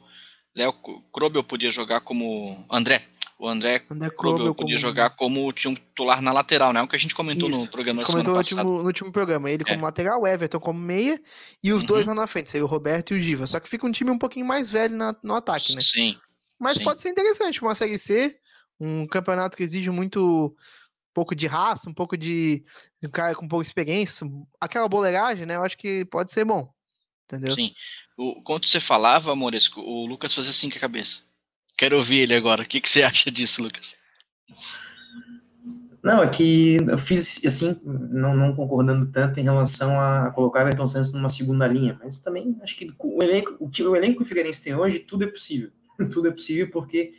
Léo 0.55 0.73
Krobel 1.11 1.43
podia 1.43 1.71
jogar 1.71 2.01
como 2.01 2.65
André. 2.69 3.03
O 3.39 3.47
André, 3.47 3.83
André 3.89 4.09
Krobel 4.09 4.53
podia 4.55 4.75
como... 4.75 4.77
jogar 4.77 5.09
como 5.11 5.51
titular 5.51 6.21
na 6.21 6.31
lateral, 6.31 6.71
né? 6.71 6.81
O 6.81 6.87
que 6.87 6.95
a 6.95 6.99
gente 6.99 7.15
comentou 7.15 7.49
Isso. 7.49 7.61
no 7.61 7.67
programa 7.67 8.01
a 8.01 8.05
gente 8.05 8.11
comentou 8.11 8.33
no 8.33 8.37
último, 8.37 8.63
no 8.63 8.85
último, 8.85 9.11
programa. 9.11 9.49
Ele 9.49 9.65
como 9.65 9.79
é. 9.79 9.81
lateral, 9.81 10.21
o 10.21 10.27
Everton 10.27 10.59
como 10.59 10.79
meia 10.79 11.19
e 11.61 11.73
os 11.73 11.81
uhum. 11.81 11.87
dois 11.87 12.05
lá 12.05 12.13
na 12.13 12.27
frente, 12.27 12.49
seria 12.49 12.63
o 12.63 12.69
Roberto 12.69 13.13
e 13.13 13.19
o 13.19 13.21
Giva. 13.21 13.45
Só 13.47 13.59
que 13.59 13.67
fica 13.67 13.85
um 13.85 13.91
time 13.91 14.11
um 14.11 14.17
pouquinho 14.17 14.45
mais 14.45 14.71
velho 14.71 14.95
na, 14.95 15.15
no 15.21 15.35
ataque, 15.35 15.75
né? 15.75 15.81
Sim. 15.81 16.17
Mas 16.59 16.77
Sim. 16.77 16.83
pode 16.83 17.01
ser 17.01 17.09
interessante 17.09 17.61
uma 17.61 17.75
Série 17.75 17.97
C, 17.97 18.37
um 18.79 19.05
campeonato 19.05 19.57
que 19.57 19.63
exige 19.63 19.89
muito 19.89 20.55
um 20.55 21.13
pouco 21.13 21.35
de 21.35 21.45
raça, 21.45 21.89
um 21.89 21.93
pouco 21.93 22.15
de 22.15 22.63
um 23.03 23.09
cara 23.09 23.35
com 23.35 23.47
pouca 23.47 23.65
experiência, 23.65 24.25
aquela 24.61 24.87
boleiragem, 24.87 25.45
né? 25.45 25.55
Eu 25.57 25.63
acho 25.63 25.77
que 25.77 26.05
pode 26.05 26.31
ser 26.31 26.45
bom. 26.45 26.72
Entendeu? 27.33 27.55
Sim. 27.55 27.73
O, 28.17 28.41
quando 28.43 28.67
você 28.67 28.79
falava, 28.79 29.35
Moresco, 29.35 29.81
o 29.81 30.05
Lucas 30.05 30.33
fazia 30.33 30.51
assim 30.51 30.69
com 30.69 30.77
a 30.77 30.81
cabeça. 30.81 31.21
Quero 31.77 31.97
ouvir 31.97 32.19
ele 32.19 32.35
agora. 32.35 32.61
O 32.61 32.65
que, 32.65 32.79
que 32.79 32.89
você 32.89 33.01
acha 33.03 33.31
disso, 33.31 33.63
Lucas? 33.63 33.95
Não, 36.03 36.21
é 36.21 36.27
que 36.27 36.75
eu 36.75 36.97
fiz 36.97 37.41
assim, 37.45 37.79
não, 37.83 38.35
não, 38.35 38.53
concordando 38.53 39.05
tanto 39.05 39.39
em 39.39 39.43
relação 39.43 39.99
a 39.99 40.31
colocar 40.31 40.61
Everton 40.61 40.85
Santos 40.85 41.13
numa 41.13 41.29
segunda 41.29 41.65
linha, 41.65 41.97
mas 42.03 42.19
também 42.19 42.57
acho 42.61 42.75
que 42.75 42.93
o 42.99 43.23
elenco, 43.23 43.55
o, 43.57 43.69
o 43.89 43.95
elenco 43.95 44.17
que 44.17 44.23
o 44.23 44.25
Figueirense 44.25 44.63
tem 44.63 44.75
hoje, 44.75 44.99
tudo 44.99 45.23
é 45.23 45.27
possível. 45.27 45.71
tudo 46.11 46.27
é 46.27 46.31
possível 46.31 46.69
porque 46.69 47.13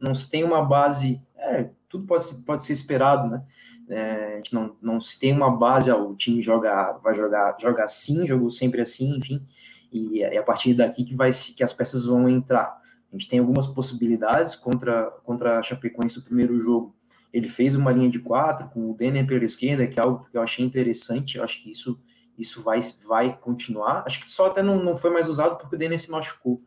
não 0.00 0.14
se 0.14 0.30
tem 0.30 0.42
uma 0.42 0.64
base, 0.64 1.22
é, 1.36 1.70
tudo 1.88 2.06
pode, 2.06 2.24
pode 2.46 2.64
ser 2.64 2.72
esperado, 2.72 3.28
né? 3.28 3.42
É, 3.88 4.34
a 4.34 4.36
gente 4.36 4.54
não, 4.54 4.76
não 4.80 5.00
se 5.00 5.18
tem 5.18 5.32
uma 5.32 5.50
base, 5.50 5.90
ó, 5.90 6.00
o 6.00 6.14
time 6.14 6.40
joga, 6.42 6.92
vai 7.02 7.14
jogar, 7.14 7.56
joga 7.60 7.84
assim, 7.84 8.26
jogou 8.26 8.48
sempre 8.48 8.80
assim, 8.80 9.16
enfim, 9.16 9.44
e 9.92 10.22
é 10.22 10.38
a 10.38 10.42
partir 10.42 10.74
daqui 10.74 11.04
que, 11.04 11.16
vai, 11.16 11.30
que 11.32 11.64
as 11.64 11.72
peças 11.72 12.04
vão 12.04 12.28
entrar. 12.28 12.80
A 13.12 13.16
gente 13.16 13.28
tem 13.28 13.40
algumas 13.40 13.66
possibilidades 13.66 14.54
contra, 14.54 15.10
contra 15.24 15.58
a 15.58 15.62
Chapecoense 15.62 16.18
no 16.18 16.24
primeiro 16.24 16.60
jogo. 16.60 16.94
Ele 17.32 17.48
fez 17.48 17.74
uma 17.74 17.90
linha 17.90 18.08
de 18.08 18.20
quatro 18.20 18.68
com 18.68 18.90
o 18.90 18.94
Denner 18.94 19.26
pela 19.26 19.44
esquerda, 19.44 19.86
que 19.86 19.98
é 19.98 20.02
algo 20.02 20.24
que 20.30 20.36
eu 20.36 20.42
achei 20.42 20.64
interessante. 20.64 21.36
Eu 21.36 21.44
acho 21.44 21.60
que 21.60 21.70
isso, 21.70 22.00
isso 22.38 22.62
vai, 22.62 22.80
vai 23.08 23.36
continuar. 23.36 24.04
Acho 24.06 24.20
que 24.20 24.30
só 24.30 24.46
até 24.46 24.62
não, 24.62 24.82
não 24.82 24.96
foi 24.96 25.10
mais 25.10 25.28
usado 25.28 25.56
porque 25.56 25.74
o 25.74 25.78
Denner 25.78 25.98
se 25.98 26.10
machucou. 26.10 26.62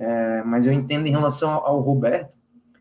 É, 0.00 0.42
mas 0.42 0.66
eu 0.66 0.72
entendo 0.72 1.06
em 1.06 1.12
relação 1.12 1.50
ao 1.50 1.80
Roberto 1.80 2.35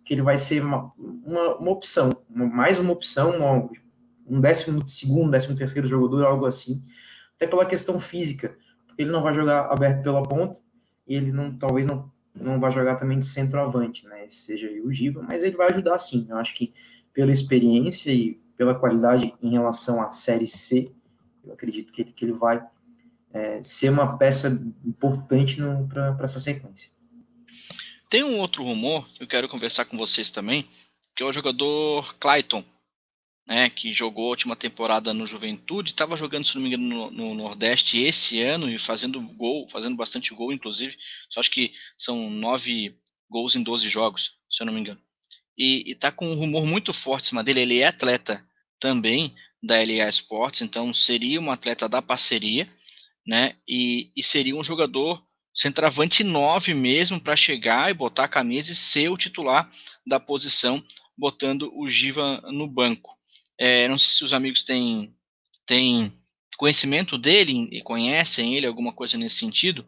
que 0.06 0.14
ele 0.14 0.22
vai 0.22 0.38
ser 0.38 0.64
uma, 0.64 0.94
uma, 0.98 1.56
uma 1.58 1.72
opção, 1.72 2.16
uma, 2.30 2.46
mais 2.46 2.78
uma 2.78 2.94
opção, 2.94 3.36
uma, 3.36 3.70
um 4.28 4.40
décimo 4.40 4.88
segundo, 4.88 5.32
décimo 5.32 5.58
terceiro 5.58 5.88
jogador, 5.88 6.24
algo 6.26 6.46
assim, 6.46 6.84
até 7.36 7.48
pela 7.48 7.66
questão 7.66 8.00
física, 8.00 8.56
porque 8.86 9.02
ele 9.02 9.12
não 9.12 9.24
vai 9.24 9.34
jogar 9.34 9.72
aberto 9.72 10.04
pela 10.04 10.22
ponta 10.22 10.60
e 11.08 11.16
ele 11.16 11.32
não, 11.32 11.58
talvez 11.58 11.88
não, 11.88 12.12
não 12.36 12.60
vai 12.60 12.72
jogar 12.72 12.96
também 12.98 13.18
de 13.18 13.26
centroavante, 13.26 14.06
né? 14.08 14.28
Seja 14.30 14.70
o 14.84 14.94
Giva, 14.94 15.24
mas 15.24 15.42
ele 15.42 15.58
vai 15.58 15.70
ajudar 15.70 15.98
sim. 15.98 16.28
Eu 16.30 16.38
acho 16.38 16.54
que 16.54 16.72
pela 17.12 17.32
experiência 17.32 18.12
e 18.12 18.40
pela 18.56 18.76
qualidade 18.76 19.34
em 19.42 19.50
relação 19.50 20.02
à 20.02 20.12
Série 20.12 20.48
C, 20.48 20.92
eu 21.44 21.54
acredito 21.54 21.92
que 21.92 22.02
ele, 22.04 22.12
que 22.12 22.26
ele 22.26 22.34
vai 22.34 22.64
é, 23.34 23.60
ser 23.64 23.90
uma 23.90 24.18
peça 24.18 24.50
importante 24.86 25.60
para 25.90 26.16
essa 26.24 26.40
sequência. 26.40 26.95
Tem 28.16 28.24
um 28.24 28.40
outro 28.40 28.64
rumor 28.64 29.06
que 29.10 29.24
eu 29.24 29.28
quero 29.28 29.50
conversar 29.50 29.84
com 29.84 29.98
vocês 29.98 30.30
também, 30.30 30.66
que 31.14 31.22
é 31.22 31.26
o 31.26 31.34
jogador 31.34 32.16
Clayton, 32.18 32.64
né, 33.46 33.70
que 33.70 33.92
jogou 33.92 34.28
a 34.28 34.30
última 34.30 34.56
temporada 34.56 35.14
no 35.14 35.28
Juventude, 35.28 35.92
estava 35.92 36.16
jogando, 36.16 36.48
se 36.48 36.56
não 36.56 36.62
me 36.62 36.70
engano, 36.70 36.88
no, 36.88 37.12
no, 37.12 37.36
Nordeste 37.36 38.02
esse 38.02 38.40
ano 38.40 38.70
e 38.70 38.80
fazendo 38.80 39.20
gol, 39.20 39.68
fazendo 39.68 39.98
bastante 39.98 40.34
gol, 40.34 40.54
inclusive. 40.54 40.96
Só 41.30 41.42
acho 41.42 41.52
que 41.52 41.74
são 41.98 42.30
nove 42.30 42.98
gols 43.30 43.54
em 43.54 43.62
12 43.62 43.90
jogos, 43.90 44.38
se 44.50 44.64
eu 44.64 44.66
não 44.66 44.72
me 44.72 44.80
engano. 44.80 45.02
E, 45.58 45.92
está 45.92 46.10
com 46.10 46.26
um 46.26 46.36
rumor 46.36 46.66
muito 46.66 46.94
forte 46.94 47.26
em 47.26 47.28
cima 47.32 47.44
dele. 47.44 47.60
Ele 47.60 47.80
é 47.80 47.88
atleta 47.88 48.42
também 48.80 49.36
da 49.62 49.76
LA 49.76 50.08
Sports, 50.08 50.62
então 50.62 50.94
seria 50.94 51.42
um 51.42 51.52
atleta 51.52 51.90
da 51.90 52.02
parceria, 52.02 52.66
né? 53.28 53.58
E, 53.68 54.10
e 54.16 54.24
seria 54.24 54.56
um 54.56 54.64
jogador 54.64 55.22
centroavante 55.56 56.24
9 56.24 56.74
mesmo 56.74 57.20
para 57.20 57.36
chegar 57.36 57.90
e 57.90 57.94
botar 57.94 58.26
a 58.26 58.30
camisa 58.30 58.74
e 58.74 58.76
ser 58.76 59.10
o 59.10 59.18
titular 59.18 59.72
da 60.06 60.20
posição, 60.20 60.84
botando 61.18 61.72
o 61.74 61.88
Giva 61.88 62.42
no 62.52 62.68
banco. 62.68 63.18
É, 63.58 63.88
não 63.88 63.98
sei 63.98 64.12
se 64.12 64.24
os 64.26 64.34
amigos 64.34 64.64
têm, 64.64 65.16
têm 65.66 66.12
conhecimento 66.58 67.18
dele 67.18 67.70
e 67.72 67.82
conhecem 67.82 68.54
ele, 68.54 68.68
alguma 68.68 68.92
coisa 68.92 69.18
nesse 69.18 69.38
sentido, 69.38 69.88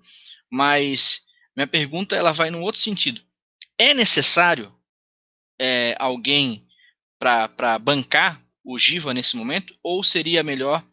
mas 0.49 1.21
minha 1.55 1.67
pergunta 1.67 2.15
ela 2.15 2.31
vai 2.31 2.49
num 2.49 2.61
outro 2.61 2.79
sentido. 2.79 3.21
É 3.77 3.93
necessário 3.93 4.73
é, 5.59 5.95
alguém 5.99 6.65
para 7.19 7.77
bancar 7.79 8.41
o 8.63 8.77
Giva 8.77 9.13
nesse 9.13 9.35
momento, 9.35 9.75
ou 9.81 10.03
seria 10.03 10.43
melhor 10.43 10.85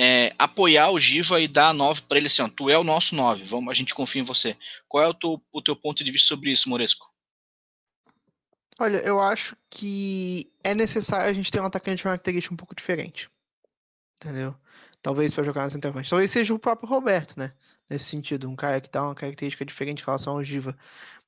é, 0.00 0.32
apoiar 0.38 0.90
o 0.90 1.00
Giva 1.00 1.40
e 1.40 1.48
dar 1.48 1.74
9 1.74 2.02
para 2.02 2.18
ele 2.18 2.28
assim, 2.28 2.40
ó, 2.40 2.48
tu 2.48 2.70
é 2.70 2.78
o 2.78 2.84
nosso 2.84 3.16
9, 3.16 3.42
vamos, 3.42 3.68
a 3.68 3.74
gente 3.74 3.92
confia 3.92 4.22
em 4.22 4.24
você. 4.24 4.56
Qual 4.86 5.02
é 5.02 5.08
o 5.08 5.14
teu, 5.14 5.42
o 5.52 5.60
teu 5.60 5.74
ponto 5.74 6.04
de 6.04 6.12
vista 6.12 6.28
sobre 6.28 6.52
isso, 6.52 6.68
Moresco? 6.68 7.12
Olha, 8.78 8.98
eu 8.98 9.20
acho 9.20 9.56
que 9.68 10.52
é 10.62 10.72
necessário 10.72 11.28
a 11.28 11.32
gente 11.32 11.50
ter 11.50 11.60
um 11.60 11.64
atacante 11.64 11.96
de 11.96 12.04
uma 12.04 12.12
característica 12.12 12.54
um 12.54 12.56
pouco 12.56 12.76
diferente. 12.76 13.28
Entendeu? 14.22 14.54
Talvez 15.02 15.34
para 15.34 15.42
jogar 15.42 15.62
na 15.62 15.70
centroavante. 15.70 16.10
Talvez 16.10 16.30
seja 16.30 16.54
o 16.54 16.60
próprio 16.60 16.88
Roberto, 16.88 17.36
né? 17.36 17.52
Nesse 17.90 18.04
sentido, 18.04 18.48
um 18.48 18.54
cara 18.54 18.80
que 18.80 18.90
dá 18.90 19.02
uma 19.02 19.16
característica 19.16 19.64
diferente 19.64 20.02
em 20.02 20.04
relação 20.04 20.34
ao 20.34 20.44
Giva. 20.44 20.78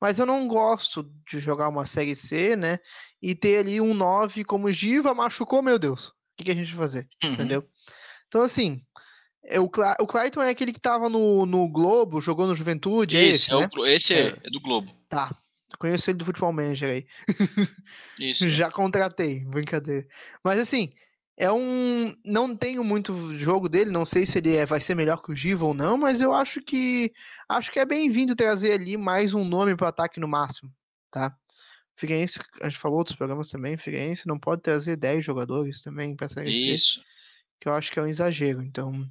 Mas 0.00 0.20
eu 0.20 0.26
não 0.26 0.46
gosto 0.46 1.10
de 1.28 1.40
jogar 1.40 1.68
uma 1.68 1.84
série 1.84 2.14
C, 2.14 2.54
né? 2.54 2.78
E 3.20 3.34
ter 3.34 3.58
ali 3.58 3.80
um 3.80 3.94
9 3.94 4.44
como 4.44 4.70
Giva 4.70 5.12
machucou, 5.12 5.60
meu 5.60 5.78
Deus. 5.78 6.08
O 6.08 6.14
que, 6.36 6.44
que 6.44 6.50
a 6.52 6.54
gente 6.54 6.70
vai 6.70 6.86
fazer? 6.86 7.08
Uhum. 7.24 7.32
Entendeu? 7.32 7.68
Então, 8.30 8.42
assim, 8.42 8.80
é, 9.44 9.58
o, 9.58 9.68
Cla 9.68 9.96
o 10.00 10.06
Clayton 10.06 10.40
é 10.40 10.50
aquele 10.50 10.72
que 10.72 10.80
tava 10.80 11.08
no, 11.08 11.44
no 11.44 11.68
Globo, 11.68 12.20
jogou 12.20 12.46
no 12.46 12.54
Juventude, 12.54 13.16
é 13.16 13.24
esse, 13.24 13.52
é 13.52 13.56
né? 13.58 13.68
o- 13.76 13.84
esse 13.86 14.14
é, 14.14 14.28
é 14.44 14.50
do 14.50 14.60
Globo. 14.60 14.94
Tá. 15.08 15.34
Conheço 15.80 16.08
ele 16.10 16.18
do 16.18 16.24
Futebol 16.24 16.52
Manager 16.52 16.90
aí. 16.90 17.06
Isso. 18.20 18.48
Já 18.48 18.70
contratei, 18.70 19.44
brincadeira. 19.46 20.06
Mas 20.44 20.60
assim, 20.60 20.92
é 21.36 21.50
um. 21.50 22.14
Não 22.24 22.54
tenho 22.54 22.84
muito 22.84 23.36
jogo 23.36 23.68
dele, 23.68 23.90
não 23.90 24.04
sei 24.04 24.26
se 24.26 24.38
ele 24.38 24.54
é- 24.54 24.66
vai 24.66 24.80
ser 24.80 24.94
melhor 24.94 25.22
que 25.22 25.32
o 25.32 25.34
Giva 25.34 25.64
ou 25.64 25.74
não, 25.74 25.96
mas 25.96 26.20
eu 26.20 26.32
acho 26.32 26.60
que. 26.60 27.12
Acho 27.48 27.72
que 27.72 27.80
é 27.80 27.84
bem-vindo 27.86 28.36
trazer 28.36 28.72
ali 28.72 28.96
mais 28.96 29.32
um 29.34 29.44
nome 29.44 29.74
para 29.74 29.88
ataque 29.88 30.20
no 30.20 30.28
máximo, 30.28 30.70
tá? 31.10 31.34
Figueirense, 31.96 32.40
a 32.62 32.68
gente 32.68 32.78
falou 32.78 32.98
outros 32.98 33.16
programas 33.16 33.48
também, 33.50 33.76
Figueirense 33.76 34.26
não 34.28 34.38
pode 34.38 34.62
trazer 34.62 34.96
10 34.96 35.24
jogadores 35.24 35.82
também 35.82 36.14
para 36.16 36.28
Série 36.28 36.50
Isso. 36.74 37.00
Que 37.60 37.68
eu 37.68 37.74
acho 37.74 37.92
que 37.92 37.98
é 37.98 38.02
um 38.02 38.06
exagero. 38.06 38.62
Então, 38.62 39.08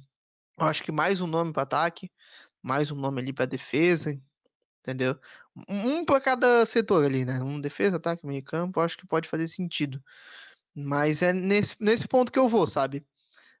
eu 0.58 0.66
acho 0.66 0.82
que 0.82 0.90
mais 0.90 1.20
um 1.20 1.26
nome 1.26 1.52
para 1.52 1.62
ataque, 1.62 2.10
mais 2.60 2.90
um 2.90 2.96
nome 2.96 3.20
ali 3.20 3.32
para 3.32 3.46
defesa, 3.46 4.20
entendeu? 4.80 5.18
Um, 5.68 6.04
para 6.04 6.20
cada 6.20 6.66
setor 6.66 7.04
ali, 7.04 7.24
né? 7.24 7.40
Um 7.42 7.60
defesa, 7.60 7.96
ataque, 7.96 8.26
meio 8.26 8.42
campo, 8.42 8.80
acho 8.80 8.98
que 8.98 9.06
pode 9.06 9.28
fazer 9.28 9.46
sentido. 9.46 10.02
Mas 10.74 11.22
é 11.22 11.32
nesse, 11.32 11.76
nesse 11.80 12.06
ponto 12.08 12.32
que 12.32 12.38
eu 12.38 12.48
vou, 12.48 12.66
sabe? 12.66 13.06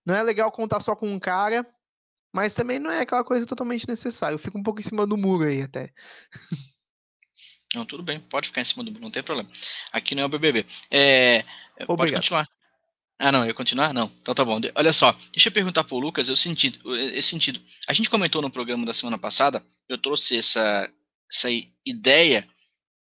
Não 0.04 0.14
é 0.14 0.22
legal 0.22 0.50
contar 0.50 0.80
só 0.80 0.96
com 0.96 1.08
um 1.08 1.20
cara, 1.20 1.66
mas 2.32 2.54
também 2.54 2.78
não 2.78 2.90
é 2.90 3.00
aquela 3.00 3.24
coisa 3.24 3.46
totalmente 3.46 3.88
necessária. 3.88 4.34
Eu 4.34 4.38
fico 4.38 4.58
um 4.58 4.62
pouco 4.62 4.80
em 4.80 4.84
cima 4.84 5.06
do 5.06 5.16
muro 5.16 5.44
aí 5.44 5.62
até. 5.62 5.92
Não, 7.74 7.86
tudo 7.86 8.02
bem, 8.02 8.18
pode 8.18 8.48
ficar 8.48 8.62
em 8.62 8.64
cima 8.64 8.82
do 8.82 8.90
muro, 8.90 9.04
não 9.04 9.10
tem 9.10 9.22
problema. 9.22 9.48
Aqui 9.92 10.14
não 10.14 10.24
é 10.24 10.26
o 10.26 10.28
BBB. 10.28 10.66
É, 10.90 11.44
pode 11.76 11.92
Obrigado. 11.92 12.20
continuar. 12.20 12.59
Ah, 13.22 13.30
não, 13.30 13.44
eu 13.44 13.54
continuar? 13.54 13.92
Não. 13.92 14.10
Então 14.22 14.34
tá 14.34 14.42
bom. 14.42 14.58
Olha 14.74 14.94
só, 14.94 15.12
deixa 15.30 15.50
eu 15.50 15.52
perguntar 15.52 15.84
pro 15.84 15.98
Lucas 15.98 16.30
eu 16.30 16.36
sentido, 16.36 16.96
esse 16.96 17.28
sentido. 17.28 17.60
A 17.86 17.92
gente 17.92 18.08
comentou 18.08 18.40
no 18.40 18.50
programa 18.50 18.86
da 18.86 18.94
semana 18.94 19.18
passada, 19.18 19.62
eu 19.90 19.98
trouxe 19.98 20.38
essa, 20.38 20.90
essa 21.30 21.48
ideia 21.84 22.48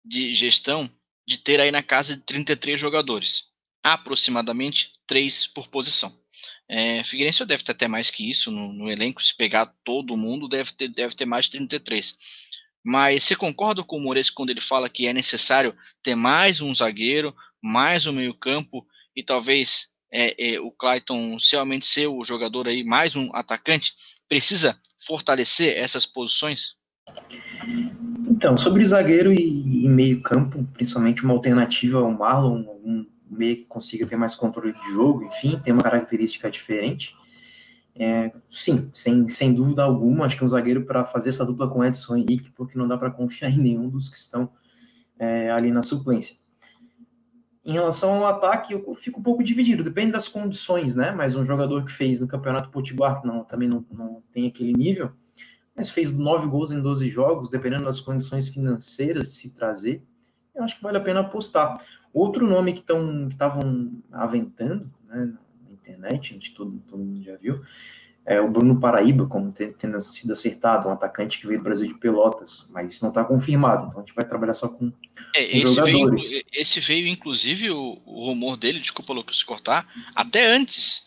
de 0.05 0.35
gestão 0.35 0.91
de 1.27 1.39
ter 1.39 1.59
aí 1.59 1.71
na 1.71 1.83
casa 1.83 2.15
de 2.15 2.21
33 2.21 2.79
jogadores, 2.79 3.45
aproximadamente 3.83 4.93
3 5.07 5.47
por 5.47 5.69
posição. 5.69 6.15
É, 6.69 7.03
Figueirense 7.03 7.47
deve 7.47 7.65
ter 7.65 7.73
até 7.73 7.89
mais 7.89 8.11
que 8.11 8.29
isso 8.29 8.51
no, 8.51 8.75
no 8.75 8.91
elenco, 8.91 9.25
se 9.25 9.35
pegar 9.35 9.73
todo 9.83 10.19
mundo, 10.19 10.49
deve 10.49 10.71
ter, 10.73 10.89
deve 10.89 11.15
ter 11.15 11.25
mais 11.25 11.47
de 11.47 11.53
33. 11.53 12.19
Mas 12.85 13.25
você 13.25 13.35
concorda 13.35 13.83
com 13.83 13.97
o 13.97 14.03
Moresco 14.03 14.37
quando 14.37 14.51
ele 14.51 14.61
fala 14.61 14.91
que 14.91 15.07
é 15.07 15.15
necessário 15.15 15.75
ter 16.03 16.15
mais 16.15 16.61
um 16.61 16.75
zagueiro, 16.75 17.35
mais 17.63 18.07
um 18.07 18.13
meio-campo 18.13 18.87
e 19.17 19.23
talvez 19.23 19.94
é, 20.15 20.55
é, 20.55 20.61
o 20.61 20.71
Clayton 20.71 21.37
realmente 21.51 21.87
ser 21.89 22.07
o 22.07 22.25
jogador 22.25 22.69
aí, 22.69 22.85
mais 22.85 23.17
um 23.17 23.31
atacante, 23.35 23.93
precisa 24.29 24.79
fortalecer 25.05 25.77
essas 25.77 26.07
posições? 26.07 26.77
Então, 28.31 28.57
sobre 28.57 28.87
zagueiro 28.87 29.33
e, 29.33 29.85
e 29.85 29.89
meio-campo, 29.89 30.65
principalmente 30.73 31.25
uma 31.25 31.35
alternativa 31.35 31.99
ao 31.99 32.13
Marlon, 32.13 32.61
um 32.85 33.05
meio 33.29 33.57
que 33.57 33.65
consiga 33.65 34.07
ter 34.07 34.17
mais 34.17 34.37
controle 34.37 34.73
de 34.73 34.91
jogo, 34.93 35.25
enfim, 35.25 35.59
tem 35.59 35.73
uma 35.73 35.83
característica 35.83 36.49
diferente. 36.49 37.17
É, 37.97 38.33
sim, 38.49 38.89
sem, 38.93 39.29
sem 39.29 39.53
dúvida 39.53 39.83
alguma, 39.83 40.27
acho 40.27 40.37
que 40.37 40.45
um 40.45 40.49
zagueiro 40.49 40.85
para 40.85 41.05
fazer 41.05 41.31
essa 41.31 41.45
dupla 41.45 41.69
com 41.69 41.85
Edson 41.85 42.17
Henrique, 42.17 42.51
porque 42.51 42.79
não 42.79 42.87
dá 42.87 42.97
para 42.97 43.11
confiar 43.11 43.51
em 43.53 43.59
nenhum 43.59 43.89
dos 43.89 44.09
que 44.09 44.17
estão 44.17 44.49
é, 45.19 45.51
ali 45.51 45.73
na 45.73 45.83
suplência. 45.83 46.37
Em 47.65 47.73
relação 47.73 48.17
ao 48.17 48.27
ataque, 48.27 48.75
eu 48.75 48.95
fico 48.95 49.21
um 49.21 49.23
pouco 49.23 49.43
dividido, 49.43 49.83
depende 49.83 50.13
das 50.13 50.29
condições, 50.29 50.95
né? 50.95 51.13
Mas 51.13 51.35
um 51.35 51.45
jogador 51.45 51.83
que 51.85 51.91
fez 51.91 52.21
no 52.21 52.29
Campeonato 52.29 52.69
Potiguar, 52.69 53.21
que 53.21 53.27
não, 53.27 53.43
também 53.43 53.69
não, 53.69 53.85
não 53.91 54.23
tem 54.33 54.47
aquele 54.47 54.73
nível, 54.73 55.13
mas 55.75 55.89
fez 55.89 56.17
nove 56.17 56.47
gols 56.47 56.71
em 56.71 56.81
12 56.81 57.09
jogos, 57.09 57.49
dependendo 57.49 57.85
das 57.85 58.01
condições 58.01 58.49
financeiras 58.49 59.27
de 59.27 59.33
se 59.33 59.55
trazer, 59.55 60.03
eu 60.55 60.63
acho 60.63 60.77
que 60.77 60.83
vale 60.83 60.99
a 60.99 61.01
pena 61.01 61.21
apostar. 61.21 61.85
Outro 62.13 62.47
nome 62.47 62.75
que 62.75 62.81
estavam 62.81 63.93
aventando 64.13 64.89
né, 65.09 65.33
na 65.65 65.73
internet, 65.73 66.31
a 66.31 66.35
gente, 66.35 66.55
todo, 66.55 66.79
todo 66.89 67.03
mundo 67.03 67.23
já 67.23 67.37
viu, 67.37 67.61
é 68.27 68.41
o 68.41 68.49
Bruno 68.51 68.81
Paraíba, 68.81 69.27
como 69.27 69.53
tendo 69.53 70.01
sido 70.01 70.33
acertado, 70.33 70.89
um 70.89 70.93
atacante 70.93 71.39
que 71.39 71.47
veio 71.47 71.61
do 71.61 71.65
Brasil 71.65 71.87
de 71.87 71.95
Pelotas, 71.95 72.69
mas 72.73 72.91
isso 72.91 73.05
não 73.05 73.11
está 73.11 73.23
confirmado, 73.23 73.87
então 73.87 74.01
a 74.01 74.05
gente 74.05 74.15
vai 74.15 74.25
trabalhar 74.27 74.55
só 74.55 74.69
com, 74.69 74.91
É, 75.35 75.45
com 75.45 75.57
esse, 75.59 75.81
veio, 75.81 75.99
jogadores. 75.99 76.43
esse 76.53 76.81
veio, 76.81 77.07
inclusive, 77.07 77.71
o, 77.71 78.01
o 78.07 78.27
rumor 78.27 78.57
dele, 78.57 78.81
desculpa, 78.81 79.13
Lucas, 79.13 79.39
se 79.39 79.45
cortar, 79.45 79.87
até 80.15 80.47
antes 80.47 81.05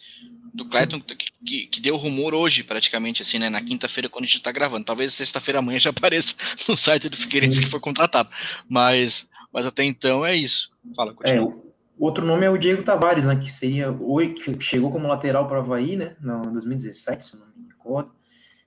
do 0.53 0.65
Clayton, 0.65 0.99
que, 1.45 1.68
que, 1.68 1.80
deu 1.80 1.95
rumor 1.97 2.34
hoje, 2.34 2.63
praticamente, 2.63 3.22
assim, 3.22 3.38
né, 3.38 3.49
na 3.49 3.61
quinta-feira, 3.61 4.09
quando 4.09 4.26
a 4.26 4.28
gente 4.28 4.41
tá 4.41 4.51
gravando. 4.51 4.86
Talvez 4.86 5.13
sexta-feira 5.13 5.59
amanhã 5.59 5.80
já 5.80 5.91
apareça 5.95 6.36
no 6.68 6.76
site 6.76 7.09
do 7.09 7.15
Figueirense 7.15 7.57
Sim. 7.57 7.63
que 7.65 7.70
foi 7.70 7.80
contratado. 7.80 8.30
Mas, 8.68 9.30
mas 9.53 9.68
até 9.68 9.84
então 9.84 10.26
é 10.26 10.36
isso. 10.36 10.72
Fala, 10.95 11.11
É, 11.24 11.38
continua. 11.38 11.45
o 11.49 11.66
outro 11.99 12.25
nome 12.25 12.45
é 12.45 12.49
o 12.49 12.57
Diego 12.57 12.83
Tavares, 12.83 13.25
né, 13.25 13.35
que 13.35 13.51
seria 13.51 13.93
que 14.35 14.59
chegou 14.59 14.91
como 14.91 15.07
lateral 15.07 15.47
para 15.47 15.57
o 15.57 15.61
Havaí, 15.61 15.95
né, 15.95 16.15
no 16.19 16.41
2017, 16.51 17.25
se 17.25 17.33
eu 17.33 17.39
não 17.39 17.47
me 17.47 17.69
recordo. 17.69 18.11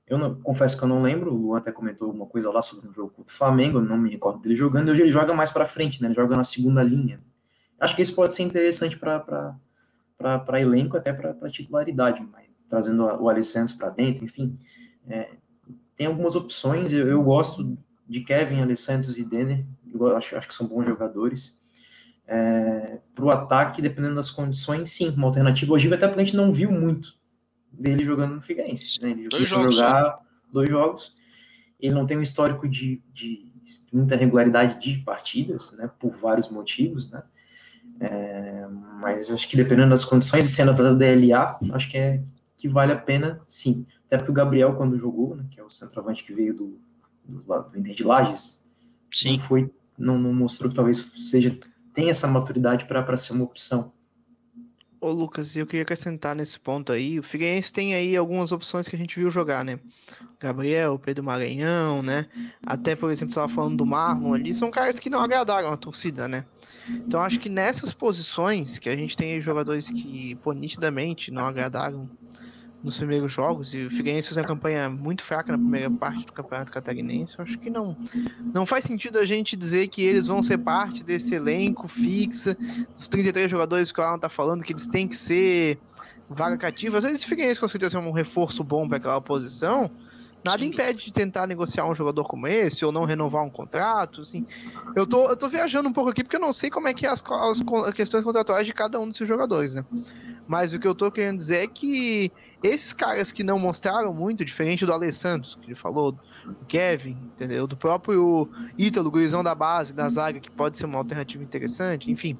Eu 0.06 0.18
não, 0.18 0.34
confesso 0.40 0.76
que 0.76 0.82
eu 0.82 0.88
não 0.88 1.02
lembro, 1.02 1.32
o 1.32 1.36
Luan 1.36 1.58
até 1.58 1.70
comentou 1.70 2.08
alguma 2.08 2.26
coisa 2.26 2.50
lá 2.50 2.60
sobre 2.60 2.88
um 2.88 2.92
jogo 2.92 3.10
contra 3.10 3.32
o 3.32 3.36
Flamengo, 3.36 3.80
não 3.80 3.96
me 3.96 4.10
recordo 4.10 4.40
dele 4.40 4.56
jogando, 4.56 4.88
hoje 4.88 5.02
ele 5.02 5.10
joga 5.10 5.32
mais 5.32 5.52
para 5.52 5.66
frente, 5.66 6.02
né, 6.02 6.08
ele 6.08 6.14
joga 6.14 6.36
na 6.36 6.42
segunda 6.42 6.82
linha. 6.82 7.20
Acho 7.78 7.94
que 7.94 8.02
isso 8.02 8.14
pode 8.14 8.34
ser 8.34 8.42
interessante 8.42 8.98
para 8.98 10.60
elenco, 10.60 10.96
até 10.96 11.12
para 11.12 11.50
titularidade, 11.50 12.26
mas, 12.30 12.46
trazendo 12.68 13.04
o 13.04 13.28
Alessandro 13.28 13.76
para 13.76 13.90
dentro, 13.90 14.24
enfim. 14.24 14.58
É, 15.08 15.30
tem 15.96 16.06
algumas 16.06 16.34
opções, 16.34 16.92
eu, 16.92 17.08
eu 17.08 17.22
gosto 17.22 17.78
de 18.08 18.20
Kevin, 18.22 18.60
Alessandro 18.60 19.10
e 19.16 19.24
Denner, 19.24 19.64
eu 19.92 20.16
acho, 20.16 20.36
acho 20.36 20.48
que 20.48 20.54
são 20.54 20.66
bons 20.66 20.84
jogadores. 20.84 21.59
É, 22.32 22.98
para 23.12 23.24
o 23.24 23.30
ataque, 23.30 23.82
dependendo 23.82 24.14
das 24.14 24.30
condições, 24.30 24.92
sim, 24.92 25.10
uma 25.10 25.26
alternativa. 25.26 25.72
Hoje 25.72 25.92
até 25.92 26.06
porque 26.06 26.20
a 26.20 26.24
gente 26.24 26.36
não 26.36 26.52
viu 26.52 26.70
muito 26.70 27.14
dele 27.72 28.04
jogando 28.04 28.36
no 28.36 28.42
Figueirense. 28.42 29.02
Né? 29.02 29.10
Ele 29.10 29.28
Dois 29.28 29.48
jogos, 29.48 29.74
jogar 29.74 30.20
dois 30.52 30.70
jogos. 30.70 31.14
Ele 31.80 31.94
não 31.94 32.06
tem 32.06 32.16
um 32.16 32.22
histórico 32.22 32.68
de, 32.68 33.02
de 33.12 33.52
muita 33.92 34.14
regularidade 34.14 34.80
de 34.80 34.98
partidas, 34.98 35.72
né? 35.72 35.90
Por 35.98 36.12
vários 36.12 36.48
motivos, 36.48 37.10
né? 37.10 37.22
É, 37.98 38.66
mas 39.00 39.30
acho 39.30 39.48
que 39.48 39.56
dependendo 39.56 39.90
das 39.90 40.04
condições, 40.04 40.44
sendo 40.46 40.72
da 40.72 40.94
DLA, 40.94 41.58
acho 41.72 41.90
que 41.90 41.98
é 41.98 42.22
que 42.56 42.68
vale 42.68 42.92
a 42.92 42.96
pena, 42.96 43.40
sim. 43.46 43.86
Até 44.06 44.18
porque 44.18 44.30
o 44.30 44.34
Gabriel, 44.34 44.74
quando 44.74 44.98
jogou, 44.98 45.34
né, 45.34 45.46
que 45.50 45.58
é 45.58 45.64
o 45.64 45.70
centroavante 45.70 46.22
que 46.22 46.32
veio 46.32 46.54
do, 46.54 46.80
do, 47.24 47.42
do 47.42 47.78
Inter 47.78 47.94
de 47.94 48.04
Lages, 48.04 48.62
Sim. 49.12 49.38
não 49.38 49.40
foi, 49.40 49.70
não, 49.96 50.18
não 50.18 50.34
mostrou 50.34 50.68
que 50.68 50.76
talvez 50.76 50.98
seja 50.98 51.58
tem 51.92 52.10
essa 52.10 52.26
maturidade 52.26 52.84
para 52.84 53.16
ser 53.16 53.32
uma 53.32 53.44
opção. 53.44 53.92
Ô 55.00 55.10
Lucas, 55.10 55.56
eu 55.56 55.66
queria 55.66 55.82
acrescentar 55.82 56.36
nesse 56.36 56.60
ponto 56.60 56.92
aí, 56.92 57.18
o 57.18 57.22
Figueirense 57.22 57.72
tem 57.72 57.94
aí 57.94 58.14
algumas 58.14 58.52
opções 58.52 58.86
que 58.86 58.94
a 58.94 58.98
gente 58.98 59.18
viu 59.18 59.30
jogar, 59.30 59.64
né? 59.64 59.80
Gabriel, 60.38 60.98
Pedro 60.98 61.24
Maranhão, 61.24 62.02
né? 62.02 62.26
Até, 62.66 62.94
por 62.94 63.10
exemplo, 63.10 63.30
estava 63.30 63.48
falando 63.48 63.78
do 63.78 63.86
Marlon 63.86 64.34
ali, 64.34 64.52
são 64.52 64.70
caras 64.70 64.98
que 64.98 65.08
não 65.08 65.20
agradaram 65.20 65.72
a 65.72 65.76
torcida, 65.76 66.28
né? 66.28 66.44
Então 66.86 67.20
acho 67.22 67.40
que 67.40 67.48
nessas 67.48 67.94
posições 67.94 68.78
que 68.78 68.90
a 68.90 68.96
gente 68.96 69.16
tem 69.16 69.40
jogadores 69.40 69.88
que, 69.88 70.34
pô, 70.42 70.52
nitidamente 70.52 71.30
não 71.30 71.46
agradaram 71.46 72.06
nos 72.82 72.96
primeiros 72.96 73.30
jogos, 73.30 73.74
e 73.74 73.84
o 73.84 73.90
Figueirense 73.90 74.28
fez 74.28 74.36
uma 74.38 74.46
campanha 74.46 74.88
muito 74.88 75.22
fraca 75.22 75.52
na 75.52 75.58
primeira 75.58 75.90
parte 75.90 76.24
do 76.24 76.32
Campeonato 76.32 76.72
Catarinense, 76.72 77.38
eu 77.38 77.44
acho 77.44 77.58
que 77.58 77.68
não, 77.68 77.96
não 78.54 78.64
faz 78.64 78.84
sentido 78.84 79.18
a 79.18 79.26
gente 79.26 79.54
dizer 79.54 79.88
que 79.88 80.02
eles 80.02 80.26
vão 80.26 80.42
ser 80.42 80.58
parte 80.58 81.04
desse 81.04 81.34
elenco 81.34 81.86
fixa, 81.88 82.56
dos 82.94 83.06
33 83.08 83.50
jogadores 83.50 83.92
que 83.92 84.00
o 84.00 84.04
Alan 84.04 84.18
tá 84.18 84.28
falando, 84.28 84.64
que 84.64 84.72
eles 84.72 84.86
têm 84.86 85.06
que 85.06 85.16
ser 85.16 85.78
vaga 86.28 86.56
cativa. 86.56 86.98
Às 86.98 87.04
vezes 87.04 87.22
o 87.22 87.26
Figueirense 87.26 87.60
com 87.60 87.68
certeza 87.68 87.98
é 87.98 88.00
um 88.00 88.12
reforço 88.12 88.64
bom 88.64 88.88
para 88.88 88.96
aquela 88.96 89.20
posição, 89.20 89.90
nada 90.42 90.64
impede 90.64 91.04
de 91.04 91.12
tentar 91.12 91.46
negociar 91.46 91.86
um 91.86 91.94
jogador 91.94 92.24
como 92.24 92.46
esse, 92.46 92.84
ou 92.84 92.90
não 92.90 93.04
renovar 93.04 93.44
um 93.44 93.50
contrato, 93.50 94.22
assim. 94.22 94.46
Eu 94.96 95.06
tô, 95.06 95.28
eu 95.28 95.36
tô 95.36 95.48
viajando 95.48 95.88
um 95.88 95.92
pouco 95.92 96.10
aqui 96.10 96.22
porque 96.22 96.36
eu 96.36 96.40
não 96.40 96.52
sei 96.52 96.70
como 96.70 96.88
é 96.88 96.94
que 96.94 97.06
é 97.06 97.10
as, 97.10 97.22
as, 97.22 97.60
as 97.60 97.94
questões 97.94 98.24
contratuais 98.24 98.66
de 98.66 98.72
cada 98.72 98.98
um 98.98 99.08
desses 99.08 99.28
jogadores, 99.28 99.74
né? 99.74 99.84
Mas 100.48 100.72
o 100.72 100.78
que 100.78 100.88
eu 100.88 100.94
tô 100.94 101.10
querendo 101.10 101.36
dizer 101.36 101.64
é 101.64 101.66
que 101.66 102.32
esses 102.62 102.92
caras 102.92 103.32
que 103.32 103.42
não 103.42 103.58
mostraram 103.58 104.12
muito, 104.12 104.44
diferente 104.44 104.84
do 104.84 104.92
Alessandro, 104.92 105.48
que 105.58 105.66
ele 105.66 105.74
falou, 105.74 106.12
do 106.12 106.64
Kevin, 106.68 107.16
entendeu? 107.34 107.66
Do 107.66 107.76
próprio 107.76 108.50
Ítalo, 108.78 109.10
gurizão 109.10 109.42
da 109.42 109.54
base, 109.54 109.94
da 109.94 110.08
zaga, 110.08 110.40
que 110.40 110.50
pode 110.50 110.76
ser 110.76 110.84
uma 110.84 110.98
alternativa 110.98 111.42
interessante, 111.42 112.10
enfim. 112.10 112.38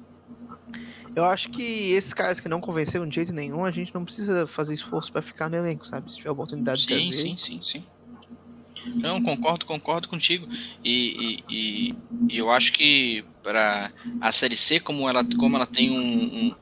Eu 1.15 1.25
acho 1.25 1.49
que 1.49 1.91
esses 1.91 2.13
caras 2.13 2.39
que 2.39 2.47
não 2.47 2.61
convenceram 2.61 3.07
de 3.07 3.15
jeito 3.15 3.33
nenhum, 3.33 3.65
a 3.65 3.71
gente 3.71 3.93
não 3.93 4.05
precisa 4.05 4.47
fazer 4.47 4.73
esforço 4.73 5.11
para 5.11 5.21
ficar 5.21 5.49
no 5.49 5.57
elenco, 5.57 5.85
sabe? 5.85 6.09
Se 6.11 6.17
tiver 6.17 6.29
oportunidade 6.29 6.81
sim, 6.81 6.87
de 6.87 6.93
trazer. 6.93 7.21
Sim, 7.21 7.37
sim, 7.37 7.61
sim. 7.61 7.83
Não, 8.95 9.21
concordo, 9.21 9.65
concordo 9.65 10.07
contigo. 10.07 10.47
E, 10.83 11.43
e, 11.49 11.55
e, 11.89 11.95
e 12.29 12.37
eu 12.37 12.49
acho 12.49 12.71
que 12.73 13.23
para 13.43 13.91
a 14.19 14.31
Série 14.31 14.55
C, 14.55 14.79
como 14.79 15.07
ela, 15.07 15.23
como 15.37 15.55
ela 15.55 15.67
tem 15.67 15.91
um, 15.91 16.35
um, 16.35 16.55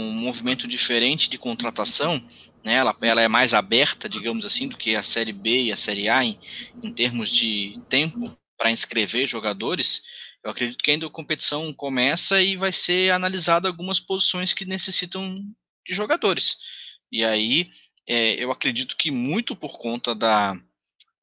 um 0.00 0.12
movimento 0.12 0.66
diferente 0.66 1.28
de 1.28 1.38
contratação, 1.38 2.22
né, 2.64 2.74
ela, 2.74 2.96
ela 3.00 3.22
é 3.22 3.28
mais 3.28 3.54
aberta, 3.54 4.08
digamos 4.08 4.44
assim, 4.44 4.68
do 4.68 4.76
que 4.76 4.94
a 4.94 5.02
Série 5.02 5.32
B 5.32 5.64
e 5.64 5.72
a 5.72 5.76
Série 5.76 6.08
A 6.08 6.24
em, 6.24 6.38
em 6.82 6.92
termos 6.92 7.30
de 7.30 7.80
tempo 7.88 8.22
para 8.56 8.70
inscrever 8.70 9.26
jogadores. 9.26 10.02
Eu 10.44 10.50
acredito 10.50 10.82
que 10.82 10.90
ainda 10.90 11.06
a 11.06 11.10
competição 11.10 11.72
começa 11.72 12.40
e 12.42 12.56
vai 12.56 12.72
ser 12.72 13.12
analisado 13.12 13.66
algumas 13.66 14.00
posições 14.00 14.52
que 14.52 14.64
necessitam 14.64 15.34
de 15.86 15.94
jogadores. 15.94 16.56
E 17.10 17.24
aí 17.24 17.70
é, 18.06 18.42
eu 18.42 18.50
acredito 18.50 18.96
que 18.96 19.10
muito 19.10 19.54
por 19.54 19.78
conta 19.78 20.14
da, 20.14 20.56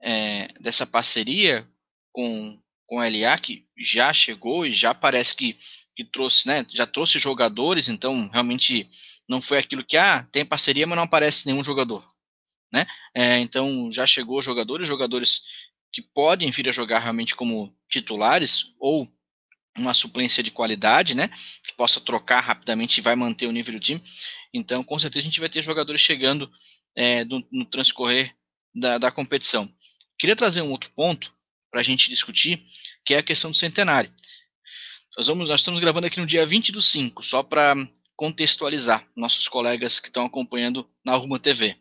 é, 0.02 0.50
dessa 0.60 0.86
parceria 0.86 1.68
com, 2.12 2.60
com 2.86 3.00
a 3.00 3.08
LA, 3.08 3.38
que 3.38 3.66
já 3.78 4.12
chegou 4.14 4.66
e 4.66 4.74
já 4.74 4.94
parece 4.94 5.36
que, 5.36 5.58
que 5.96 6.04
trouxe, 6.04 6.48
né, 6.48 6.66
já 6.70 6.86
trouxe 6.88 7.20
jogadores, 7.20 7.88
então 7.88 8.30
realmente 8.30 8.90
não 9.30 9.42
foi 9.42 9.60
aquilo 9.60 9.86
que, 9.86 9.96
ah, 9.96 10.28
tem 10.32 10.44
parceria, 10.44 10.88
mas 10.88 10.96
não 10.96 11.04
aparece 11.04 11.46
nenhum 11.46 11.64
jogador, 11.64 12.04
né? 12.74 12.88
É, 13.14 13.38
então 13.38 13.92
já 13.92 14.08
chegou 14.08 14.42
jogadores, 14.42 14.88
jogadores 14.88 15.42
que 15.94 16.02
podem 16.02 16.50
vir 16.50 16.68
a 16.68 16.72
jogar 16.72 17.00
realmente 17.00 17.36
como 17.36 17.74
titulares 17.88 18.74
ou 18.80 19.08
uma 19.78 19.94
suplência 19.94 20.44
de 20.44 20.50
qualidade, 20.50 21.14
né? 21.14 21.30
Que 21.64 21.74
possa 21.78 22.02
trocar 22.02 22.42
rapidamente 22.42 22.98
e 22.98 23.02
vai 23.02 23.16
manter 23.16 23.46
o 23.46 23.52
nível 23.52 23.76
do 23.76 23.80
time. 23.80 24.02
Então, 24.52 24.84
com 24.84 24.98
certeza, 24.98 25.24
a 25.24 25.30
gente 25.30 25.40
vai 25.40 25.48
ter 25.48 25.62
jogadores 25.62 26.02
chegando 26.02 26.52
é, 26.96 27.24
no, 27.24 27.48
no, 27.52 27.66
transcorrer 27.66 28.36
da, 28.74 28.98
da, 28.98 29.12
competição. 29.12 29.72
Queria 30.18 30.36
trazer 30.36 30.62
um 30.64 30.72
outro 30.72 30.90
ponto 30.96 31.32
para 31.72 31.82
a 31.82 31.84
gente 31.84 32.10
discutir, 32.10 32.64
que 33.06 33.14
é 33.14 33.20
a 33.20 33.24
questão 33.24 33.52
do 33.52 33.58
centenário. 33.58 34.12
Nós, 35.16 35.28
vamos, 35.28 35.48
nós 35.48 35.62
estamos 35.62 35.80
gravando 35.80 36.08
aqui 36.08 36.20
no 36.20 36.26
dia 36.26 36.46
20 36.46 36.72
do 36.72 36.82
5, 36.82 37.24
só 37.24 37.44
para 37.44 37.76
contextualizar 38.20 39.10
nossos 39.16 39.48
colegas 39.48 39.98
que 39.98 40.10
estão 40.10 40.26
acompanhando 40.26 40.86
na 41.06 41.16
Ruma 41.16 41.40
TV. 41.40 41.78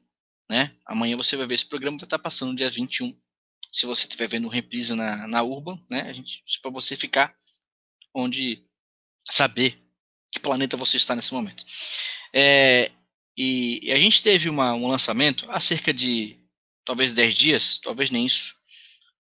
Né? 0.48 0.72
Amanhã 0.86 1.16
você 1.16 1.36
vai 1.36 1.48
ver 1.48 1.56
esse 1.56 1.66
programa, 1.66 1.98
vai 1.98 2.06
estar 2.06 2.18
passando 2.20 2.54
dia 2.54 2.70
21 2.70 3.12
se 3.72 3.86
você 3.86 4.04
estiver 4.04 4.28
vendo 4.28 4.46
reprise 4.46 4.94
na, 4.94 5.26
na 5.26 5.42
Urban, 5.42 5.84
né, 5.90 6.02
a 6.02 6.12
gente, 6.12 6.44
para 6.62 6.70
você 6.70 6.94
ficar 6.94 7.34
onde 8.14 8.64
saber 9.28 9.82
que 10.30 10.38
planeta 10.38 10.76
você 10.76 10.96
está 10.96 11.16
nesse 11.16 11.34
momento. 11.34 11.64
É, 12.32 12.92
e, 13.36 13.80
e, 13.82 13.92
a 13.92 13.96
gente 13.96 14.22
teve 14.22 14.48
uma, 14.48 14.72
um 14.74 14.86
lançamento 14.86 15.44
há 15.50 15.58
cerca 15.58 15.92
de 15.92 16.38
talvez 16.84 17.12
10 17.12 17.34
dias, 17.34 17.80
talvez 17.82 18.12
nem 18.12 18.24
isso, 18.24 18.54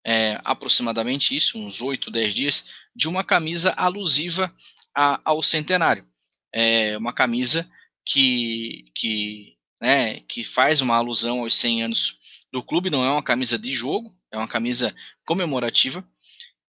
é, 0.06 0.40
aproximadamente 0.44 1.34
isso, 1.34 1.58
uns 1.58 1.82
8, 1.82 2.12
10 2.12 2.32
dias, 2.32 2.66
de 2.94 3.08
uma 3.08 3.24
camisa 3.24 3.72
alusiva 3.72 4.54
a, 4.94 5.20
ao 5.24 5.42
centenário. 5.42 6.07
É 6.52 6.96
uma 6.96 7.12
camisa 7.12 7.68
que, 8.04 8.90
que, 8.94 9.56
né, 9.80 10.20
que 10.20 10.44
faz 10.44 10.80
uma 10.80 10.96
alusão 10.96 11.40
aos 11.40 11.54
100 11.54 11.82
anos 11.84 12.18
do 12.52 12.62
clube, 12.62 12.90
não 12.90 13.04
é 13.04 13.10
uma 13.10 13.22
camisa 13.22 13.58
de 13.58 13.72
jogo, 13.72 14.10
é 14.32 14.36
uma 14.36 14.48
camisa 14.48 14.94
comemorativa. 15.26 16.06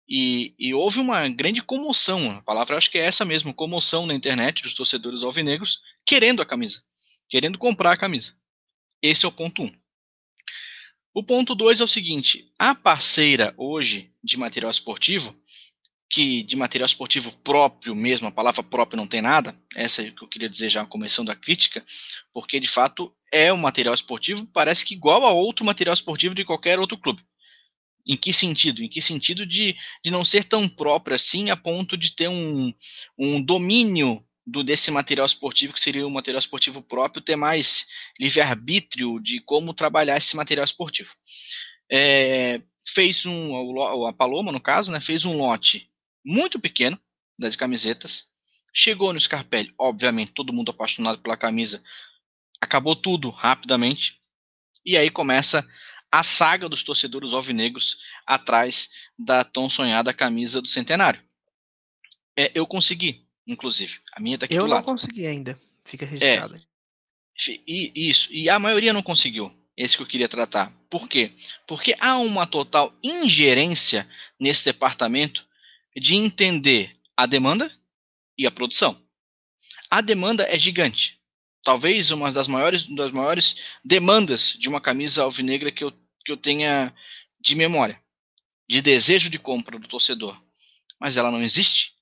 E, 0.07 0.55
e, 0.57 0.73
houve 0.73 0.99
uma 0.99 1.29
grande 1.29 1.61
comoção, 1.61 2.31
a 2.31 2.41
palavra 2.41 2.75
acho 2.75 2.89
que 2.89 2.97
é 2.97 3.05
essa 3.05 3.23
mesmo, 3.23 3.53
comoção 3.53 4.07
na 4.07 4.13
internet 4.15 4.63
dos 4.63 4.73
torcedores 4.73 5.23
alvinegros 5.23 5.81
querendo 6.03 6.41
a 6.41 6.45
camisa, 6.45 6.81
querendo 7.29 7.59
comprar 7.59 7.91
a 7.91 7.97
camisa. 7.97 8.33
Esse 9.01 9.25
é 9.25 9.27
o 9.27 9.31
ponto 9.31 9.61
1. 9.61 9.65
Um. 9.65 9.79
O 11.13 11.23
ponto 11.23 11.53
2 11.53 11.79
é 11.79 11.83
o 11.83 11.87
seguinte: 11.87 12.51
a 12.57 12.73
parceira 12.73 13.53
hoje 13.55 14.11
de 14.23 14.37
material 14.37 14.71
esportivo, 14.71 15.35
que 16.09 16.41
de 16.43 16.55
material 16.55 16.87
esportivo 16.87 17.31
próprio 17.43 17.95
mesmo, 17.95 18.27
a 18.27 18.31
palavra 18.31 18.63
próprio 18.63 18.97
não 18.97 19.05
tem 19.05 19.21
nada, 19.21 19.55
essa 19.75 20.01
é 20.01 20.09
o 20.09 20.15
que 20.15 20.23
eu 20.23 20.27
queria 20.27 20.49
dizer 20.49 20.69
já 20.69 20.85
começando 20.85 21.29
a 21.29 21.35
crítica, 21.35 21.85
porque 22.33 22.59
de 22.59 22.67
fato 22.67 23.13
é 23.31 23.53
um 23.53 23.57
material 23.57 23.93
esportivo, 23.93 24.47
parece 24.47 24.83
que 24.83 24.95
igual 24.95 25.23
a 25.23 25.31
outro 25.31 25.63
material 25.63 25.93
esportivo 25.93 26.33
de 26.33 26.43
qualquer 26.43 26.79
outro 26.79 26.97
clube. 26.97 27.23
Em 28.07 28.17
que 28.17 28.33
sentido? 28.33 28.81
Em 28.81 28.89
que 28.89 29.01
sentido 29.01 29.45
de, 29.45 29.75
de 30.03 30.09
não 30.09 30.25
ser 30.25 30.45
tão 30.45 30.67
próprio 30.67 31.15
assim 31.15 31.51
a 31.51 31.55
ponto 31.55 31.95
de 31.95 32.15
ter 32.15 32.27
um, 32.27 32.73
um 33.15 33.39
domínio 33.39 34.25
do 34.47 34.63
desse 34.63 34.89
material 34.89 35.27
esportivo, 35.27 35.73
que 35.73 35.79
seria 35.79 36.07
o 36.07 36.09
material 36.09 36.39
esportivo 36.39 36.81
próprio, 36.81 37.21
ter 37.21 37.35
mais 37.35 37.85
livre-arbítrio 38.19 39.19
de 39.19 39.39
como 39.41 39.75
trabalhar 39.75 40.17
esse 40.17 40.35
material 40.35 40.65
esportivo. 40.65 41.13
É, 41.91 42.59
fez 42.87 43.27
um, 43.27 44.07
a 44.07 44.13
Paloma, 44.13 44.51
no 44.51 44.59
caso, 44.59 44.91
né, 44.91 44.99
fez 44.99 45.23
um 45.23 45.37
lote 45.37 45.88
muito 46.29 46.59
pequeno 46.59 46.99
das 47.39 47.55
camisetas, 47.55 48.27
chegou 48.71 49.11
no 49.11 49.19
Scarpelli, 49.19 49.73
obviamente, 49.79 50.31
todo 50.31 50.53
mundo 50.53 50.69
apaixonado 50.69 51.19
pela 51.19 51.35
camisa, 51.35 51.83
acabou 52.61 52.95
tudo 52.95 53.31
rapidamente, 53.31 54.19
e 54.85 54.95
aí 54.95 55.09
começa 55.09 55.67
a 56.11 56.21
saga 56.21 56.69
dos 56.69 56.83
torcedores 56.83 57.33
alvinegros 57.33 57.97
atrás 58.27 58.89
da 59.17 59.43
tão 59.43 59.67
sonhada 59.69 60.13
camisa 60.13 60.61
do 60.61 60.67
centenário. 60.67 61.19
É, 62.37 62.51
eu 62.53 62.67
consegui, 62.67 63.25
inclusive. 63.47 63.99
A 64.13 64.19
minha 64.19 64.37
tá 64.37 64.45
aqui 64.45 64.53
eu 64.53 64.63
do 64.63 64.69
lado. 64.69 64.83
Eu 64.83 64.87
não 64.87 64.93
consegui 64.93 65.25
ainda. 65.25 65.59
Fica 65.83 66.05
registrado. 66.05 66.55
É, 66.55 66.61
e, 67.67 67.91
isso. 67.95 68.31
E 68.31 68.49
a 68.49 68.59
maioria 68.59 68.93
não 68.93 69.01
conseguiu. 69.01 69.51
Esse 69.75 69.97
que 69.97 70.03
eu 70.03 70.07
queria 70.07 70.29
tratar. 70.29 70.71
Por 70.89 71.07
quê? 71.07 71.31
Porque 71.67 71.95
há 71.99 72.17
uma 72.17 72.45
total 72.45 72.93
ingerência 73.03 74.07
nesse 74.39 74.65
departamento 74.65 75.48
de 75.95 76.15
entender 76.15 76.95
a 77.15 77.25
demanda 77.25 77.71
e 78.37 78.47
a 78.47 78.51
produção. 78.51 79.01
A 79.89 80.01
demanda 80.01 80.43
é 80.43 80.57
gigante 80.57 81.19
talvez 81.63 82.11
uma 82.11 82.31
das 82.31 82.47
maiores, 82.47 82.85
das 82.85 83.11
maiores 83.11 83.57
demandas 83.83 84.55
de 84.57 84.67
uma 84.67 84.81
camisa 84.81 85.23
alvinegra 85.23 85.71
que 85.71 85.83
eu, 85.83 85.91
que 86.25 86.31
eu 86.31 86.37
tenha 86.37 86.93
de 87.39 87.55
memória, 87.55 88.01
de 88.67 88.81
desejo 88.81 89.29
de 89.29 89.39
compra 89.39 89.77
do 89.77 89.87
torcedor. 89.87 90.39
Mas 90.99 91.17
ela 91.17 91.31
não 91.31 91.41
existe. 91.41 91.93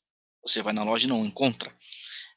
Você 0.42 0.62
vai 0.62 0.74
na 0.74 0.84
loja 0.84 1.06
e 1.06 1.10
não 1.10 1.26
encontra. 1.26 1.70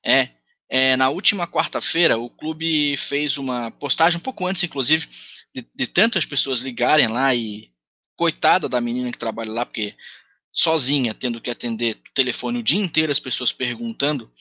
É, 0.04 0.30
é 0.68 0.96
na 0.96 1.08
última 1.08 1.46
quarta-feira, 1.46 2.18
o 2.18 2.28
clube 2.28 2.96
fez 2.96 3.36
uma 3.38 3.70
postagem, 3.70 4.18
um 4.18 4.22
pouco 4.22 4.46
antes, 4.46 4.64
inclusive, 4.64 5.08
de, 5.54 5.66
de 5.74 5.86
tantas 5.86 6.24
pessoas 6.24 6.60
ligarem 6.60 7.08
lá 7.08 7.34
e. 7.34 7.70
Coitada 8.16 8.68
da 8.68 8.82
menina 8.82 9.10
que 9.10 9.16
trabalha 9.16 9.50
lá, 9.50 9.64
porque 9.64 9.96
sozinha, 10.52 11.14
tendo 11.14 11.40
que 11.40 11.50
atender 11.50 11.96
o 11.96 12.14
telefone 12.14 12.58
o 12.58 12.62
dia 12.62 12.80
inteiro, 12.80 13.12
as 13.12 13.20
pessoas 13.20 13.52
perguntando 13.52 14.32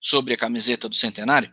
sobre 0.00 0.34
a 0.34 0.36
camiseta 0.36 0.88
do 0.88 0.94
centenário 0.94 1.52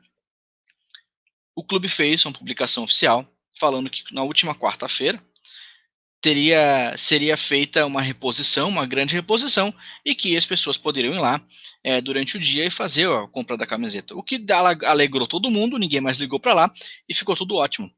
o 1.58 1.64
clube 1.64 1.90
fez 1.90 2.24
uma 2.24 2.32
publicação 2.32 2.84
oficial 2.84 3.28
falando 3.60 3.90
que 3.90 4.04
na 4.14 4.22
última 4.22 4.54
quarta-feira 4.54 5.20
teria 6.22 6.94
seria 6.96 7.36
feita 7.36 7.84
uma 7.84 8.00
reposição, 8.00 8.70
uma 8.70 8.86
grande 8.86 9.16
reposição, 9.16 9.74
e 10.06 10.14
que 10.14 10.38
as 10.38 10.46
pessoas 10.46 10.78
poderiam 10.78 11.16
ir 11.16 11.20
lá 11.20 11.44
é, 11.84 12.00
durante 12.00 12.38
o 12.38 12.40
dia 12.40 12.64
e 12.64 12.70
fazer 12.70 13.10
a 13.10 13.28
compra 13.28 13.58
da 13.58 13.66
camiseta. 13.66 14.14
O 14.14 14.22
que 14.22 14.46
alegrou 14.86 15.26
todo 15.26 15.50
mundo, 15.50 15.80
ninguém 15.80 16.00
mais 16.00 16.20
ligou 16.20 16.40
para 16.40 16.54
lá 16.54 16.74
e 17.10 17.14
ficou 17.14 17.36
tudo 17.36 17.56
ótimo. 17.56 17.92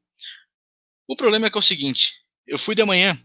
O 1.06 1.14
problema 1.14 1.46
é 1.46 1.50
que 1.50 1.58
é 1.58 1.60
o 1.60 1.62
seguinte: 1.62 2.14
eu 2.46 2.58
fui 2.58 2.74
de 2.74 2.82
manhã. 2.82 3.18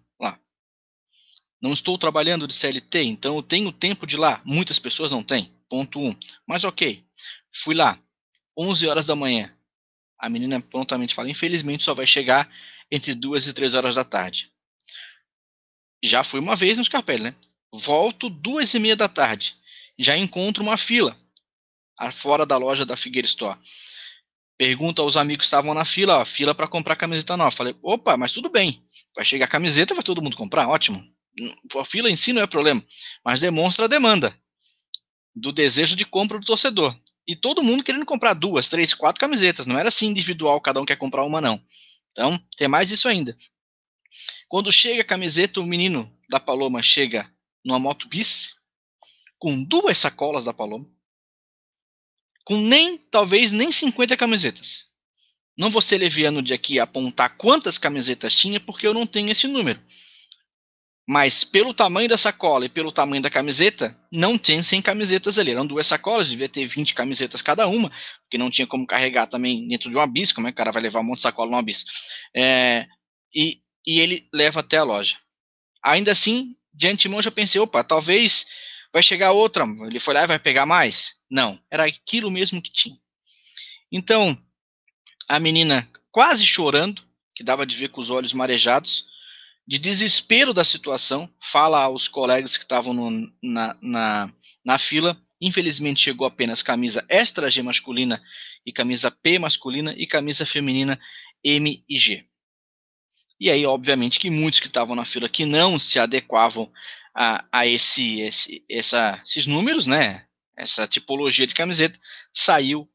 Não 1.61 1.73
estou 1.73 1.97
trabalhando 1.97 2.47
de 2.47 2.53
CLT, 2.53 3.03
então 3.03 3.35
eu 3.35 3.43
tenho 3.43 3.71
tempo 3.71 4.05
de 4.05 4.15
ir 4.15 4.19
lá. 4.19 4.41
Muitas 4.45 4.77
pessoas 4.79 5.11
não 5.11 5.23
têm. 5.23 5.51
Ponto 5.69 5.99
1. 5.99 6.07
Um. 6.09 6.15
Mas 6.47 6.63
ok. 6.63 7.03
Fui 7.53 7.73
lá. 7.73 7.99
11 8.57 8.87
horas 8.87 9.07
da 9.07 9.15
manhã. 9.15 9.53
A 10.17 10.29
menina 10.29 10.61
prontamente 10.61 11.15
fala: 11.15 11.29
infelizmente 11.29 11.83
só 11.83 11.93
vai 11.93 12.07
chegar 12.07 12.49
entre 12.91 13.13
duas 13.13 13.47
e 13.47 13.53
três 13.53 13.73
horas 13.73 13.95
da 13.95 14.03
tarde. 14.03 14.51
Já 16.03 16.23
fui 16.23 16.39
uma 16.39 16.55
vez 16.55 16.77
no 16.77 16.85
Scarpelli, 16.85 17.23
né? 17.23 17.35
Volto 17.73 18.29
duas 18.29 18.73
e 18.73 18.79
meia 18.79 18.95
da 18.95 19.09
tarde. 19.09 19.55
Já 19.97 20.15
encontro 20.15 20.63
uma 20.63 20.77
fila 20.77 21.17
fora 22.11 22.45
da 22.45 22.57
loja 22.57 22.85
da 22.85 22.97
Figueira 22.97 23.25
Store. 23.25 23.57
Pergunta 24.57 25.01
aos 25.01 25.17
amigos 25.17 25.43
que 25.43 25.47
estavam 25.47 25.73
na 25.73 25.83
fila, 25.83 26.19
ó, 26.19 26.25
fila 26.25 26.55
para 26.55 26.67
comprar 26.67 26.95
camiseta 26.95 27.35
nova. 27.35 27.51
Falei, 27.51 27.75
opa, 27.81 28.15
mas 28.15 28.31
tudo 28.31 28.49
bem. 28.49 28.83
Vai 29.15 29.25
chegar 29.25 29.45
a 29.45 29.49
camiseta, 29.49 29.93
vai 29.93 30.03
todo 30.03 30.21
mundo 30.21 30.37
comprar, 30.37 30.67
ótimo. 30.67 31.03
A 31.75 31.85
fila 31.85 32.09
em 32.09 32.15
si 32.15 32.31
não 32.31 32.41
é 32.41 32.47
problema, 32.47 32.83
mas 33.23 33.41
demonstra 33.41 33.85
a 33.85 33.89
demanda 33.89 34.37
do 35.35 35.51
desejo 35.51 35.95
de 35.95 36.05
compra 36.05 36.39
do 36.39 36.45
torcedor. 36.45 36.97
E 37.27 37.35
todo 37.35 37.63
mundo 37.63 37.83
querendo 37.83 38.05
comprar 38.05 38.33
duas, 38.33 38.69
três, 38.69 38.93
quatro 38.93 39.19
camisetas. 39.19 39.65
Não 39.65 39.77
era 39.77 39.89
assim 39.89 40.07
individual, 40.07 40.61
cada 40.61 40.79
um 40.79 40.85
quer 40.85 40.95
comprar 40.95 41.25
uma, 41.25 41.41
não. 41.41 41.61
Então, 42.11 42.39
tem 42.55 42.67
mais 42.67 42.91
isso 42.91 43.09
ainda. 43.09 43.35
Quando 44.47 44.71
chega 44.71 45.01
a 45.01 45.05
camiseta, 45.05 45.59
o 45.59 45.65
menino 45.65 46.11
da 46.29 46.39
Paloma 46.39 46.81
chega 46.81 47.29
numa 47.63 47.79
moto 47.79 48.07
bis, 48.07 48.55
com 49.37 49.61
duas 49.61 49.97
sacolas 49.97 50.45
da 50.45 50.53
Paloma, 50.53 50.87
com 52.45 52.57
nem, 52.57 52.97
talvez, 52.97 53.51
nem 53.51 53.71
50 53.71 54.15
camisetas. 54.15 54.85
Não 55.57 55.69
vou 55.69 55.81
ser 55.81 55.97
leviano 55.97 56.41
de 56.41 56.53
aqui 56.53 56.79
apontar 56.79 57.37
quantas 57.37 57.77
camisetas 57.77 58.35
tinha, 58.35 58.59
porque 58.59 58.85
eu 58.85 58.93
não 58.93 59.07
tenho 59.07 59.31
esse 59.31 59.47
número. 59.47 59.81
Mas 61.07 61.43
pelo 61.43 61.73
tamanho 61.73 62.09
da 62.09 62.17
sacola 62.17 62.65
e 62.65 62.69
pelo 62.69 62.91
tamanho 62.91 63.21
da 63.21 63.29
camiseta, 63.29 63.95
não 64.11 64.37
tem 64.37 64.63
100 64.63 64.81
camisetas 64.81 65.37
ali. 65.37 65.51
Eram 65.51 65.65
duas 65.65 65.85
sacolas, 65.85 66.27
devia 66.27 66.49
ter 66.49 66.65
20 66.65 66.95
camisetas 66.95 67.43
cada 67.43 67.67
uma, 67.67 67.91
porque 68.23 68.39
não 68.39 68.49
tinha 68.49 68.65
como 68.65 68.87
carregar 68.87 69.27
também 69.27 69.67
dentro 69.67 69.89
de 69.89 69.95
uma 69.95 70.07
bis, 70.07 70.31
como 70.31 70.47
é 70.47 70.51
que 70.51 70.55
o 70.55 70.57
cara 70.57 70.71
vai 70.71 70.81
levar 70.81 71.01
um 71.01 71.03
monte 71.03 71.17
de 71.17 71.23
sacola 71.23 71.51
numa 71.51 71.61
bis? 71.61 71.85
É, 72.35 72.87
e, 73.33 73.59
e 73.85 73.99
ele 73.99 74.27
leva 74.33 74.61
até 74.61 74.77
a 74.77 74.83
loja. 74.83 75.15
Ainda 75.83 76.11
assim, 76.11 76.55
de 76.73 76.87
antemão 76.87 77.21
já 77.21 77.29
pensei, 77.29 77.61
opa, 77.61 77.83
talvez 77.83 78.47
vai 78.91 79.03
chegar 79.03 79.31
outra. 79.31 79.63
Ele 79.85 79.99
foi 79.99 80.15
lá 80.15 80.23
e 80.23 80.27
vai 80.27 80.39
pegar 80.39 80.65
mais? 80.65 81.15
Não, 81.29 81.59
era 81.69 81.85
aquilo 81.85 82.31
mesmo 82.31 82.61
que 82.61 82.71
tinha. 82.71 82.97
Então, 83.91 84.35
a 85.29 85.39
menina 85.39 85.87
quase 86.11 86.45
chorando, 86.45 87.03
que 87.35 87.43
dava 87.43 87.65
de 87.65 87.75
ver 87.75 87.89
com 87.89 88.01
os 88.01 88.09
olhos 88.09 88.33
marejados, 88.33 89.05
de 89.67 89.79
desespero 89.79 90.53
da 90.53 90.63
situação, 90.63 91.29
fala 91.41 91.81
aos 91.81 92.07
colegas 92.07 92.55
que 92.55 92.63
estavam 92.63 93.33
na, 93.41 93.77
na, 93.81 94.33
na 94.63 94.77
fila. 94.77 95.19
Infelizmente 95.41 96.01
chegou 96.01 96.25
apenas 96.25 96.61
camisa 96.61 97.03
extra 97.09 97.49
G 97.49 97.61
masculina 97.61 98.21
e 98.65 98.71
camisa 98.71 99.09
P 99.09 99.39
masculina 99.39 99.93
e 99.97 100.05
camisa 100.05 100.45
feminina 100.45 100.99
M 101.43 101.83
e 101.89 101.99
G. 101.99 102.25
E 103.39 103.51
aí, 103.51 103.65
obviamente, 103.65 104.19
que 104.19 104.29
muitos 104.29 104.59
que 104.59 104.67
estavam 104.67 104.95
na 104.95 105.03
fila 105.03 105.27
que 105.27 105.45
não 105.45 105.77
se 105.77 105.99
adequavam 105.99 106.71
a, 107.13 107.45
a 107.51 107.67
esse, 107.67 108.21
esse, 108.21 108.65
essa, 108.69 109.21
esses 109.25 109.45
números, 109.45 109.85
né? 109.85 110.25
Essa 110.57 110.87
tipologia 110.87 111.45
de 111.45 111.53
camiseta, 111.53 111.99
saiu 112.33 112.89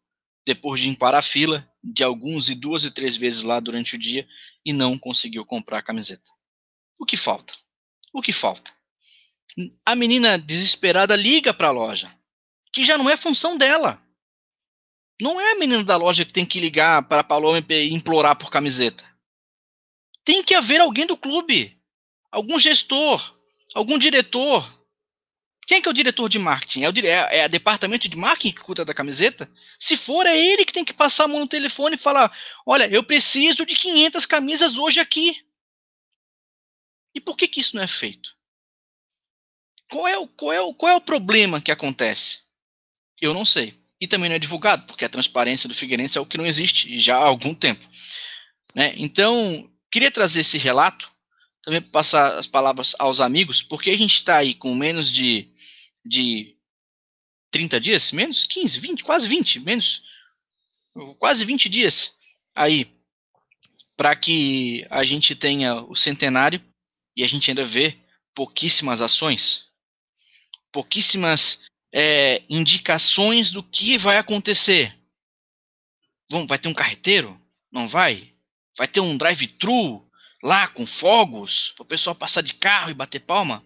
depois 0.46 0.80
de 0.80 0.88
limpar 0.88 1.14
a 1.14 1.20
fila 1.20 1.68
de 1.84 2.02
alguns 2.02 2.48
e 2.48 2.54
duas 2.54 2.84
e 2.84 2.90
três 2.90 3.16
vezes 3.16 3.42
lá 3.42 3.60
durante 3.60 3.96
o 3.96 3.98
dia 3.98 4.26
e 4.64 4.72
não 4.72 4.98
conseguiu 4.98 5.44
comprar 5.44 5.78
a 5.78 5.82
camiseta. 5.82 6.24
O 7.00 7.06
que 7.06 7.16
falta? 7.16 7.54
O 8.12 8.20
que 8.20 8.32
falta? 8.32 8.70
A 9.86 9.96
menina 9.96 10.38
desesperada 10.38 11.16
liga 11.16 11.54
para 11.54 11.68
a 11.68 11.72
loja, 11.72 12.14
que 12.72 12.84
já 12.84 12.98
não 12.98 13.08
é 13.08 13.16
função 13.16 13.56
dela. 13.56 14.00
Não 15.20 15.40
é 15.40 15.52
a 15.52 15.58
menina 15.58 15.82
da 15.82 15.96
loja 15.96 16.24
que 16.24 16.32
tem 16.32 16.44
que 16.44 16.60
ligar 16.60 17.02
para 17.08 17.22
a 17.22 17.24
Paloma 17.24 17.64
e 17.70 17.92
implorar 17.92 18.36
por 18.36 18.50
camiseta. 18.50 19.04
Tem 20.24 20.42
que 20.42 20.54
haver 20.54 20.80
alguém 20.80 21.06
do 21.06 21.16
clube, 21.16 21.76
algum 22.30 22.58
gestor, 22.58 23.34
algum 23.74 23.98
diretor. 23.98 24.78
Quem 25.66 25.78
é 25.78 25.80
que 25.80 25.88
é 25.88 25.90
o 25.90 25.94
diretor 25.94 26.28
de 26.28 26.38
marketing? 26.38 26.82
É 26.82 26.90
o 26.90 27.06
é, 27.06 27.38
é 27.38 27.48
departamento 27.48 28.08
de 28.08 28.16
marketing 28.16 28.54
que 28.54 28.62
cuida 28.62 28.84
da 28.84 28.94
camiseta? 28.94 29.50
Se 29.78 29.96
for, 29.96 30.26
é 30.26 30.38
ele 30.38 30.64
que 30.64 30.72
tem 30.72 30.84
que 30.84 30.92
passar 30.92 31.24
a 31.24 31.28
mão 31.28 31.40
no 31.40 31.46
telefone 31.46 31.96
e 31.96 31.98
falar: 31.98 32.30
olha, 32.66 32.88
eu 32.90 33.02
preciso 33.02 33.64
de 33.64 33.74
500 33.74 34.26
camisas 34.26 34.76
hoje 34.76 35.00
aqui. 35.00 35.42
E 37.14 37.20
por 37.20 37.36
que, 37.36 37.48
que 37.48 37.60
isso 37.60 37.76
não 37.76 37.82
é 37.82 37.88
feito? 37.88 38.36
Qual 39.90 40.06
é, 40.06 40.16
o, 40.16 40.28
qual, 40.28 40.52
é 40.52 40.60
o, 40.60 40.72
qual 40.72 40.92
é 40.92 40.96
o 40.96 41.00
problema 41.00 41.60
que 41.60 41.72
acontece? 41.72 42.38
Eu 43.20 43.34
não 43.34 43.44
sei. 43.44 43.74
E 44.00 44.06
também 44.06 44.28
não 44.28 44.36
é 44.36 44.38
divulgado, 44.38 44.86
porque 44.86 45.04
a 45.04 45.08
transparência 45.08 45.68
do 45.68 45.74
Figueirense 45.74 46.16
é 46.16 46.20
o 46.20 46.26
que 46.26 46.38
não 46.38 46.46
existe 46.46 46.98
já 46.98 47.16
há 47.16 47.26
algum 47.26 47.54
tempo. 47.54 47.84
Né? 48.74 48.94
Então, 48.96 49.70
queria 49.90 50.10
trazer 50.10 50.40
esse 50.40 50.56
relato, 50.56 51.10
também 51.62 51.82
passar 51.82 52.38
as 52.38 52.46
palavras 52.46 52.94
aos 52.98 53.20
amigos, 53.20 53.62
porque 53.62 53.90
a 53.90 53.98
gente 53.98 54.14
está 54.14 54.38
aí 54.38 54.54
com 54.54 54.74
menos 54.74 55.12
de, 55.12 55.52
de 56.04 56.56
30 57.50 57.80
dias, 57.80 58.12
menos 58.12 58.44
15, 58.44 58.78
20, 58.78 59.04
quase 59.04 59.28
20, 59.28 59.60
menos 59.60 60.02
quase 61.18 61.44
20 61.44 61.68
dias 61.68 62.12
aí 62.54 62.90
para 63.96 64.16
que 64.16 64.86
a 64.90 65.04
gente 65.04 65.34
tenha 65.34 65.76
o 65.76 65.94
centenário 65.94 66.60
e 67.16 67.24
a 67.24 67.28
gente 67.28 67.50
ainda 67.50 67.64
vê 67.64 67.98
pouquíssimas 68.34 69.00
ações, 69.00 69.66
pouquíssimas 70.72 71.64
é, 71.92 72.42
indicações 72.48 73.52
do 73.52 73.62
que 73.62 73.98
vai 73.98 74.16
acontecer. 74.18 74.96
Vai 76.46 76.58
ter 76.58 76.68
um 76.68 76.74
carreteiro? 76.74 77.40
Não 77.72 77.88
vai? 77.88 78.32
Vai 78.76 78.86
ter 78.86 79.00
um 79.00 79.16
drive-thru 79.16 80.08
lá 80.42 80.68
com 80.68 80.86
fogos 80.86 81.72
para 81.76 81.82
o 81.82 81.86
pessoal 81.86 82.14
passar 82.14 82.42
de 82.42 82.54
carro 82.54 82.90
e 82.90 82.94
bater 82.94 83.20
palma? 83.20 83.64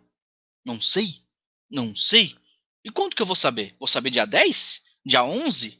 Não 0.64 0.80
sei. 0.80 1.22
Não 1.70 1.94
sei. 1.94 2.36
E 2.84 2.90
quando 2.90 3.14
que 3.14 3.22
eu 3.22 3.26
vou 3.26 3.36
saber? 3.36 3.74
Vou 3.78 3.88
saber 3.88 4.10
dia 4.10 4.26
10? 4.26 4.82
Dia 5.04 5.24
11? 5.24 5.78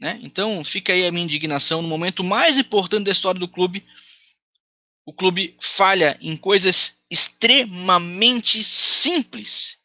Né? 0.00 0.18
Então 0.22 0.64
fica 0.64 0.92
aí 0.92 1.06
a 1.06 1.12
minha 1.12 1.24
indignação 1.24 1.80
no 1.80 1.88
momento 1.88 2.24
mais 2.24 2.58
importante 2.58 3.04
da 3.04 3.12
história 3.12 3.38
do 3.38 3.48
clube, 3.48 3.86
o 5.06 5.12
clube 5.12 5.56
falha 5.60 6.18
em 6.20 6.36
coisas 6.36 7.02
extremamente 7.10 8.64
simples. 8.64 9.76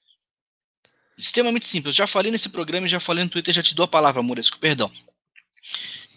Extremamente 1.17 1.67
simples. 1.67 1.95
Eu 1.95 2.03
já 2.03 2.07
falei 2.07 2.31
nesse 2.31 2.49
programa, 2.49 2.87
já 2.87 2.99
falei 2.99 3.23
no 3.23 3.29
Twitter, 3.29 3.53
já 3.53 3.61
te 3.61 3.75
dou 3.75 3.83
a 3.83 3.87
palavra, 3.87 4.23
Moresco, 4.23 4.57
perdão. 4.57 4.91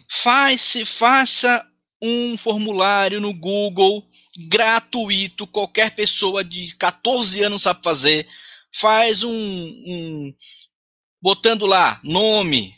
Faz, 0.09 0.73
faça 0.85 1.67
um 2.01 2.37
formulário 2.37 3.19
no 3.19 3.33
Google 3.33 4.07
gratuito, 4.47 5.45
qualquer 5.45 5.91
pessoa 5.91 6.43
de 6.43 6.73
14 6.75 7.43
anos 7.43 7.63
sabe 7.63 7.83
fazer. 7.83 8.27
Faz 8.73 9.21
um, 9.23 9.31
um 9.31 10.33
botando 11.21 11.65
lá 11.65 11.99
nome, 12.03 12.75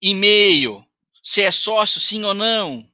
e-mail, 0.00 0.84
se 1.22 1.42
é 1.42 1.50
sócio, 1.50 2.00
sim 2.00 2.22
ou 2.22 2.34
não, 2.34 2.88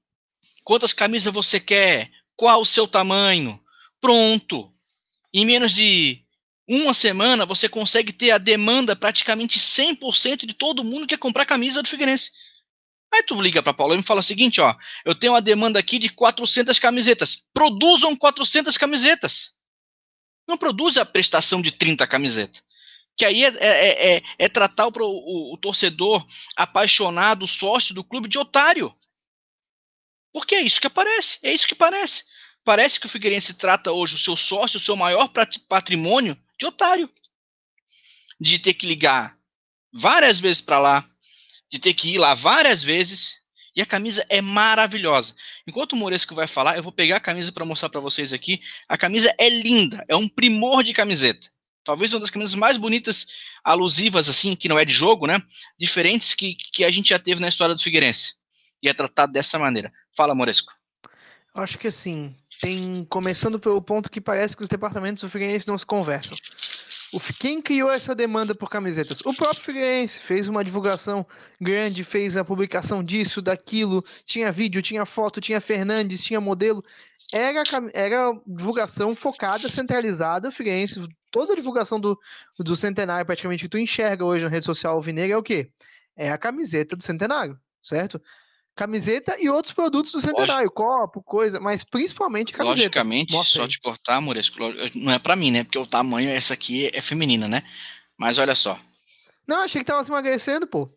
quantas 0.64 0.92
camisas 0.92 1.32
você 1.32 1.60
quer, 1.60 2.10
qual 2.42 2.60
o 2.60 2.66
seu 2.66 2.88
tamanho. 2.88 3.62
Pronto. 4.00 4.74
Em 5.32 5.46
menos 5.46 5.72
de 5.72 6.24
uma 6.66 6.92
semana, 6.92 7.46
você 7.46 7.68
consegue 7.68 8.12
ter 8.12 8.32
a 8.32 8.38
demanda 8.38 8.96
praticamente 8.96 9.60
100% 9.60 10.44
de 10.44 10.52
todo 10.52 10.82
mundo 10.82 11.02
que 11.02 11.14
quer 11.14 11.18
comprar 11.18 11.46
camisa 11.46 11.80
do 11.80 11.88
Figueirense. 11.88 12.32
Aí 13.14 13.22
tu 13.22 13.40
liga 13.40 13.62
para 13.62 13.72
Paulo 13.72 13.94
e 13.94 13.96
me 13.96 14.02
fala 14.02 14.18
o 14.18 14.24
seguinte, 14.24 14.60
ó, 14.60 14.74
eu 15.04 15.14
tenho 15.14 15.34
uma 15.34 15.40
demanda 15.40 15.78
aqui 15.78 16.00
de 16.00 16.08
400 16.08 16.80
camisetas. 16.80 17.46
Produzam 17.54 18.16
400 18.16 18.76
camisetas. 18.76 19.52
Não 20.48 20.58
produza 20.58 21.02
a 21.02 21.06
prestação 21.06 21.62
de 21.62 21.70
30 21.70 22.04
camisetas. 22.08 22.60
Que 23.16 23.24
aí 23.24 23.44
é, 23.44 23.54
é, 23.60 24.16
é, 24.16 24.22
é 24.36 24.48
tratar 24.48 24.88
o, 24.88 24.90
o, 25.00 25.54
o 25.54 25.56
torcedor 25.58 26.26
apaixonado, 26.56 27.46
sócio 27.46 27.94
do 27.94 28.02
clube 28.02 28.28
de 28.28 28.36
otário. 28.36 28.92
Porque 30.32 30.56
é 30.56 30.62
isso 30.62 30.80
que 30.80 30.88
aparece, 30.88 31.38
é 31.44 31.52
isso 31.52 31.68
que 31.68 31.74
parece. 31.76 32.24
Parece 32.64 33.00
que 33.00 33.06
o 33.06 33.08
Figueirense 33.08 33.54
trata 33.54 33.92
hoje 33.92 34.14
o 34.14 34.18
seu 34.18 34.36
sócio, 34.36 34.76
o 34.76 34.80
seu 34.80 34.96
maior 34.96 35.30
patrimônio, 35.68 36.36
de 36.58 36.66
otário. 36.66 37.10
De 38.40 38.58
ter 38.58 38.74
que 38.74 38.86
ligar 38.86 39.36
várias 39.92 40.40
vezes 40.40 40.60
para 40.60 40.78
lá, 40.78 41.08
de 41.70 41.78
ter 41.78 41.94
que 41.94 42.08
ir 42.14 42.18
lá 42.18 42.34
várias 42.34 42.82
vezes. 42.82 43.40
E 43.74 43.80
a 43.80 43.86
camisa 43.86 44.24
é 44.28 44.40
maravilhosa. 44.40 45.34
Enquanto 45.66 45.94
o 45.94 45.96
Moresco 45.96 46.34
vai 46.34 46.46
falar, 46.46 46.76
eu 46.76 46.82
vou 46.82 46.92
pegar 46.92 47.16
a 47.16 47.20
camisa 47.20 47.50
para 47.50 47.64
mostrar 47.64 47.88
para 47.88 48.00
vocês 48.00 48.32
aqui. 48.32 48.60
A 48.86 48.98
camisa 48.98 49.34
é 49.38 49.48
linda, 49.48 50.04
é 50.06 50.14
um 50.14 50.28
primor 50.28 50.84
de 50.84 50.92
camiseta. 50.92 51.50
Talvez 51.82 52.12
uma 52.12 52.20
das 52.20 52.30
camisas 52.30 52.54
mais 52.54 52.76
bonitas, 52.76 53.26
alusivas, 53.64 54.28
assim, 54.28 54.54
que 54.54 54.68
não 54.68 54.78
é 54.78 54.84
de 54.84 54.92
jogo, 54.92 55.26
né? 55.26 55.42
Diferentes 55.78 56.34
que, 56.34 56.54
que 56.72 56.84
a 56.84 56.90
gente 56.90 57.08
já 57.08 57.18
teve 57.18 57.40
na 57.40 57.48
história 57.48 57.74
do 57.74 57.80
Figueirense. 57.80 58.34
E 58.82 58.88
é 58.88 58.94
tratado 58.94 59.32
dessa 59.32 59.58
maneira. 59.58 59.92
Fala, 60.14 60.34
Moresco. 60.34 60.72
Acho 61.54 61.78
que 61.78 61.88
assim, 61.88 62.36
tem 62.62 63.04
começando 63.10 63.58
pelo 63.58 63.82
ponto 63.82 64.08
que 64.08 64.20
parece 64.20 64.56
que 64.56 64.62
os 64.62 64.68
departamentos 64.68 65.20
do 65.20 65.28
Figueirense 65.28 65.66
não 65.66 65.76
se 65.76 65.84
conversam. 65.84 66.36
O, 67.12 67.18
quem 67.18 67.60
criou 67.60 67.90
essa 67.90 68.14
demanda 68.14 68.54
por 68.54 68.70
camisetas? 68.70 69.20
O 69.22 69.34
próprio 69.34 69.64
Figueirense 69.64 70.20
fez 70.20 70.46
uma 70.46 70.64
divulgação 70.64 71.26
grande, 71.60 72.04
fez 72.04 72.36
a 72.36 72.44
publicação 72.44 73.02
disso, 73.02 73.42
daquilo, 73.42 74.04
tinha 74.24 74.52
vídeo, 74.52 74.80
tinha 74.80 75.04
foto, 75.04 75.40
tinha 75.40 75.60
Fernandes, 75.60 76.22
tinha 76.22 76.40
modelo. 76.40 76.84
Era, 77.32 77.64
era 77.92 78.32
divulgação 78.46 79.14
focada, 79.16 79.68
centralizada, 79.68 80.48
o 80.48 80.52
Figueirense, 80.52 81.04
toda 81.32 81.54
a 81.54 81.56
divulgação 81.56 81.98
do, 81.98 82.16
do 82.60 82.76
centenário, 82.76 83.26
praticamente, 83.26 83.64
que 83.64 83.68
tu 83.68 83.78
enxerga 83.78 84.24
hoje 84.24 84.44
na 84.44 84.50
rede 84.50 84.66
social 84.66 84.94
alvinegra 84.94 85.34
é 85.34 85.38
o 85.38 85.42
quê? 85.42 85.68
É 86.16 86.30
a 86.30 86.38
camiseta 86.38 86.94
do 86.94 87.02
centenário, 87.02 87.58
certo? 87.82 88.22
Camiseta 88.74 89.36
e 89.38 89.48
outros 89.48 89.74
produtos 89.74 90.12
do 90.12 90.20
centenário, 90.20 90.54
Lógico. 90.64 90.74
copo, 90.74 91.22
coisa, 91.22 91.60
mas 91.60 91.84
principalmente 91.84 92.52
camiseta. 92.52 92.76
Logicamente, 92.78 93.32
Mostra 93.32 93.58
só 93.58 93.62
aí. 93.64 93.68
te 93.68 93.80
cortar, 93.80 94.20
Moresco, 94.20 94.56
não 94.94 95.12
é 95.12 95.18
para 95.18 95.36
mim, 95.36 95.50
né? 95.50 95.64
Porque 95.64 95.78
o 95.78 95.86
tamanho, 95.86 96.30
essa 96.30 96.54
aqui 96.54 96.90
é 96.92 97.00
feminina, 97.00 97.46
né? 97.46 97.62
Mas 98.16 98.38
olha 98.38 98.54
só. 98.54 98.78
Não, 99.46 99.62
achei 99.64 99.80
que 99.80 99.86
tava 99.86 100.02
se 100.02 100.10
emagrecendo, 100.10 100.66
pô. 100.66 100.88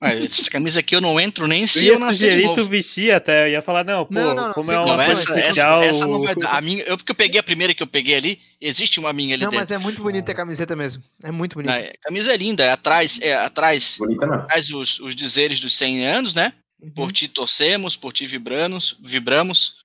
essa 0.00 0.50
camisa 0.50 0.80
aqui 0.80 0.96
eu 0.96 1.00
não 1.00 1.18
entro 1.20 1.46
nem 1.46 1.64
se 1.68 1.86
eu, 1.86 1.94
eu 1.94 2.00
nascer 2.00 2.32
sugerir 2.32 2.54
tu 2.54 2.66
vestir 2.66 3.12
até, 3.12 3.46
eu 3.46 3.52
ia 3.52 3.62
falar, 3.62 3.84
não, 3.84 4.04
pô, 4.04 4.14
Não, 4.14 4.34
não, 4.34 4.48
não, 4.48 4.52
como 4.52 4.66
sim, 4.66 4.72
é 4.72 4.78
uma 4.78 5.04
essa, 5.04 5.20
especial... 5.20 5.82
essa, 5.82 5.96
essa 5.96 6.06
não 6.06 6.22
vai 6.22 6.34
dar. 6.34 6.56
A 6.56 6.60
minha, 6.60 6.82
eu, 6.82 6.96
porque 6.96 7.12
eu 7.12 7.16
peguei 7.16 7.38
a 7.38 7.42
primeira 7.42 7.74
que 7.74 7.82
eu 7.82 7.86
peguei 7.86 8.14
ali, 8.16 8.40
existe 8.60 8.98
uma 8.98 9.12
minha 9.12 9.34
ali 9.34 9.44
Não, 9.44 9.50
dentro. 9.50 9.64
mas 9.64 9.70
é 9.70 9.78
muito 9.78 10.02
bonita 10.02 10.32
a 10.32 10.34
camiseta 10.34 10.74
mesmo. 10.74 11.02
É 11.22 11.30
muito 11.30 11.54
bonita. 11.54 11.72
Não, 11.72 11.80
a 11.80 11.92
camisa 12.02 12.32
é 12.32 12.36
linda, 12.36 12.64
é 12.64 12.70
atrás, 12.70 13.20
é 13.22 13.34
atrás, 13.36 13.96
Bonita 13.98 14.26
não. 14.26 14.34
atrás 14.34 14.70
os, 14.70 14.98
os 14.98 15.14
dizeres 15.14 15.60
dos 15.60 15.76
100 15.76 16.06
anos, 16.06 16.34
né? 16.34 16.52
Uhum. 16.86 16.92
Por 16.92 17.10
ti 17.10 17.26
torcemos, 17.26 17.96
por 17.96 18.12
ti 18.12 18.26
vibramos, 18.26 18.96
vibramos, 19.02 19.78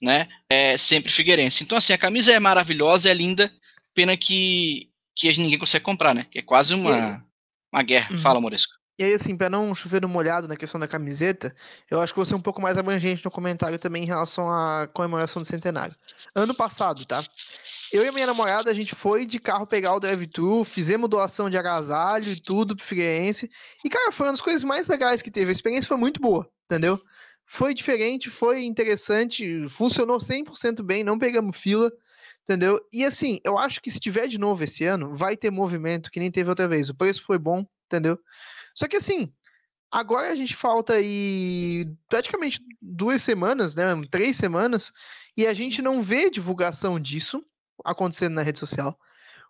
né? 0.00 0.28
É 0.48 0.78
sempre 0.78 1.10
Figueirense. 1.10 1.64
Então, 1.64 1.76
assim, 1.76 1.92
a 1.92 1.98
camisa 1.98 2.32
é 2.32 2.38
maravilhosa, 2.38 3.10
é 3.10 3.14
linda, 3.14 3.52
pena 3.92 4.16
que, 4.16 4.88
que 5.16 5.36
ninguém 5.36 5.58
consegue 5.58 5.84
comprar, 5.84 6.14
né? 6.14 6.26
Que 6.30 6.38
é 6.38 6.42
quase 6.42 6.72
uma, 6.72 7.24
uma 7.72 7.82
guerra. 7.82 8.14
Uhum. 8.14 8.20
Fala, 8.20 8.40
Moresco. 8.40 8.72
E 8.96 9.02
aí, 9.02 9.12
assim, 9.12 9.36
pra 9.36 9.50
não 9.50 9.74
chover 9.74 10.00
no 10.00 10.08
molhado 10.08 10.46
na 10.46 10.56
questão 10.56 10.78
da 10.78 10.86
camiseta, 10.86 11.52
eu 11.90 12.00
acho 12.00 12.12
que 12.12 12.18
vou 12.18 12.24
ser 12.24 12.36
um 12.36 12.40
pouco 12.40 12.62
mais 12.62 12.78
abrangente 12.78 13.24
no 13.24 13.30
comentário 13.30 13.76
também 13.76 14.04
em 14.04 14.06
relação 14.06 14.48
à 14.48 14.86
comemoração 14.86 15.42
do 15.42 15.46
centenário. 15.46 15.96
Ano 16.32 16.54
passado, 16.54 17.04
tá? 17.04 17.24
Eu 17.94 18.04
e 18.04 18.10
minha 18.10 18.26
namorada, 18.26 18.72
a 18.72 18.74
gente 18.74 18.92
foi 18.92 19.24
de 19.24 19.38
carro 19.38 19.68
pegar 19.68 19.94
o 19.94 20.00
drive-thru, 20.00 20.64
fizemos 20.64 21.08
doação 21.08 21.48
de 21.48 21.56
agasalho 21.56 22.32
e 22.32 22.40
tudo 22.40 22.74
pro 22.74 22.84
Figueirense. 22.84 23.48
E, 23.84 23.88
cara, 23.88 24.10
foi 24.10 24.26
uma 24.26 24.32
das 24.32 24.40
coisas 24.40 24.64
mais 24.64 24.88
legais 24.88 25.22
que 25.22 25.30
teve. 25.30 25.48
A 25.48 25.52
experiência 25.52 25.86
foi 25.86 25.96
muito 25.96 26.20
boa, 26.20 26.50
entendeu? 26.64 27.00
Foi 27.46 27.72
diferente, 27.72 28.28
foi 28.30 28.64
interessante, 28.64 29.64
funcionou 29.68 30.18
100% 30.18 30.82
bem, 30.82 31.04
não 31.04 31.16
pegamos 31.16 31.56
fila, 31.56 31.88
entendeu? 32.42 32.84
E, 32.92 33.04
assim, 33.04 33.38
eu 33.44 33.56
acho 33.56 33.80
que 33.80 33.92
se 33.92 34.00
tiver 34.00 34.26
de 34.26 34.38
novo 34.40 34.64
esse 34.64 34.84
ano, 34.84 35.14
vai 35.14 35.36
ter 35.36 35.52
movimento 35.52 36.10
que 36.10 36.18
nem 36.18 36.32
teve 36.32 36.50
outra 36.50 36.66
vez. 36.66 36.90
O 36.90 36.96
preço 36.96 37.22
foi 37.22 37.38
bom, 37.38 37.64
entendeu? 37.86 38.18
Só 38.74 38.88
que 38.88 38.96
assim, 38.96 39.32
agora 39.88 40.32
a 40.32 40.34
gente 40.34 40.56
falta 40.56 40.94
aí 40.94 41.86
praticamente 42.08 42.58
duas 42.82 43.22
semanas, 43.22 43.76
né? 43.76 43.84
Três 44.10 44.36
semanas, 44.36 44.90
e 45.36 45.46
a 45.46 45.54
gente 45.54 45.80
não 45.80 46.02
vê 46.02 46.28
divulgação 46.28 46.98
disso 46.98 47.40
acontecendo 47.84 48.34
na 48.34 48.42
rede 48.42 48.58
social. 48.58 48.98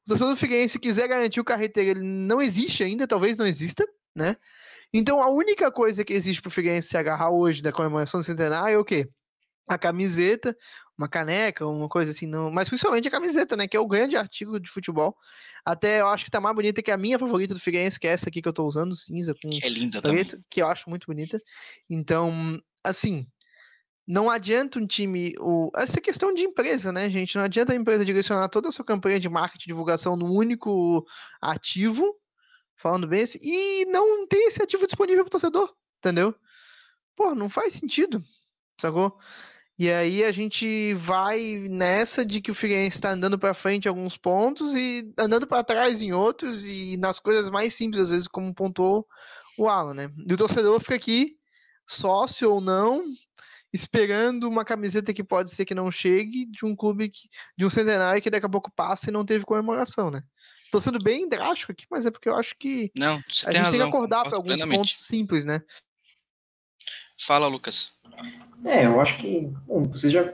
O 0.05 0.09
torcedor 0.09 0.35
do 0.35 0.39
Figueirense 0.39 0.79
quiser 0.79 1.09
garantir 1.09 1.41
o 1.41 1.45
carreteiro, 1.45 1.99
ele 1.99 2.03
não 2.03 2.41
existe 2.41 2.85
ainda, 2.85 3.07
talvez 3.07 3.39
não 3.39 3.47
exista, 3.47 3.85
né? 4.15 4.37
Então 4.93 5.21
a 5.23 5.29
única 5.29 5.73
coisa 5.73 6.05
que 6.05 6.13
existe 6.13 6.41
pro 6.41 6.51
Figueirense 6.51 6.89
se 6.89 6.97
agarrar 6.97 7.31
hoje 7.31 7.63
da 7.63 7.73
comemoração 7.73 8.21
do 8.21 8.25
centenário 8.25 8.77
é 8.77 8.79
o 8.79 8.85
quê? 8.85 9.09
A 9.67 9.79
camiseta, 9.79 10.55
uma 10.97 11.09
caneca, 11.09 11.67
uma 11.67 11.89
coisa 11.89 12.11
assim, 12.11 12.27
não... 12.27 12.51
mas 12.51 12.69
principalmente 12.69 13.09
a 13.09 13.11
camiseta, 13.11 13.57
né? 13.57 13.67
Que 13.67 13.77
é 13.77 13.81
o 13.81 13.89
grande 13.89 14.17
artigo 14.17 14.61
de 14.61 14.71
futebol. 14.71 15.17
Até 15.65 16.03
eu 16.03 16.09
acho 16.09 16.25
que 16.25 16.31
tá 16.31 16.41
mais 16.41 16.55
bonita 16.55 16.83
que 16.83 16.91
a 16.91 16.97
minha 16.97 17.19
favorita 17.19 17.55
do 17.55 17.61
Figueirense, 17.61 17.99
que 17.99 18.07
é 18.07 18.11
essa 18.11 18.29
aqui 18.29 18.43
que 18.43 18.49
eu 18.49 18.53
tô 18.53 18.67
usando, 18.67 18.97
cinza 18.97 19.35
com 19.35 19.49
Que 19.49 19.65
é 19.65 19.69
linda 19.69 20.03
também. 20.03 20.25
preto, 20.25 20.45
que 20.51 20.61
eu 20.61 20.69
acho 20.69 20.91
muito 20.91 21.07
bonita. 21.07 21.41
Então, 21.89 22.61
assim, 22.85 23.27
não 24.07 24.31
adianta 24.31 24.79
um 24.79 24.87
time. 24.87 25.35
O... 25.39 25.71
Essa 25.75 25.99
é 25.99 26.03
questão 26.03 26.33
de 26.35 26.43
empresa, 26.43 26.93
né, 26.93 27.09
gente? 27.09 27.37
Não 27.37 27.45
adianta 27.45 27.73
a 27.73 27.77
empresa 27.77 28.05
direcionar 28.05 28.49
toda 28.49 28.69
a 28.69 28.73
sua 28.73 28.85
campanha 28.85 29.19
de 29.19 29.29
marketing 29.29 29.69
divulgação 29.69 30.17
no 30.17 30.33
único 30.33 31.05
ativo, 31.41 32.15
falando 32.77 33.07
bem 33.07 33.23
assim, 33.23 33.39
e 33.41 33.87
não 33.87 34.27
ter 34.27 34.39
esse 34.39 34.63
ativo 34.63 34.87
disponível 34.87 35.25
pro 35.25 35.31
torcedor, 35.31 35.75
entendeu? 35.99 36.35
Pô, 37.17 37.35
não 37.35 37.49
faz 37.49 37.75
sentido, 37.75 38.23
sacou? 38.81 39.19
E 39.77 39.91
aí 39.91 40.23
a 40.23 40.31
gente 40.31 40.95
vai 40.95 41.67
nessa 41.69 42.25
de 42.25 42.41
que 42.41 42.51
o 42.51 42.55
Figueirense 42.55 42.97
está 42.97 43.11
andando 43.11 43.39
para 43.39 43.55
frente 43.55 43.87
em 43.87 43.89
alguns 43.89 44.17
pontos 44.17 44.73
e 44.75 45.13
andando 45.19 45.49
para 45.49 45.65
trás 45.65 46.01
em 46.01 46.13
outros 46.13 46.65
e 46.65 46.97
nas 46.97 47.19
coisas 47.19 47.51
mais 47.51 47.75
simples 47.75 48.03
às 48.03 48.11
vezes 48.11 48.29
como 48.29 48.55
pontuou 48.55 49.05
o 49.59 49.69
Alan, 49.69 49.95
né? 49.95 50.11
E 50.29 50.33
o 50.33 50.37
torcedor 50.37 50.81
fica 50.81 50.95
aqui 50.95 51.37
sócio 51.87 52.51
ou 52.51 52.61
não, 52.61 53.05
esperando 53.75 54.49
uma 54.49 54.65
camiseta 54.65 55.13
que 55.13 55.25
pode 55.25 55.51
ser 55.51 55.65
que 55.65 55.75
não 55.75 55.91
chegue 55.91 56.47
de 56.47 56.65
um 56.65 56.77
clube 56.77 57.09
que, 57.09 57.29
de 57.59 57.67
um 57.67 57.71
centenário 57.71 58.23
que 58.23 58.31
daqui 58.31 58.47
a 58.47 58.49
pouco 58.49 58.71
passa 58.75 59.11
e 59.11 59.13
não 59.13 59.25
teve 59.25 59.45
comemoração, 59.45 60.13
né? 60.13 60.23
Tô 60.71 60.81
sendo 60.81 61.03
bem 61.03 61.29
drástico 61.29 61.73
aqui, 61.73 61.85
mas 61.91 62.07
é 62.07 62.11
porque 62.11 62.29
eu 62.29 62.37
acho 62.37 62.55
que 62.57 62.93
Não, 62.97 63.17
a 63.17 63.21
tem 63.21 63.25
gente 63.27 63.57
razão. 63.57 63.71
tem 63.73 63.81
que 63.81 63.87
acordar 63.89 64.23
para 64.23 64.37
alguns 64.37 64.55
plenamente. 64.55 64.79
pontos 64.79 65.07
simples, 65.07 65.45
né? 65.45 65.61
Fala, 67.21 67.49
Lucas. 67.49 67.91
É, 68.65 68.87
eu 68.87 69.01
acho 69.01 69.19
que, 69.19 69.53
bom, 69.67 69.83
vocês 69.85 70.13
já 70.13 70.25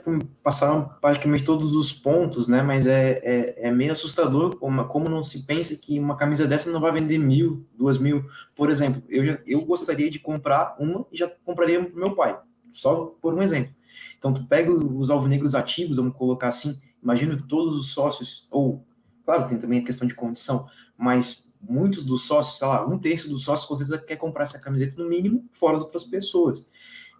passaram 0.43 0.88
praticamente 1.01 1.45
todos 1.45 1.74
os 1.74 1.93
pontos, 1.93 2.47
né? 2.47 2.62
Mas 2.62 2.86
é, 2.86 3.20
é, 3.22 3.68
é 3.68 3.70
meio 3.70 3.93
assustador 3.93 4.57
como, 4.57 4.84
como 4.86 5.09
não 5.09 5.22
se 5.22 5.47
pensa 5.47 5.74
que 5.76 5.99
uma 5.99 6.16
camisa 6.16 6.47
dessa 6.47 6.70
não 6.70 6.80
vai 6.80 6.93
vender 6.93 7.18
mil, 7.18 7.66
duas 7.74 7.99
mil. 7.99 8.24
Por 8.55 8.70
exemplo, 8.70 9.03
eu, 9.09 9.24
já, 9.24 9.38
eu 9.47 9.62
gostaria 9.62 10.11
de 10.11 10.18
comprar 10.18 10.76
uma 10.78 11.07
e 11.11 11.16
já 11.16 11.28
compraria 11.45 11.82
pro 11.82 11.99
meu 11.99 12.14
pai, 12.14 12.38
só 12.73 13.07
por 13.21 13.35
um 13.35 13.43
exemplo. 13.43 13.75
Então, 14.18 14.35
tu 14.35 14.45
pega 14.45 14.71
os 14.71 15.11
alvinegros 15.11 15.55
ativos, 15.55 15.97
vamos 15.97 16.14
colocar 16.16 16.49
assim, 16.49 16.79
imagino 17.03 17.37
que 17.37 17.49
todos 17.49 17.77
os 17.77 17.89
sócios, 17.89 18.47
ou, 18.51 18.85
claro, 19.25 19.49
tem 19.49 19.59
também 19.59 19.81
a 19.81 19.85
questão 19.85 20.07
de 20.07 20.14
condição, 20.14 20.68
mas 20.97 21.51
muitos 21.61 22.05
dos 22.05 22.23
sócios, 22.23 22.59
sei 22.59 22.68
lá, 22.68 22.87
um 22.87 22.99
terço 22.99 23.29
dos 23.29 23.45
sócios 23.45 23.66
com 23.66 23.77
certeza 23.77 23.99
quer 23.99 24.16
comprar 24.16 24.45
essa 24.45 24.61
camiseta 24.61 25.03
no 25.03 25.09
mínimo, 25.09 25.49
fora 25.53 25.77
as 25.77 25.83
outras 25.83 26.05
pessoas. 26.05 26.66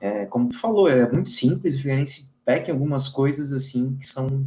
É, 0.01 0.27
como 0.27 0.49
tu 0.49 0.59
falou, 0.59 0.89
é 0.89 1.11
muito 1.11 1.31
simples, 1.31 1.75
o 1.75 1.79
Figueirense 1.79 2.35
peca 2.45 2.71
em 2.71 2.75
algumas 2.75 3.09
coisas 3.09 3.53
assim 3.53 3.97
que 3.97 4.07
são 4.07 4.47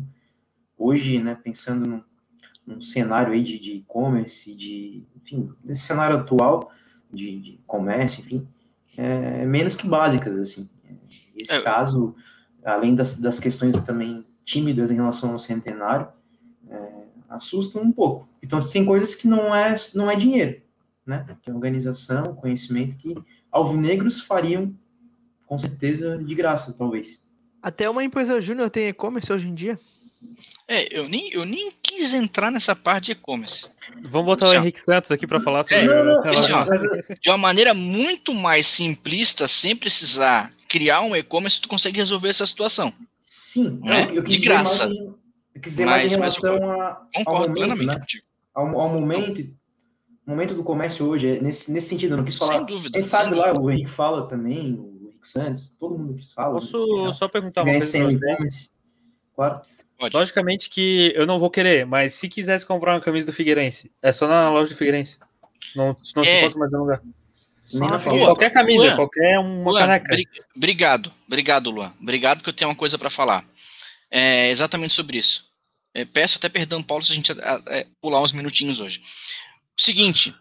hoje, 0.78 1.20
né, 1.22 1.38
pensando 1.44 1.88
num, 1.88 2.04
num 2.66 2.82
cenário 2.82 3.34
aí 3.34 3.44
de 3.44 3.72
e-commerce, 3.74 4.56
de, 4.56 5.04
enfim, 5.16 5.52
nesse 5.64 5.84
cenário 5.84 6.18
atual 6.18 6.72
de, 7.12 7.40
de 7.40 7.60
comércio, 7.68 8.22
enfim, 8.22 8.48
é, 8.98 9.46
menos 9.46 9.76
que 9.76 9.88
básicas, 9.88 10.36
assim. 10.38 10.70
Esse 11.44 11.56
É. 11.56 11.62
caso, 11.62 12.16
além 12.66 12.96
das, 12.96 13.20
das 13.20 13.40
questões 13.40 13.80
também 13.84 14.26
tímidas 14.46 14.90
em 14.92 14.96
relação 14.96 15.32
ao 15.32 15.40
centenário, 15.40 16.08
é, 16.70 16.78
assustam 17.30 17.82
um 17.82 17.92
pouco. 17.92 18.28
Então, 18.42 18.60
tem 18.60 18.84
coisas 18.86 19.16
que 19.16 19.28
não 19.28 19.54
é, 19.56 19.76
não 19.96 20.10
é 20.10 20.16
dinheiro, 20.16 20.62
né? 21.06 21.26
Que 21.42 21.50
é 21.50 21.54
organização, 21.54 22.36
conhecimento 22.36 22.98
que 22.98 23.16
alvinegros 23.52 24.20
fariam 24.20 24.74
com 25.46 25.58
certeza 25.58 26.18
de 26.18 26.34
graça, 26.36 26.74
talvez. 26.78 27.22
Até 27.62 27.90
uma 27.90 28.04
empresa 28.04 28.42
júnior 28.42 28.70
tem 28.70 28.88
e-commerce 28.90 29.32
hoje 29.32 29.48
em 29.48 29.54
dia. 29.56 29.80
É, 30.68 30.98
eu 30.98 31.04
nem, 31.08 31.32
eu 31.34 31.46
nem 31.46 31.72
quis 31.84 32.14
entrar 32.14 32.50
nessa 32.50 32.74
parte 32.76 33.06
de 33.08 33.12
e-commerce. 33.12 33.66
Vamos 34.02 34.26
botar 34.26 34.46
o 34.48 34.50
Assim. 34.50 34.58
Henrique 34.60 34.80
Santos 34.80 35.12
aqui 35.12 35.28
para 35.28 35.40
falar 35.40 35.64
sobre 35.64 35.86
É, 35.86 36.02
o 36.02 36.06
não, 36.06 36.24
não, 36.24 36.32
ó, 36.32 36.66
de 37.22 37.30
uma 37.30 37.38
maneira 37.38 37.74
muito 37.74 38.34
mais 38.34 38.66
simplista, 38.68 39.48
sem 39.48 39.76
precisar 39.76 40.52
criar 40.74 41.02
um 41.04 41.16
e-commerce, 41.16 41.62
tu 41.62 41.68
consegue 41.70 41.98
resolver 42.00 42.30
essa 42.30 42.48
situação. 42.48 42.92
Sim, 43.14 43.80
Né? 43.84 44.08
eu, 44.10 44.16
eu 44.16 44.24
quis 44.24 44.38
De 44.38 44.42
dizer 44.42 44.54
mais 44.56 44.68
graça. 44.80 44.90
em, 44.92 44.98
eu 45.54 45.62
quis 45.62 45.72
dizer 45.74 45.86
mais 45.86 46.02
em 46.12 46.18
Mas- 46.18 46.20
mas 46.20 46.44
relação 46.44 46.72
a, 46.72 46.88
ao 46.88 47.10
Concordo 47.24 47.48
momento, 47.50 47.54
plenamente 47.76 48.16
né? 48.18 48.24
Ao, 48.56 48.80
ao 48.82 48.90
momento, 48.90 49.54
momento 50.26 50.54
do 50.56 50.64
comércio 50.64 51.08
hoje, 51.08 51.28
é 51.38 51.40
nesse, 51.42 51.72
nesse 51.72 51.90
sentido, 51.90 52.14
eu 52.14 52.18
não 52.18 52.24
quis 52.24 52.36
falar. 52.36 52.58
Sem 52.58 52.66
dúvida. 52.66 52.92
Quem 52.92 53.02
sabe 53.04 53.30
dúvida. 53.30 53.54
lá, 53.54 53.60
o 53.60 53.70
Henrique 53.70 53.90
fala 53.90 54.28
também, 54.28 54.74
o 54.74 55.00
Henrique 55.10 55.28
Santos, 55.28 55.76
todo 55.80 55.96
mundo 55.96 56.16
que 56.16 56.34
fala. 56.34 56.56
Posso 56.56 57.06
né? 57.06 57.14
só 57.14 57.28
perguntar 57.28 57.62
uma 57.64 57.72
coisa 57.72 58.20
claro. 59.36 59.62
Pode. 60.00 60.16
Logicamente 60.16 60.70
que 60.72 61.14
eu 61.16 61.26
não 61.28 61.40
vou 61.40 61.52
querer, 61.52 61.86
mas 61.86 62.16
se 62.16 62.28
quisesse 62.28 62.66
comprar 62.66 62.96
uma 62.96 63.00
camisa 63.00 63.28
do 63.28 63.32
Figueirense, 63.34 63.92
é 64.02 64.12
só 64.12 64.28
na 64.28 64.50
loja 64.50 64.72
do 64.74 64.76
Figueirense. 64.78 65.20
Não, 65.76 65.96
não 66.16 66.24
se 66.24 66.30
É. 66.30 66.42
encontra 66.42 66.60
mais 66.60 66.74
em 66.74 66.78
lugar. 66.78 67.02
Luan, 67.80 68.00
qualquer 68.28 68.52
camisa, 68.52 68.84
Luan, 68.86 68.96
qualquer 68.96 69.40
uma 69.40 69.72
Luan, 69.72 69.80
caneca. 69.82 70.08
bri- 70.16 70.28
obrigado, 70.56 71.14
obrigado, 71.28 71.72
Luan. 71.72 71.94
Obrigado, 72.02 72.38
porque 72.40 72.50
eu 72.50 72.54
tenho 72.54 72.70
uma 72.70 72.76
coisa 72.76 72.98
para 72.98 73.10
falar. 73.10 73.46
É 74.12 74.50
exatamente 74.50 74.94
sobre 74.94 75.18
isso. 75.18 75.46
É, 75.94 76.06
peço 76.06 76.38
até 76.38 76.50
perdão, 76.50 76.82
Paulo, 76.84 77.04
se 77.04 77.12
a 77.12 77.16
gente 77.16 77.32
a- 77.32 77.62
é, 77.68 77.88
pular 78.02 78.22
uns 78.22 78.32
minutinhos 78.32 78.80
hoje. 78.80 79.02
Seguinte, 79.78 80.36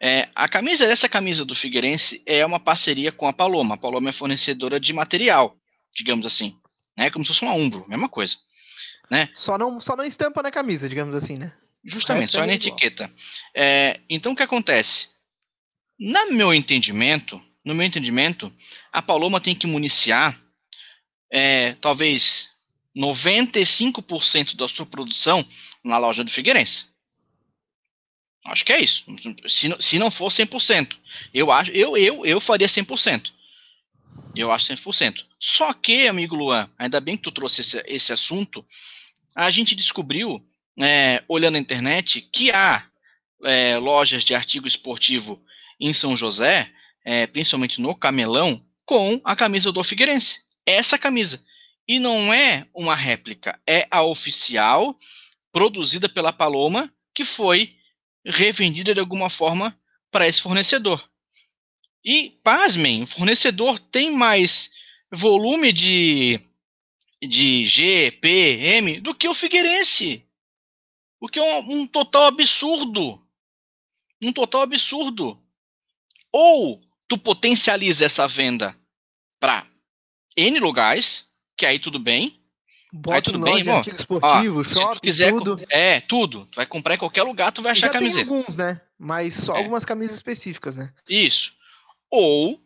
é, 0.00 0.28
a 0.34 0.48
camisa, 0.48 0.84
essa 0.84 1.08
camisa 1.08 1.44
do 1.44 1.54
Figueirense 1.54 2.22
é 2.26 2.44
uma 2.44 2.58
parceria 2.58 3.12
com 3.12 3.26
a 3.28 3.32
Paloma. 3.32 3.74
A 3.74 3.78
Paloma 3.78 4.10
é 4.10 4.12
fornecedora 4.12 4.80
de 4.80 4.92
material, 4.92 5.56
digamos 5.94 6.26
assim. 6.26 6.56
Né? 6.96 7.10
Como 7.10 7.24
se 7.24 7.28
fosse 7.28 7.42
uma 7.42 7.54
Umbro, 7.54 7.84
mesma 7.88 8.08
coisa. 8.08 8.36
Só 9.34 9.56
não, 9.58 9.80
só 9.80 9.94
não 9.94 10.04
estampa 10.04 10.42
na 10.42 10.50
camisa, 10.50 10.88
digamos 10.88 11.14
assim, 11.14 11.36
né? 11.38 11.52
Justamente, 11.84 12.22
resto 12.24 12.36
só 12.36 12.44
é 12.44 12.46
na 12.46 12.54
igual. 12.54 12.68
etiqueta. 12.76 13.10
É, 13.54 14.00
então, 14.08 14.32
o 14.32 14.36
que 14.36 14.42
acontece? 14.42 15.08
No 16.04 16.32
meu 16.32 16.52
entendimento, 16.52 17.40
no 17.64 17.76
meu 17.76 17.86
entendimento, 17.86 18.52
a 18.92 19.00
Paloma 19.00 19.40
tem 19.40 19.54
que 19.54 19.68
municiar 19.68 20.36
é, 21.30 21.74
talvez 21.74 22.48
95% 22.96 24.56
da 24.56 24.66
sua 24.66 24.84
produção 24.84 25.46
na 25.84 25.98
loja 25.98 26.24
do 26.24 26.30
Figueirense. 26.32 26.86
Acho 28.44 28.64
que 28.64 28.72
é 28.72 28.80
isso. 28.80 29.04
Se, 29.48 29.68
não- 29.68 29.80
se 29.80 29.96
não 29.96 30.10
for 30.10 30.26
100%. 30.28 30.96
Eu 31.32 31.52
acho, 31.52 31.70
eu, 31.70 31.96
eu, 31.96 32.26
eu 32.26 32.40
faria 32.40 32.66
100%. 32.66 33.30
Eu 34.34 34.50
acho 34.50 34.74
100%. 34.74 35.24
Só 35.38 35.72
que, 35.72 36.08
amigo 36.08 36.34
Luan, 36.34 36.68
ainda 36.76 37.00
bem 37.00 37.16
que 37.16 37.22
tu 37.22 37.30
trouxe 37.30 37.60
esse, 37.60 37.80
esse 37.86 38.12
assunto, 38.12 38.66
a 39.36 39.48
gente 39.52 39.76
descobriu 39.76 40.44
é, 40.80 41.22
olhando 41.28 41.52
na 41.52 41.60
internet, 41.60 42.22
que 42.32 42.50
há 42.50 42.90
é, 43.44 43.78
lojas 43.78 44.24
de 44.24 44.34
artigo 44.34 44.66
esportivo 44.66 45.40
em 45.82 45.92
São 45.92 46.16
José 46.16 46.72
é, 47.04 47.26
principalmente 47.26 47.80
no 47.80 47.94
Camelão, 47.94 48.64
com 48.84 49.20
a 49.24 49.34
camisa 49.34 49.72
do 49.72 49.82
Figueirense. 49.82 50.40
Essa 50.64 50.98
camisa. 50.98 51.44
E 51.86 51.98
não 51.98 52.32
é 52.32 52.66
uma 52.72 52.94
réplica, 52.94 53.60
é 53.66 53.88
a 53.90 54.02
oficial, 54.02 54.96
produzida 55.50 56.08
pela 56.08 56.32
Paloma, 56.32 56.92
que 57.14 57.24
foi 57.24 57.76
revendida 58.24 58.94
de 58.94 59.00
alguma 59.00 59.28
forma 59.28 59.76
para 60.10 60.28
esse 60.28 60.40
fornecedor. 60.40 61.04
E, 62.04 62.38
pasmem, 62.42 63.02
o 63.02 63.06
fornecedor 63.06 63.78
tem 63.78 64.10
mais 64.10 64.70
volume 65.12 65.72
de, 65.72 66.40
de 67.20 67.66
G, 67.66 68.12
P, 68.12 68.28
M 68.28 69.00
do 69.00 69.14
que 69.14 69.28
o 69.28 69.34
Figueirense. 69.34 70.24
O 71.20 71.28
que 71.28 71.38
é 71.38 71.42
um, 71.42 71.80
um 71.80 71.86
total 71.86 72.26
absurdo. 72.26 73.20
Um 74.20 74.32
total 74.32 74.62
absurdo. 74.62 75.41
Ou 76.32 76.80
tu 77.06 77.18
potencializa 77.18 78.06
essa 78.06 78.26
venda 78.26 78.76
para 79.38 79.66
N 80.36 80.58
lugares, 80.58 81.26
que 81.56 81.66
aí 81.66 81.78
tudo 81.78 81.98
bem. 81.98 82.40
Bota 82.92 83.16
aí 83.16 83.22
tudo 83.22 83.38
bem, 83.38 83.58
irmão. 83.58 83.80
esportivo, 83.80 84.60
Ó, 84.60 84.64
shopping, 84.64 85.00
quiser, 85.00 85.32
tudo. 85.32 85.66
É, 85.70 86.00
tudo. 86.00 86.46
Tu 86.46 86.56
vai 86.56 86.66
comprar 86.66 86.94
em 86.94 86.98
qualquer 86.98 87.22
lugar, 87.22 87.52
tu 87.52 87.62
vai 87.62 87.72
achar 87.72 87.88
Já 87.88 87.92
camiseta. 87.92 88.26
Tem 88.26 88.36
alguns, 88.36 88.56
né? 88.56 88.80
Mas 88.98 89.34
só 89.34 89.54
é. 89.54 89.58
algumas 89.58 89.84
camisas 89.84 90.14
específicas, 90.14 90.76
né? 90.76 90.92
Isso. 91.08 91.54
Ou 92.10 92.60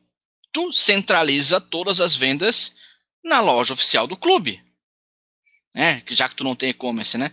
tu 0.53 0.73
centraliza 0.73 1.61
todas 1.61 2.01
as 2.01 2.17
vendas 2.17 2.75
na 3.25 3.41
loja 3.41 3.75
oficial 3.75 4.07
do 4.07 4.17
clube. 4.17 4.63
Né? 5.75 6.03
Já 6.11 6.29
que 6.29 6.35
tu 6.35 6.45
não 6.45 6.55
tem 6.55 6.71
e-commerce, 6.71 7.19
né? 7.19 7.31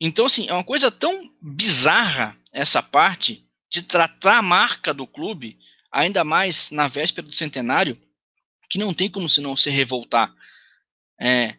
Então, 0.00 0.26
assim, 0.26 0.46
é 0.48 0.52
uma 0.52 0.64
coisa 0.64 0.90
tão 0.90 1.30
bizarra 1.40 2.36
essa 2.52 2.82
parte 2.82 3.45
de 3.70 3.82
tratar 3.82 4.38
a 4.38 4.42
marca 4.42 4.94
do 4.94 5.06
clube, 5.06 5.58
ainda 5.90 6.24
mais 6.24 6.70
na 6.70 6.88
véspera 6.88 7.26
do 7.26 7.34
centenário, 7.34 7.98
que 8.68 8.78
não 8.78 8.92
tem 8.92 9.08
como 9.10 9.28
se 9.28 9.40
não 9.40 9.56
se 9.56 9.70
revoltar. 9.70 10.32
É, 11.20 11.54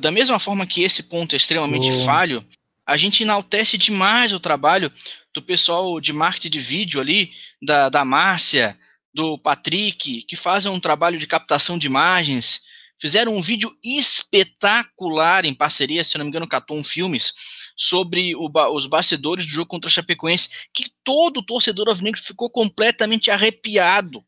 da 0.00 0.10
mesma 0.10 0.38
forma 0.38 0.66
que 0.66 0.82
esse 0.82 1.02
ponto 1.04 1.34
é 1.34 1.36
extremamente 1.36 1.90
oh. 1.90 2.04
falho, 2.04 2.46
a 2.86 2.96
gente 2.96 3.22
enaltece 3.22 3.78
demais 3.78 4.32
o 4.32 4.40
trabalho 4.40 4.92
do 5.32 5.42
pessoal 5.42 6.00
de 6.00 6.12
marketing 6.12 6.50
de 6.50 6.60
vídeo 6.60 7.00
ali, 7.00 7.32
da, 7.60 7.88
da 7.88 8.04
Márcia, 8.04 8.78
do 9.14 9.38
Patrick, 9.38 10.22
que 10.22 10.36
fazem 10.36 10.70
um 10.70 10.80
trabalho 10.80 11.18
de 11.18 11.26
captação 11.26 11.78
de 11.78 11.86
imagens, 11.86 12.62
fizeram 13.00 13.36
um 13.36 13.42
vídeo 13.42 13.76
espetacular 13.84 15.44
em 15.44 15.54
parceria, 15.54 16.02
se 16.02 16.16
não 16.16 16.24
me 16.24 16.30
engano, 16.30 16.48
com 16.48 16.56
a 16.56 16.60
Tom 16.60 16.82
Filmes, 16.82 17.32
sobre 17.76 18.34
o, 18.34 18.50
os 18.74 18.86
bastidores 18.86 19.44
do 19.44 19.50
jogo 19.50 19.68
contra 19.68 19.88
a 19.88 19.92
Chapecoense, 19.92 20.48
que 20.72 20.90
todo 21.04 21.42
torcedor 21.42 21.88
alvinegro 21.88 22.20
ficou 22.20 22.50
completamente 22.50 23.30
arrepiado. 23.30 24.24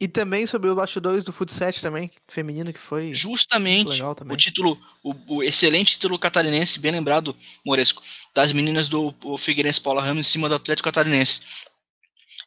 E 0.00 0.06
também 0.06 0.46
sobre 0.46 0.70
os 0.70 0.76
bastidores 0.76 1.24
do 1.24 1.32
futsal 1.32 1.72
também, 1.72 2.08
feminino, 2.28 2.72
que 2.72 2.78
foi 2.78 3.12
justamente 3.12 3.88
legal 3.88 4.14
também. 4.14 4.32
o 4.32 4.38
título, 4.38 4.80
o, 5.02 5.12
o, 5.26 5.42
excelente 5.42 5.94
título 5.94 6.16
catarinense, 6.16 6.78
bem 6.78 6.92
lembrado, 6.92 7.34
Moresco, 7.66 8.00
das 8.32 8.52
meninas 8.52 8.88
do 8.88 9.12
Figueirense 9.36 9.80
Paula 9.80 10.00
Ramos 10.00 10.24
em 10.24 10.30
cima 10.30 10.48
do 10.48 10.54
Atlético 10.54 10.84
Catarinense. 10.84 11.42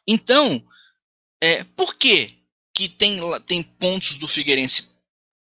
Então, 0.06 0.64
é, 1.42 1.62
por 1.62 1.94
que 1.94 2.38
que 2.74 2.88
tem, 2.88 3.18
tem 3.46 3.62
pontos 3.62 4.14
do 4.16 4.26
Figueirense 4.26 4.88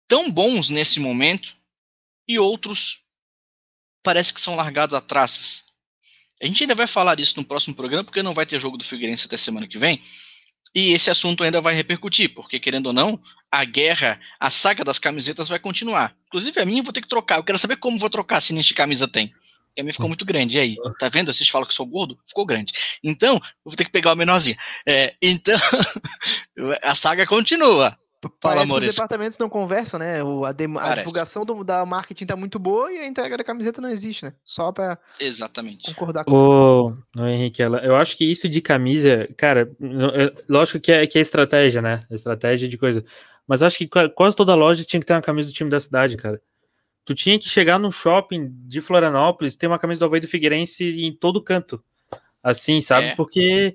tão 0.06 0.30
bons 0.30 0.70
nesse 0.70 1.00
momento 1.00 1.56
e 2.26 2.38
outros 2.38 3.02
parece 4.08 4.32
que 4.32 4.40
são 4.40 4.56
largados 4.56 4.96
a 4.96 5.02
traças. 5.02 5.64
A 6.42 6.46
gente 6.46 6.62
ainda 6.62 6.74
vai 6.74 6.86
falar 6.86 7.14
disso 7.14 7.34
no 7.36 7.44
próximo 7.44 7.76
programa, 7.76 8.02
porque 8.02 8.22
não 8.22 8.32
vai 8.32 8.46
ter 8.46 8.58
jogo 8.58 8.78
do 8.78 8.82
Figueirense 8.82 9.26
até 9.26 9.36
semana 9.36 9.68
que 9.68 9.76
vem. 9.76 10.00
E 10.74 10.92
esse 10.92 11.10
assunto 11.10 11.44
ainda 11.44 11.60
vai 11.60 11.74
repercutir, 11.74 12.32
porque 12.32 12.58
querendo 12.58 12.86
ou 12.86 12.94
não, 12.94 13.20
a 13.52 13.66
guerra, 13.66 14.18
a 14.40 14.48
saga 14.48 14.82
das 14.82 14.98
camisetas 14.98 15.50
vai 15.50 15.58
continuar. 15.58 16.16
Inclusive 16.28 16.58
a 16.58 16.64
minha 16.64 16.80
eu 16.80 16.84
vou 16.84 16.92
ter 16.94 17.02
que 17.02 17.08
trocar. 17.08 17.36
Eu 17.36 17.44
quero 17.44 17.58
saber 17.58 17.76
como 17.76 17.98
vou 17.98 18.08
trocar 18.08 18.40
se 18.40 18.54
nem 18.54 18.62
de 18.62 18.72
camisa 18.72 19.06
tem. 19.06 19.30
a 19.78 19.82
minha 19.82 19.92
ficou 19.92 20.08
muito 20.08 20.24
grande. 20.24 20.56
E 20.56 20.60
aí? 20.60 20.76
Tá 20.98 21.10
vendo? 21.10 21.30
Vocês 21.30 21.50
falam 21.50 21.68
que 21.68 21.74
sou 21.74 21.84
gordo? 21.84 22.18
Ficou 22.26 22.46
grande. 22.46 22.72
Então, 23.04 23.34
eu 23.34 23.42
vou 23.62 23.76
ter 23.76 23.84
que 23.84 23.90
pegar 23.90 24.14
o 24.14 24.16
menorzinho. 24.16 24.56
É, 24.86 25.14
então, 25.20 25.60
a 26.82 26.94
saga 26.94 27.26
continua. 27.26 27.94
Parece 28.40 28.72
que 28.72 28.78
os 28.78 28.94
departamentos 28.94 29.38
não 29.38 29.48
conversam, 29.48 30.00
né? 30.00 30.22
O, 30.24 30.44
a, 30.44 30.50
a 30.50 30.94
divulgação 30.96 31.44
do, 31.44 31.62
da 31.62 31.86
marketing 31.86 32.26
tá 32.26 32.36
muito 32.36 32.58
boa 32.58 32.92
e 32.92 32.98
a 32.98 33.06
entrega 33.06 33.36
da 33.36 33.44
camiseta 33.44 33.80
não 33.80 33.88
existe, 33.88 34.24
né? 34.24 34.32
Só 34.44 34.72
pra 34.72 34.98
Exatamente. 35.20 35.84
concordar 35.84 36.24
com 36.24 36.32
o, 36.32 36.96
o 37.16 37.26
Henrique, 37.26 37.62
eu 37.62 37.94
acho 37.94 38.16
que 38.16 38.24
isso 38.24 38.48
de 38.48 38.60
camisa, 38.60 39.28
cara, 39.36 39.70
lógico 40.48 40.80
que 40.80 40.90
é, 40.90 41.06
que 41.06 41.18
é 41.18 41.20
estratégia, 41.20 41.80
né? 41.80 42.04
Estratégia 42.10 42.68
de 42.68 42.76
coisa. 42.76 43.04
Mas 43.46 43.60
eu 43.60 43.68
acho 43.68 43.78
que 43.78 43.88
quase 44.14 44.34
toda 44.34 44.54
loja 44.54 44.84
tinha 44.84 44.98
que 44.98 45.06
ter 45.06 45.14
uma 45.14 45.22
camisa 45.22 45.48
do 45.48 45.54
time 45.54 45.70
da 45.70 45.78
cidade, 45.78 46.16
cara. 46.16 46.40
Tu 47.04 47.14
tinha 47.14 47.38
que 47.38 47.48
chegar 47.48 47.78
num 47.78 47.90
shopping 47.90 48.50
de 48.66 48.80
Florianópolis, 48.80 49.56
ter 49.56 49.66
uma 49.66 49.78
camisa 49.78 50.00
do 50.00 50.04
Havaí 50.04 50.20
do 50.20 50.28
Figueirense 50.28 50.84
em 50.84 51.16
todo 51.16 51.42
canto. 51.42 51.82
Assim, 52.42 52.80
sabe? 52.80 53.06
É. 53.06 53.16
Porque 53.16 53.74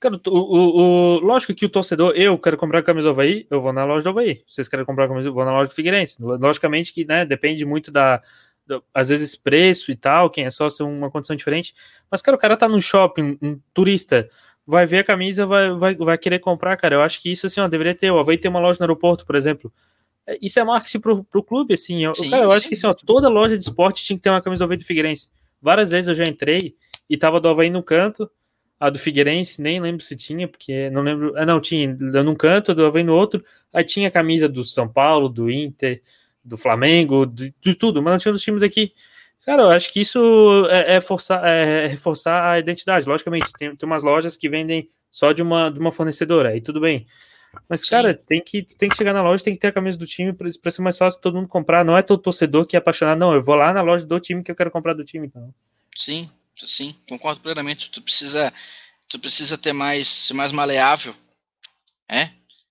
Cara, 0.00 0.20
o, 0.28 0.30
o, 0.30 1.16
o, 1.16 1.18
lógico 1.20 1.52
que 1.54 1.66
o 1.66 1.68
torcedor, 1.68 2.12
eu 2.14 2.38
quero 2.38 2.56
comprar 2.56 2.78
a 2.78 2.82
camisa 2.82 3.08
do 3.08 3.10
Havaí, 3.10 3.46
eu 3.50 3.60
vou 3.60 3.72
na 3.72 3.84
loja 3.84 4.04
do 4.04 4.10
Havaí. 4.10 4.42
Vocês 4.46 4.68
querem 4.68 4.84
comprar 4.84 5.06
a 5.06 5.08
camisa, 5.08 5.28
eu 5.28 5.34
vou 5.34 5.44
na 5.44 5.52
loja 5.52 5.70
do 5.70 5.74
Figueirense. 5.74 6.22
Logicamente 6.22 6.92
que, 6.92 7.04
né, 7.04 7.24
depende 7.24 7.64
muito 7.64 7.90
da, 7.90 8.22
da 8.64 8.80
às 8.94 9.08
vezes, 9.08 9.34
preço 9.34 9.90
e 9.90 9.96
tal, 9.96 10.30
quem 10.30 10.44
é 10.44 10.50
sócio 10.50 10.86
uma 10.86 11.10
condição 11.10 11.34
diferente. 11.34 11.74
Mas, 12.08 12.22
cara, 12.22 12.36
o 12.36 12.40
cara 12.40 12.56
tá 12.56 12.68
no 12.68 12.80
shopping, 12.80 13.36
um 13.42 13.58
turista, 13.74 14.30
vai 14.64 14.86
ver 14.86 14.98
a 14.98 15.04
camisa, 15.04 15.46
vai, 15.46 15.72
vai, 15.72 15.94
vai 15.96 16.18
querer 16.18 16.38
comprar, 16.38 16.76
cara. 16.76 16.94
Eu 16.94 17.02
acho 17.02 17.20
que 17.20 17.32
isso, 17.32 17.46
assim, 17.46 17.58
ó, 17.60 17.66
deveria 17.66 17.94
ter. 17.94 18.10
O 18.12 18.20
Havaí 18.20 18.38
tem 18.38 18.50
uma 18.50 18.60
loja 18.60 18.78
no 18.78 18.84
aeroporto, 18.84 19.26
por 19.26 19.34
exemplo. 19.34 19.72
É, 20.24 20.38
isso 20.40 20.60
é 20.60 20.64
marketing 20.64 21.00
pro, 21.00 21.24
pro 21.24 21.42
clube, 21.42 21.74
assim. 21.74 22.04
Eu, 22.04 22.14
sim, 22.14 22.30
cara, 22.30 22.44
eu 22.44 22.50
sim. 22.50 22.56
acho 22.56 22.68
que, 22.68 22.74
assim, 22.74 22.86
ó, 22.86 22.94
toda 22.94 23.28
loja 23.28 23.58
de 23.58 23.64
esporte 23.64 24.04
tinha 24.04 24.16
que 24.16 24.22
ter 24.22 24.30
uma 24.30 24.42
camisa 24.42 24.60
do 24.60 24.64
Havaí 24.66 24.76
do 24.76 24.84
Figueirense. 24.84 25.28
Várias 25.60 25.90
vezes 25.90 26.06
eu 26.06 26.14
já 26.14 26.24
entrei 26.24 26.76
e 27.10 27.16
tava 27.16 27.40
do 27.40 27.48
Havaí 27.48 27.70
no 27.70 27.82
canto, 27.82 28.30
a 28.80 28.90
do 28.90 28.98
Figueirense, 28.98 29.60
nem 29.60 29.80
lembro 29.80 30.04
se 30.04 30.14
tinha, 30.14 30.46
porque 30.46 30.88
não 30.90 31.02
lembro. 31.02 31.32
Ah, 31.36 31.44
não, 31.44 31.60
tinha 31.60 31.94
num 32.22 32.34
canto, 32.34 32.74
do 32.74 32.86
Havaí 32.86 33.02
no 33.02 33.14
outro. 33.14 33.44
Aí 33.72 33.84
tinha 33.84 34.08
a 34.08 34.10
camisa 34.10 34.48
do 34.48 34.64
São 34.64 34.88
Paulo, 34.88 35.28
do 35.28 35.50
Inter, 35.50 36.02
do 36.44 36.56
Flamengo, 36.56 37.26
de, 37.26 37.54
de 37.60 37.74
tudo, 37.74 38.02
mas 38.02 38.12
não 38.12 38.18
tinha 38.18 38.32
dos 38.32 38.42
times 38.42 38.62
aqui. 38.62 38.92
Cara, 39.44 39.62
eu 39.62 39.70
acho 39.70 39.92
que 39.92 40.00
isso 40.00 40.66
é, 40.70 40.96
é, 40.96 41.00
forçar, 41.00 41.44
é, 41.44 41.84
é 41.84 41.86
reforçar 41.86 42.52
a 42.52 42.58
identidade. 42.58 43.08
Logicamente, 43.08 43.52
tem, 43.58 43.74
tem 43.74 43.86
umas 43.86 44.02
lojas 44.02 44.36
que 44.36 44.48
vendem 44.48 44.88
só 45.10 45.32
de 45.32 45.42
uma, 45.42 45.70
de 45.70 45.78
uma 45.78 45.90
fornecedora, 45.90 46.50
aí 46.50 46.60
tudo 46.60 46.80
bem. 46.80 47.06
Mas, 47.68 47.80
Sim. 47.80 47.88
cara, 47.88 48.14
tem 48.14 48.42
que, 48.42 48.62
tem 48.62 48.88
que 48.88 48.96
chegar 48.96 49.12
na 49.12 49.22
loja, 49.22 49.42
tem 49.42 49.54
que 49.54 49.60
ter 49.60 49.68
a 49.68 49.72
camisa 49.72 49.98
do 49.98 50.06
time 50.06 50.32
para 50.32 50.70
ser 50.70 50.82
mais 50.82 50.98
fácil 50.98 51.20
todo 51.20 51.36
mundo 51.36 51.48
comprar. 51.48 51.84
Não 51.84 51.96
é 51.96 52.02
todo 52.02 52.22
torcedor 52.22 52.66
que 52.66 52.76
é 52.76 52.78
apaixonado, 52.78 53.18
não. 53.18 53.34
Eu 53.34 53.42
vou 53.42 53.54
lá 53.54 53.72
na 53.72 53.82
loja 53.82 54.06
do 54.06 54.20
time 54.20 54.42
que 54.42 54.50
eu 54.50 54.54
quero 54.54 54.70
comprar 54.70 54.92
do 54.92 55.04
time. 55.04 55.26
Então. 55.26 55.52
Sim, 55.96 56.30
Sim, 56.66 56.96
concordo 57.08 57.40
plenamente. 57.40 57.90
Tu 57.90 58.02
precisa, 58.02 58.52
tu 59.08 59.18
precisa 59.18 59.56
ter 59.58 59.72
mais, 59.72 60.08
ser 60.08 60.34
mais 60.34 60.52
maleável, 60.52 61.14
é? 62.10 62.30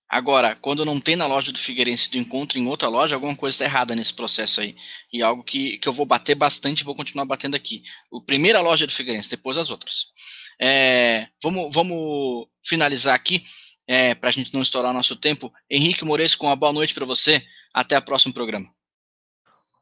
Agora, 0.10 0.56
quando 0.56 0.86
não 0.86 1.02
tem 1.02 1.18
na 1.18 1.28
loja 1.28 1.52
do 1.52 1.60
Figueirense, 1.60 2.10
tu 2.10 2.18
encontra 2.18 2.58
em 2.58 2.66
outra 2.66 2.88
loja, 2.88 3.16
alguma 3.16 3.36
coisa 3.36 3.56
está 3.56 3.66
errada 3.66 3.94
nesse 3.94 4.14
processo 4.14 4.62
aí. 4.62 4.74
E 5.12 5.22
algo 5.22 5.44
que, 5.44 5.78
que 5.80 5.88
eu 5.88 5.92
vou 5.92 6.06
bater 6.06 6.34
bastante 6.34 6.80
e 6.80 6.84
vou 6.86 6.96
continuar 6.96 7.26
batendo 7.26 7.56
aqui. 7.56 7.84
O 8.10 8.22
primeira 8.22 8.62
loja 8.62 8.88
do 8.88 8.94
Figueirense, 8.94 9.30
depois 9.30 9.58
as 9.58 9.70
outras. 9.70 10.06
É, 10.62 11.28
vamos, 11.44 11.74
vamos 11.74 12.48
finalizar 12.66 13.16
aqui, 13.16 13.44
é, 13.86 14.16
para 14.16 14.30
a 14.30 14.32
gente 14.32 14.54
não 14.54 14.62
estourar 14.62 14.92
o 14.92 14.96
nosso 14.96 15.16
tempo. 15.16 15.54
Henrique 15.70 16.06
Moreira, 16.06 16.38
com 16.38 16.48
uma 16.48 16.56
boa 16.56 16.72
noite 16.72 16.94
para 16.94 17.06
você. 17.06 17.46
Até 17.74 17.98
o 17.98 18.02
próximo 18.02 18.34
programa. 18.34 18.77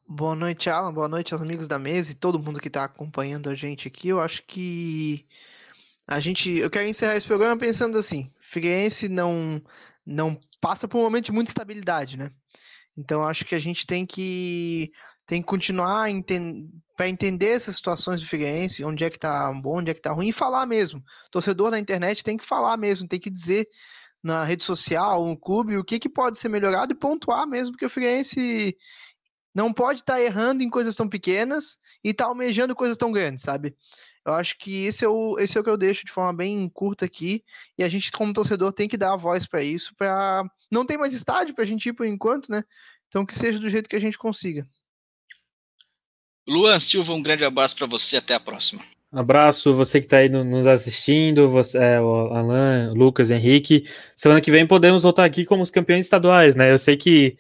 Boa 0.07 0.35
noite, 0.35 0.69
Alan. 0.69 0.93
Boa 0.93 1.07
noite 1.09 1.33
aos 1.33 1.41
amigos 1.41 1.67
da 1.67 1.79
mesa 1.79 2.11
e 2.11 2.15
todo 2.15 2.39
mundo 2.39 2.59
que 2.59 2.67
está 2.67 2.83
acompanhando 2.83 3.49
a 3.49 3.55
gente 3.55 3.87
aqui. 3.87 4.09
Eu 4.09 4.21
acho 4.21 4.43
que 4.43 5.25
a 6.07 6.19
gente, 6.19 6.51
eu 6.51 6.69
quero 6.69 6.87
encerrar 6.87 7.17
esse 7.17 7.25
programa 7.25 7.57
pensando 7.57 7.97
assim: 7.97 8.31
Figueirense 8.39 9.09
não 9.09 9.59
não 10.05 10.39
passa 10.61 10.87
por 10.87 10.99
um 10.99 11.03
momento 11.03 11.25
de 11.25 11.31
muita 11.31 11.49
estabilidade, 11.49 12.17
né? 12.17 12.31
Então 12.95 13.23
acho 13.27 13.45
que 13.45 13.55
a 13.55 13.59
gente 13.59 13.87
tem 13.87 14.05
que 14.05 14.91
tem 15.25 15.41
que 15.41 15.47
continuar 15.47 16.09
enten 16.11 16.69
para 16.95 17.09
entender 17.09 17.47
essas 17.47 17.75
situações 17.77 18.21
do 18.21 18.27
Figueirense, 18.27 18.85
onde 18.85 19.03
é 19.03 19.09
que 19.09 19.17
tá 19.17 19.51
bom, 19.53 19.79
onde 19.79 19.89
é 19.89 19.93
que 19.95 20.01
tá 20.01 20.11
ruim, 20.11 20.29
e 20.29 20.31
falar 20.31 20.67
mesmo. 20.67 21.03
torcedor 21.31 21.71
na 21.71 21.79
internet 21.79 22.23
tem 22.23 22.37
que 22.37 22.45
falar 22.45 22.77
mesmo, 22.77 23.07
tem 23.07 23.19
que 23.19 23.29
dizer 23.31 23.67
na 24.23 24.43
rede 24.43 24.63
social, 24.63 25.25
no 25.25 25.37
clube, 25.37 25.77
o 25.77 25.83
que, 25.83 25.99
que 25.99 26.09
pode 26.09 26.39
ser 26.39 26.49
melhorado 26.49 26.93
e 26.93 26.95
pontuar 26.95 27.47
mesmo, 27.47 27.73
porque 27.73 27.85
o 27.85 27.89
Figueirense 27.89 28.75
não 29.55 29.71
pode 29.71 30.01
estar 30.01 30.15
tá 30.15 30.21
errando 30.21 30.61
em 30.61 30.69
coisas 30.69 30.95
tão 30.95 31.07
pequenas 31.07 31.79
e 32.03 32.09
estar 32.09 32.25
tá 32.25 32.29
almejando 32.29 32.75
coisas 32.75 32.97
tão 32.97 33.11
grandes, 33.11 33.43
sabe? 33.43 33.73
Eu 34.25 34.33
acho 34.33 34.57
que 34.57 34.85
esse 34.85 35.05
é, 35.05 35.07
o, 35.07 35.39
esse 35.39 35.57
é 35.57 35.61
o 35.61 35.63
que 35.63 35.69
eu 35.69 35.77
deixo 35.77 36.05
de 36.05 36.11
forma 36.11 36.33
bem 36.33 36.67
curta 36.67 37.05
aqui. 37.05 37.43
E 37.77 37.83
a 37.83 37.87
gente, 37.87 38.11
como 38.11 38.33
torcedor, 38.33 38.73
tem 38.73 38.87
que 38.87 38.97
dar 38.97 39.13
a 39.13 39.17
voz 39.17 39.45
para 39.45 39.63
isso. 39.63 39.95
para 39.95 40.43
Não 40.69 40.85
tem 40.85 40.97
mais 40.97 41.13
estádio 41.13 41.53
para 41.53 41.63
a 41.63 41.67
gente 41.67 41.87
ir 41.87 41.93
por 41.93 42.05
enquanto, 42.05 42.51
né? 42.51 42.63
Então 43.07 43.25
que 43.25 43.35
seja 43.35 43.59
do 43.59 43.69
jeito 43.69 43.87
que 43.87 43.95
a 43.95 43.99
gente 43.99 44.17
consiga. 44.17 44.67
Luan 46.47 46.79
Silva, 46.79 47.13
um 47.13 47.21
grande 47.21 47.45
abraço 47.45 47.75
para 47.75 47.87
você. 47.87 48.17
Até 48.17 48.33
a 48.33 48.39
próxima. 48.39 48.83
Abraço 49.11 49.73
você 49.73 50.01
que 50.01 50.07
está 50.07 50.17
aí 50.17 50.27
no, 50.27 50.43
nos 50.43 50.67
assistindo, 50.67 51.49
você, 51.49 51.77
é, 51.77 52.01
o 52.01 52.33
Alan, 52.33 52.91
Lucas, 52.93 53.31
Henrique. 53.31 53.87
Semana 54.15 54.41
que 54.41 54.51
vem 54.51 54.67
podemos 54.67 55.03
voltar 55.03 55.23
aqui 55.23 55.45
como 55.45 55.63
os 55.63 55.71
campeões 55.71 56.03
estaduais, 56.03 56.55
né? 56.55 56.71
Eu 56.71 56.77
sei 56.77 56.97
que, 56.97 57.37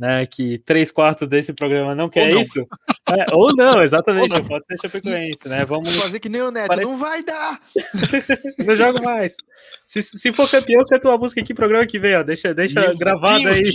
né, 0.00 0.24
que 0.24 0.56
três 0.60 0.90
quartos 0.90 1.28
desse 1.28 1.52
programa 1.52 1.94
não 1.94 2.08
quer 2.08 2.28
ou 2.28 2.34
não. 2.36 2.40
isso. 2.40 2.66
É, 3.06 3.34
ou 3.34 3.54
não, 3.54 3.82
exatamente, 3.84 4.32
ou 4.32 4.38
não. 4.38 4.48
pode 4.48 4.64
ser 4.64 4.78
Chapecoense, 4.80 5.46
né? 5.50 5.62
Vamos 5.66 5.94
fazer 5.94 6.18
que 6.18 6.28
nem 6.30 6.40
o 6.40 6.50
Neto, 6.50 6.68
Parece... 6.68 6.90
não 6.90 6.98
vai 6.98 7.22
dar! 7.22 7.60
não 8.66 8.74
jogo 8.74 9.04
mais. 9.04 9.36
Se, 9.84 10.02
se 10.02 10.32
for 10.32 10.50
campeão, 10.50 10.86
canta 10.86 11.06
uma 11.06 11.18
música 11.18 11.42
aqui 11.42 11.52
programa 11.52 11.86
que 11.86 11.98
vem, 11.98 12.16
ó. 12.16 12.22
Deixa, 12.22 12.54
deixa 12.54 12.94
gravado 12.94 13.46
aí. 13.46 13.70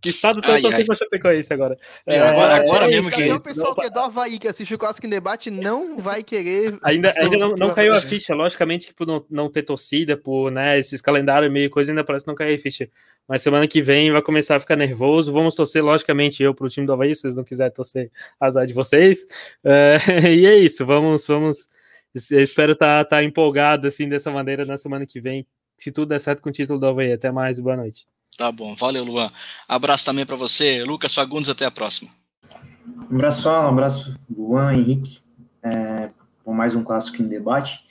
Que 0.00 0.10
estado 0.10 0.40
tão 0.40 0.60
torcendo 0.60 0.86
pra 0.86 0.94
Chapecoense 0.94 1.52
agora? 1.52 1.76
É, 2.06 2.20
agora, 2.20 2.56
agora 2.56 2.86
é, 2.86 2.90
mesmo 2.90 3.10
que 3.10 3.22
é 3.22 3.34
O 3.34 3.42
pessoal 3.42 3.74
que 3.74 3.86
é 3.86 3.90
do 3.90 3.98
Havaí, 3.98 4.38
que 4.38 4.48
assiste 4.48 4.74
o 4.74 4.78
Clássico 4.78 5.06
em 5.06 5.10
Debate, 5.10 5.50
não 5.50 5.98
vai 5.98 6.22
querer... 6.22 6.78
Ainda, 6.82 7.12
ainda 7.16 7.36
não, 7.36 7.56
não 7.56 7.74
caiu 7.74 7.94
a 7.94 8.00
ficha, 8.00 8.34
logicamente 8.34 8.86
que 8.86 8.94
por 8.94 9.06
não, 9.06 9.24
não 9.28 9.50
ter 9.50 9.62
torcida, 9.62 10.16
por 10.16 10.50
né, 10.50 10.78
esses 10.78 11.00
calendários 11.00 11.52
meio 11.52 11.68
coisa, 11.70 11.90
ainda 11.90 12.04
parece 12.04 12.24
que 12.24 12.30
não 12.30 12.36
caiu 12.36 12.54
a 12.54 12.58
ficha. 12.58 12.88
Mas 13.26 13.42
semana 13.42 13.66
que 13.66 13.82
vem 13.82 14.10
vai 14.10 14.22
começar 14.22 14.56
a 14.56 14.60
ficar 14.60 14.76
nervoso, 14.76 15.32
vamos 15.32 15.54
torcer, 15.54 15.84
logicamente, 15.84 16.42
eu 16.42 16.54
pro 16.54 16.68
time 16.68 16.86
do 16.86 16.92
Havaí, 16.92 17.14
se 17.14 17.22
vocês 17.22 17.34
não 17.34 17.44
quiserem 17.44 17.72
torcer, 17.72 18.10
azar 18.40 18.66
de 18.66 18.74
vocês. 18.74 19.26
É, 19.64 19.98
e 20.30 20.46
é 20.46 20.56
isso, 20.56 20.86
vamos, 20.86 21.26
vamos... 21.26 21.68
Eu 22.30 22.42
espero 22.42 22.72
estar 22.72 23.04
tá, 23.04 23.16
tá 23.16 23.22
empolgado 23.22 23.86
assim 23.86 24.08
dessa 24.08 24.30
maneira 24.30 24.64
na 24.64 24.78
semana 24.78 25.04
que 25.04 25.20
vem, 25.20 25.46
se 25.76 25.92
tudo 25.92 26.08
der 26.08 26.20
certo 26.20 26.42
com 26.42 26.48
o 26.48 26.52
título 26.52 26.78
do 26.78 26.86
Havaí. 26.86 27.12
Até 27.12 27.30
mais, 27.30 27.60
boa 27.60 27.76
noite. 27.76 28.06
Tá 28.38 28.52
bom, 28.52 28.76
valeu, 28.76 29.04
Luan. 29.04 29.32
Abraço 29.66 30.04
também 30.04 30.24
para 30.24 30.36
você, 30.36 30.84
Lucas 30.84 31.12
Fagundes, 31.12 31.48
até 31.48 31.66
a 31.66 31.72
próxima. 31.72 32.08
Um 33.10 33.16
abraço, 33.16 33.50
um 33.50 33.66
abraço, 33.66 34.20
Luan, 34.30 34.74
Henrique, 34.74 35.18
é, 35.60 36.12
por 36.44 36.54
mais 36.54 36.72
um 36.72 36.84
clássico 36.84 37.20
em 37.20 37.26
debate. 37.26 37.82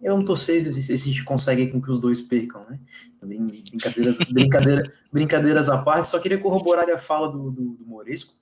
Eu 0.00 0.16
não 0.16 0.24
torcer 0.24 0.72
se 0.72 0.92
a 0.92 0.96
gente 0.96 1.24
consegue 1.24 1.66
com 1.66 1.82
que 1.82 1.90
os 1.90 2.00
dois 2.00 2.20
percam, 2.20 2.64
né? 2.70 2.78
Brincadeiras, 3.20 4.18
brincadeira, 4.30 4.94
brincadeiras 5.12 5.68
à 5.68 5.82
parte, 5.82 6.08
só 6.08 6.20
queria 6.20 6.38
corroborar 6.38 6.88
a 6.88 6.96
fala 6.96 7.32
do, 7.32 7.50
do, 7.50 7.70
do 7.72 7.84
Moresco. 7.84 8.34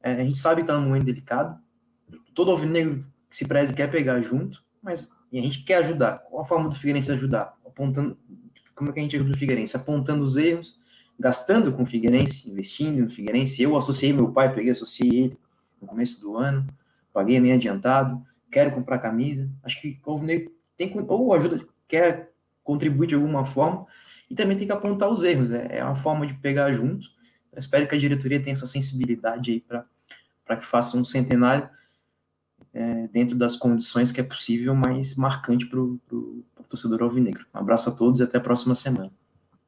É, 0.00 0.12
a 0.12 0.22
gente 0.22 0.38
sabe 0.38 0.56
que 0.56 0.60
está 0.62 0.78
num 0.78 0.86
momento 0.86 1.06
delicado. 1.06 1.58
Todo 2.32 2.52
alvinegro 2.52 3.04
que 3.28 3.36
se 3.36 3.48
preze 3.48 3.74
quer 3.74 3.90
pegar 3.90 4.20
junto, 4.20 4.62
mas 4.80 5.10
a 5.32 5.36
gente 5.36 5.64
quer 5.64 5.78
ajudar. 5.78 6.18
Qual 6.30 6.40
a 6.40 6.46
forma 6.46 6.68
do 6.68 6.76
Figueirense 6.76 7.10
ajudar? 7.10 7.52
Apontando 7.66 8.16
como 8.74 8.90
é 8.90 8.92
que 8.92 9.00
a 9.00 9.02
gente 9.02 9.16
ajuda 9.16 9.32
o 9.32 9.36
Figueirense? 9.36 9.76
Apontando 9.76 10.24
os 10.24 10.36
erros, 10.36 10.76
gastando 11.24 11.72
com 11.72 11.84
o 11.84 11.86
Figueirense, 11.86 12.50
investindo 12.50 13.00
no 13.00 13.08
Figueirense. 13.08 13.62
Eu 13.62 13.74
associei 13.78 14.12
meu 14.12 14.30
pai, 14.30 14.54
peguei, 14.54 14.70
associei 14.70 15.08
ele 15.08 15.38
no 15.80 15.88
começo 15.88 16.20
do 16.20 16.36
ano, 16.36 16.66
paguei 17.14 17.40
meio 17.40 17.54
adiantado, 17.54 18.22
quero 18.52 18.72
comprar 18.72 18.98
camisa. 18.98 19.50
Acho 19.62 19.80
que 19.80 19.98
o 20.04 20.18
Negro 20.18 20.52
tem 20.76 20.92
ou 21.08 21.32
ajuda, 21.32 21.66
quer 21.88 22.30
contribuir 22.62 23.06
de 23.06 23.14
alguma 23.14 23.46
forma 23.46 23.86
e 24.30 24.34
também 24.34 24.58
tem 24.58 24.66
que 24.66 24.72
apontar 24.74 25.08
os 25.08 25.24
erros. 25.24 25.50
É, 25.50 25.78
é 25.78 25.84
uma 25.84 25.96
forma 25.96 26.26
de 26.26 26.34
pegar 26.34 26.70
junto. 26.74 27.06
Eu 27.50 27.58
espero 27.58 27.88
que 27.88 27.94
a 27.94 27.98
diretoria 27.98 28.38
tenha 28.38 28.52
essa 28.52 28.66
sensibilidade 28.66 29.50
aí 29.50 29.60
para 30.44 30.56
que 30.58 30.66
faça 30.66 30.98
um 30.98 31.06
centenário 31.06 31.70
é, 32.74 33.08
dentro 33.08 33.34
das 33.34 33.56
condições 33.56 34.12
que 34.12 34.20
é 34.20 34.24
possível, 34.24 34.74
mas 34.74 35.16
marcante 35.16 35.64
para 35.64 35.80
o 35.80 35.98
torcedor 36.68 37.02
alvinegro. 37.02 37.46
Um 37.54 37.60
abraço 37.60 37.88
a 37.88 37.92
todos 37.96 38.20
e 38.20 38.24
até 38.24 38.36
a 38.36 38.42
próxima 38.42 38.74
semana. 38.74 39.10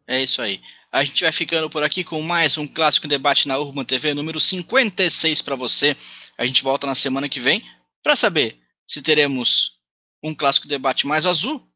É 0.06 0.22
isso 0.22 0.40
aí. 0.40 0.60
A 0.96 1.04
gente 1.04 1.24
vai 1.24 1.30
ficando 1.30 1.68
por 1.68 1.82
aqui 1.82 2.02
com 2.02 2.22
mais 2.22 2.56
um 2.56 2.66
clássico 2.66 3.06
debate 3.06 3.46
na 3.46 3.58
Urban 3.58 3.84
TV 3.84 4.14
número 4.14 4.40
56 4.40 5.42
para 5.42 5.54
você. 5.54 5.94
A 6.38 6.46
gente 6.46 6.62
volta 6.62 6.86
na 6.86 6.94
semana 6.94 7.28
que 7.28 7.38
vem 7.38 7.62
para 8.02 8.16
saber 8.16 8.58
se 8.88 9.02
teremos 9.02 9.72
um 10.22 10.34
clássico 10.34 10.66
debate 10.66 11.06
mais 11.06 11.26
azul 11.26 11.70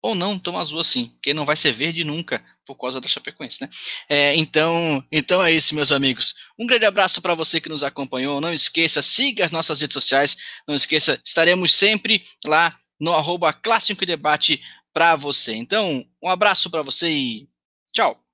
ou 0.00 0.14
não 0.14 0.38
tão 0.38 0.56
azul 0.56 0.78
assim, 0.78 1.06
porque 1.06 1.34
não 1.34 1.44
vai 1.44 1.56
ser 1.56 1.72
verde 1.72 2.04
nunca 2.04 2.40
por 2.64 2.76
causa 2.76 3.00
da 3.00 3.08
Chapecoense, 3.08 3.60
né? 3.60 3.68
É, 4.08 4.36
então, 4.36 5.04
então 5.10 5.44
é 5.44 5.50
isso, 5.50 5.74
meus 5.74 5.90
amigos. 5.90 6.36
Um 6.56 6.64
grande 6.64 6.84
abraço 6.84 7.20
para 7.20 7.34
você 7.34 7.60
que 7.60 7.68
nos 7.68 7.82
acompanhou. 7.82 8.40
Não 8.40 8.54
esqueça, 8.54 9.02
siga 9.02 9.46
as 9.46 9.50
nossas 9.50 9.80
redes 9.80 9.94
sociais. 9.94 10.36
Não 10.64 10.76
esqueça, 10.76 11.20
estaremos 11.24 11.74
sempre 11.74 12.24
lá 12.46 12.72
no 13.00 13.14
arroba 13.14 13.52
Clássico 13.52 14.06
Debate 14.06 14.62
para 14.92 15.16
você. 15.16 15.56
Então, 15.56 16.06
um 16.22 16.28
abraço 16.28 16.70
para 16.70 16.82
você 16.82 17.10
e 17.10 17.48
tchau! 17.92 18.27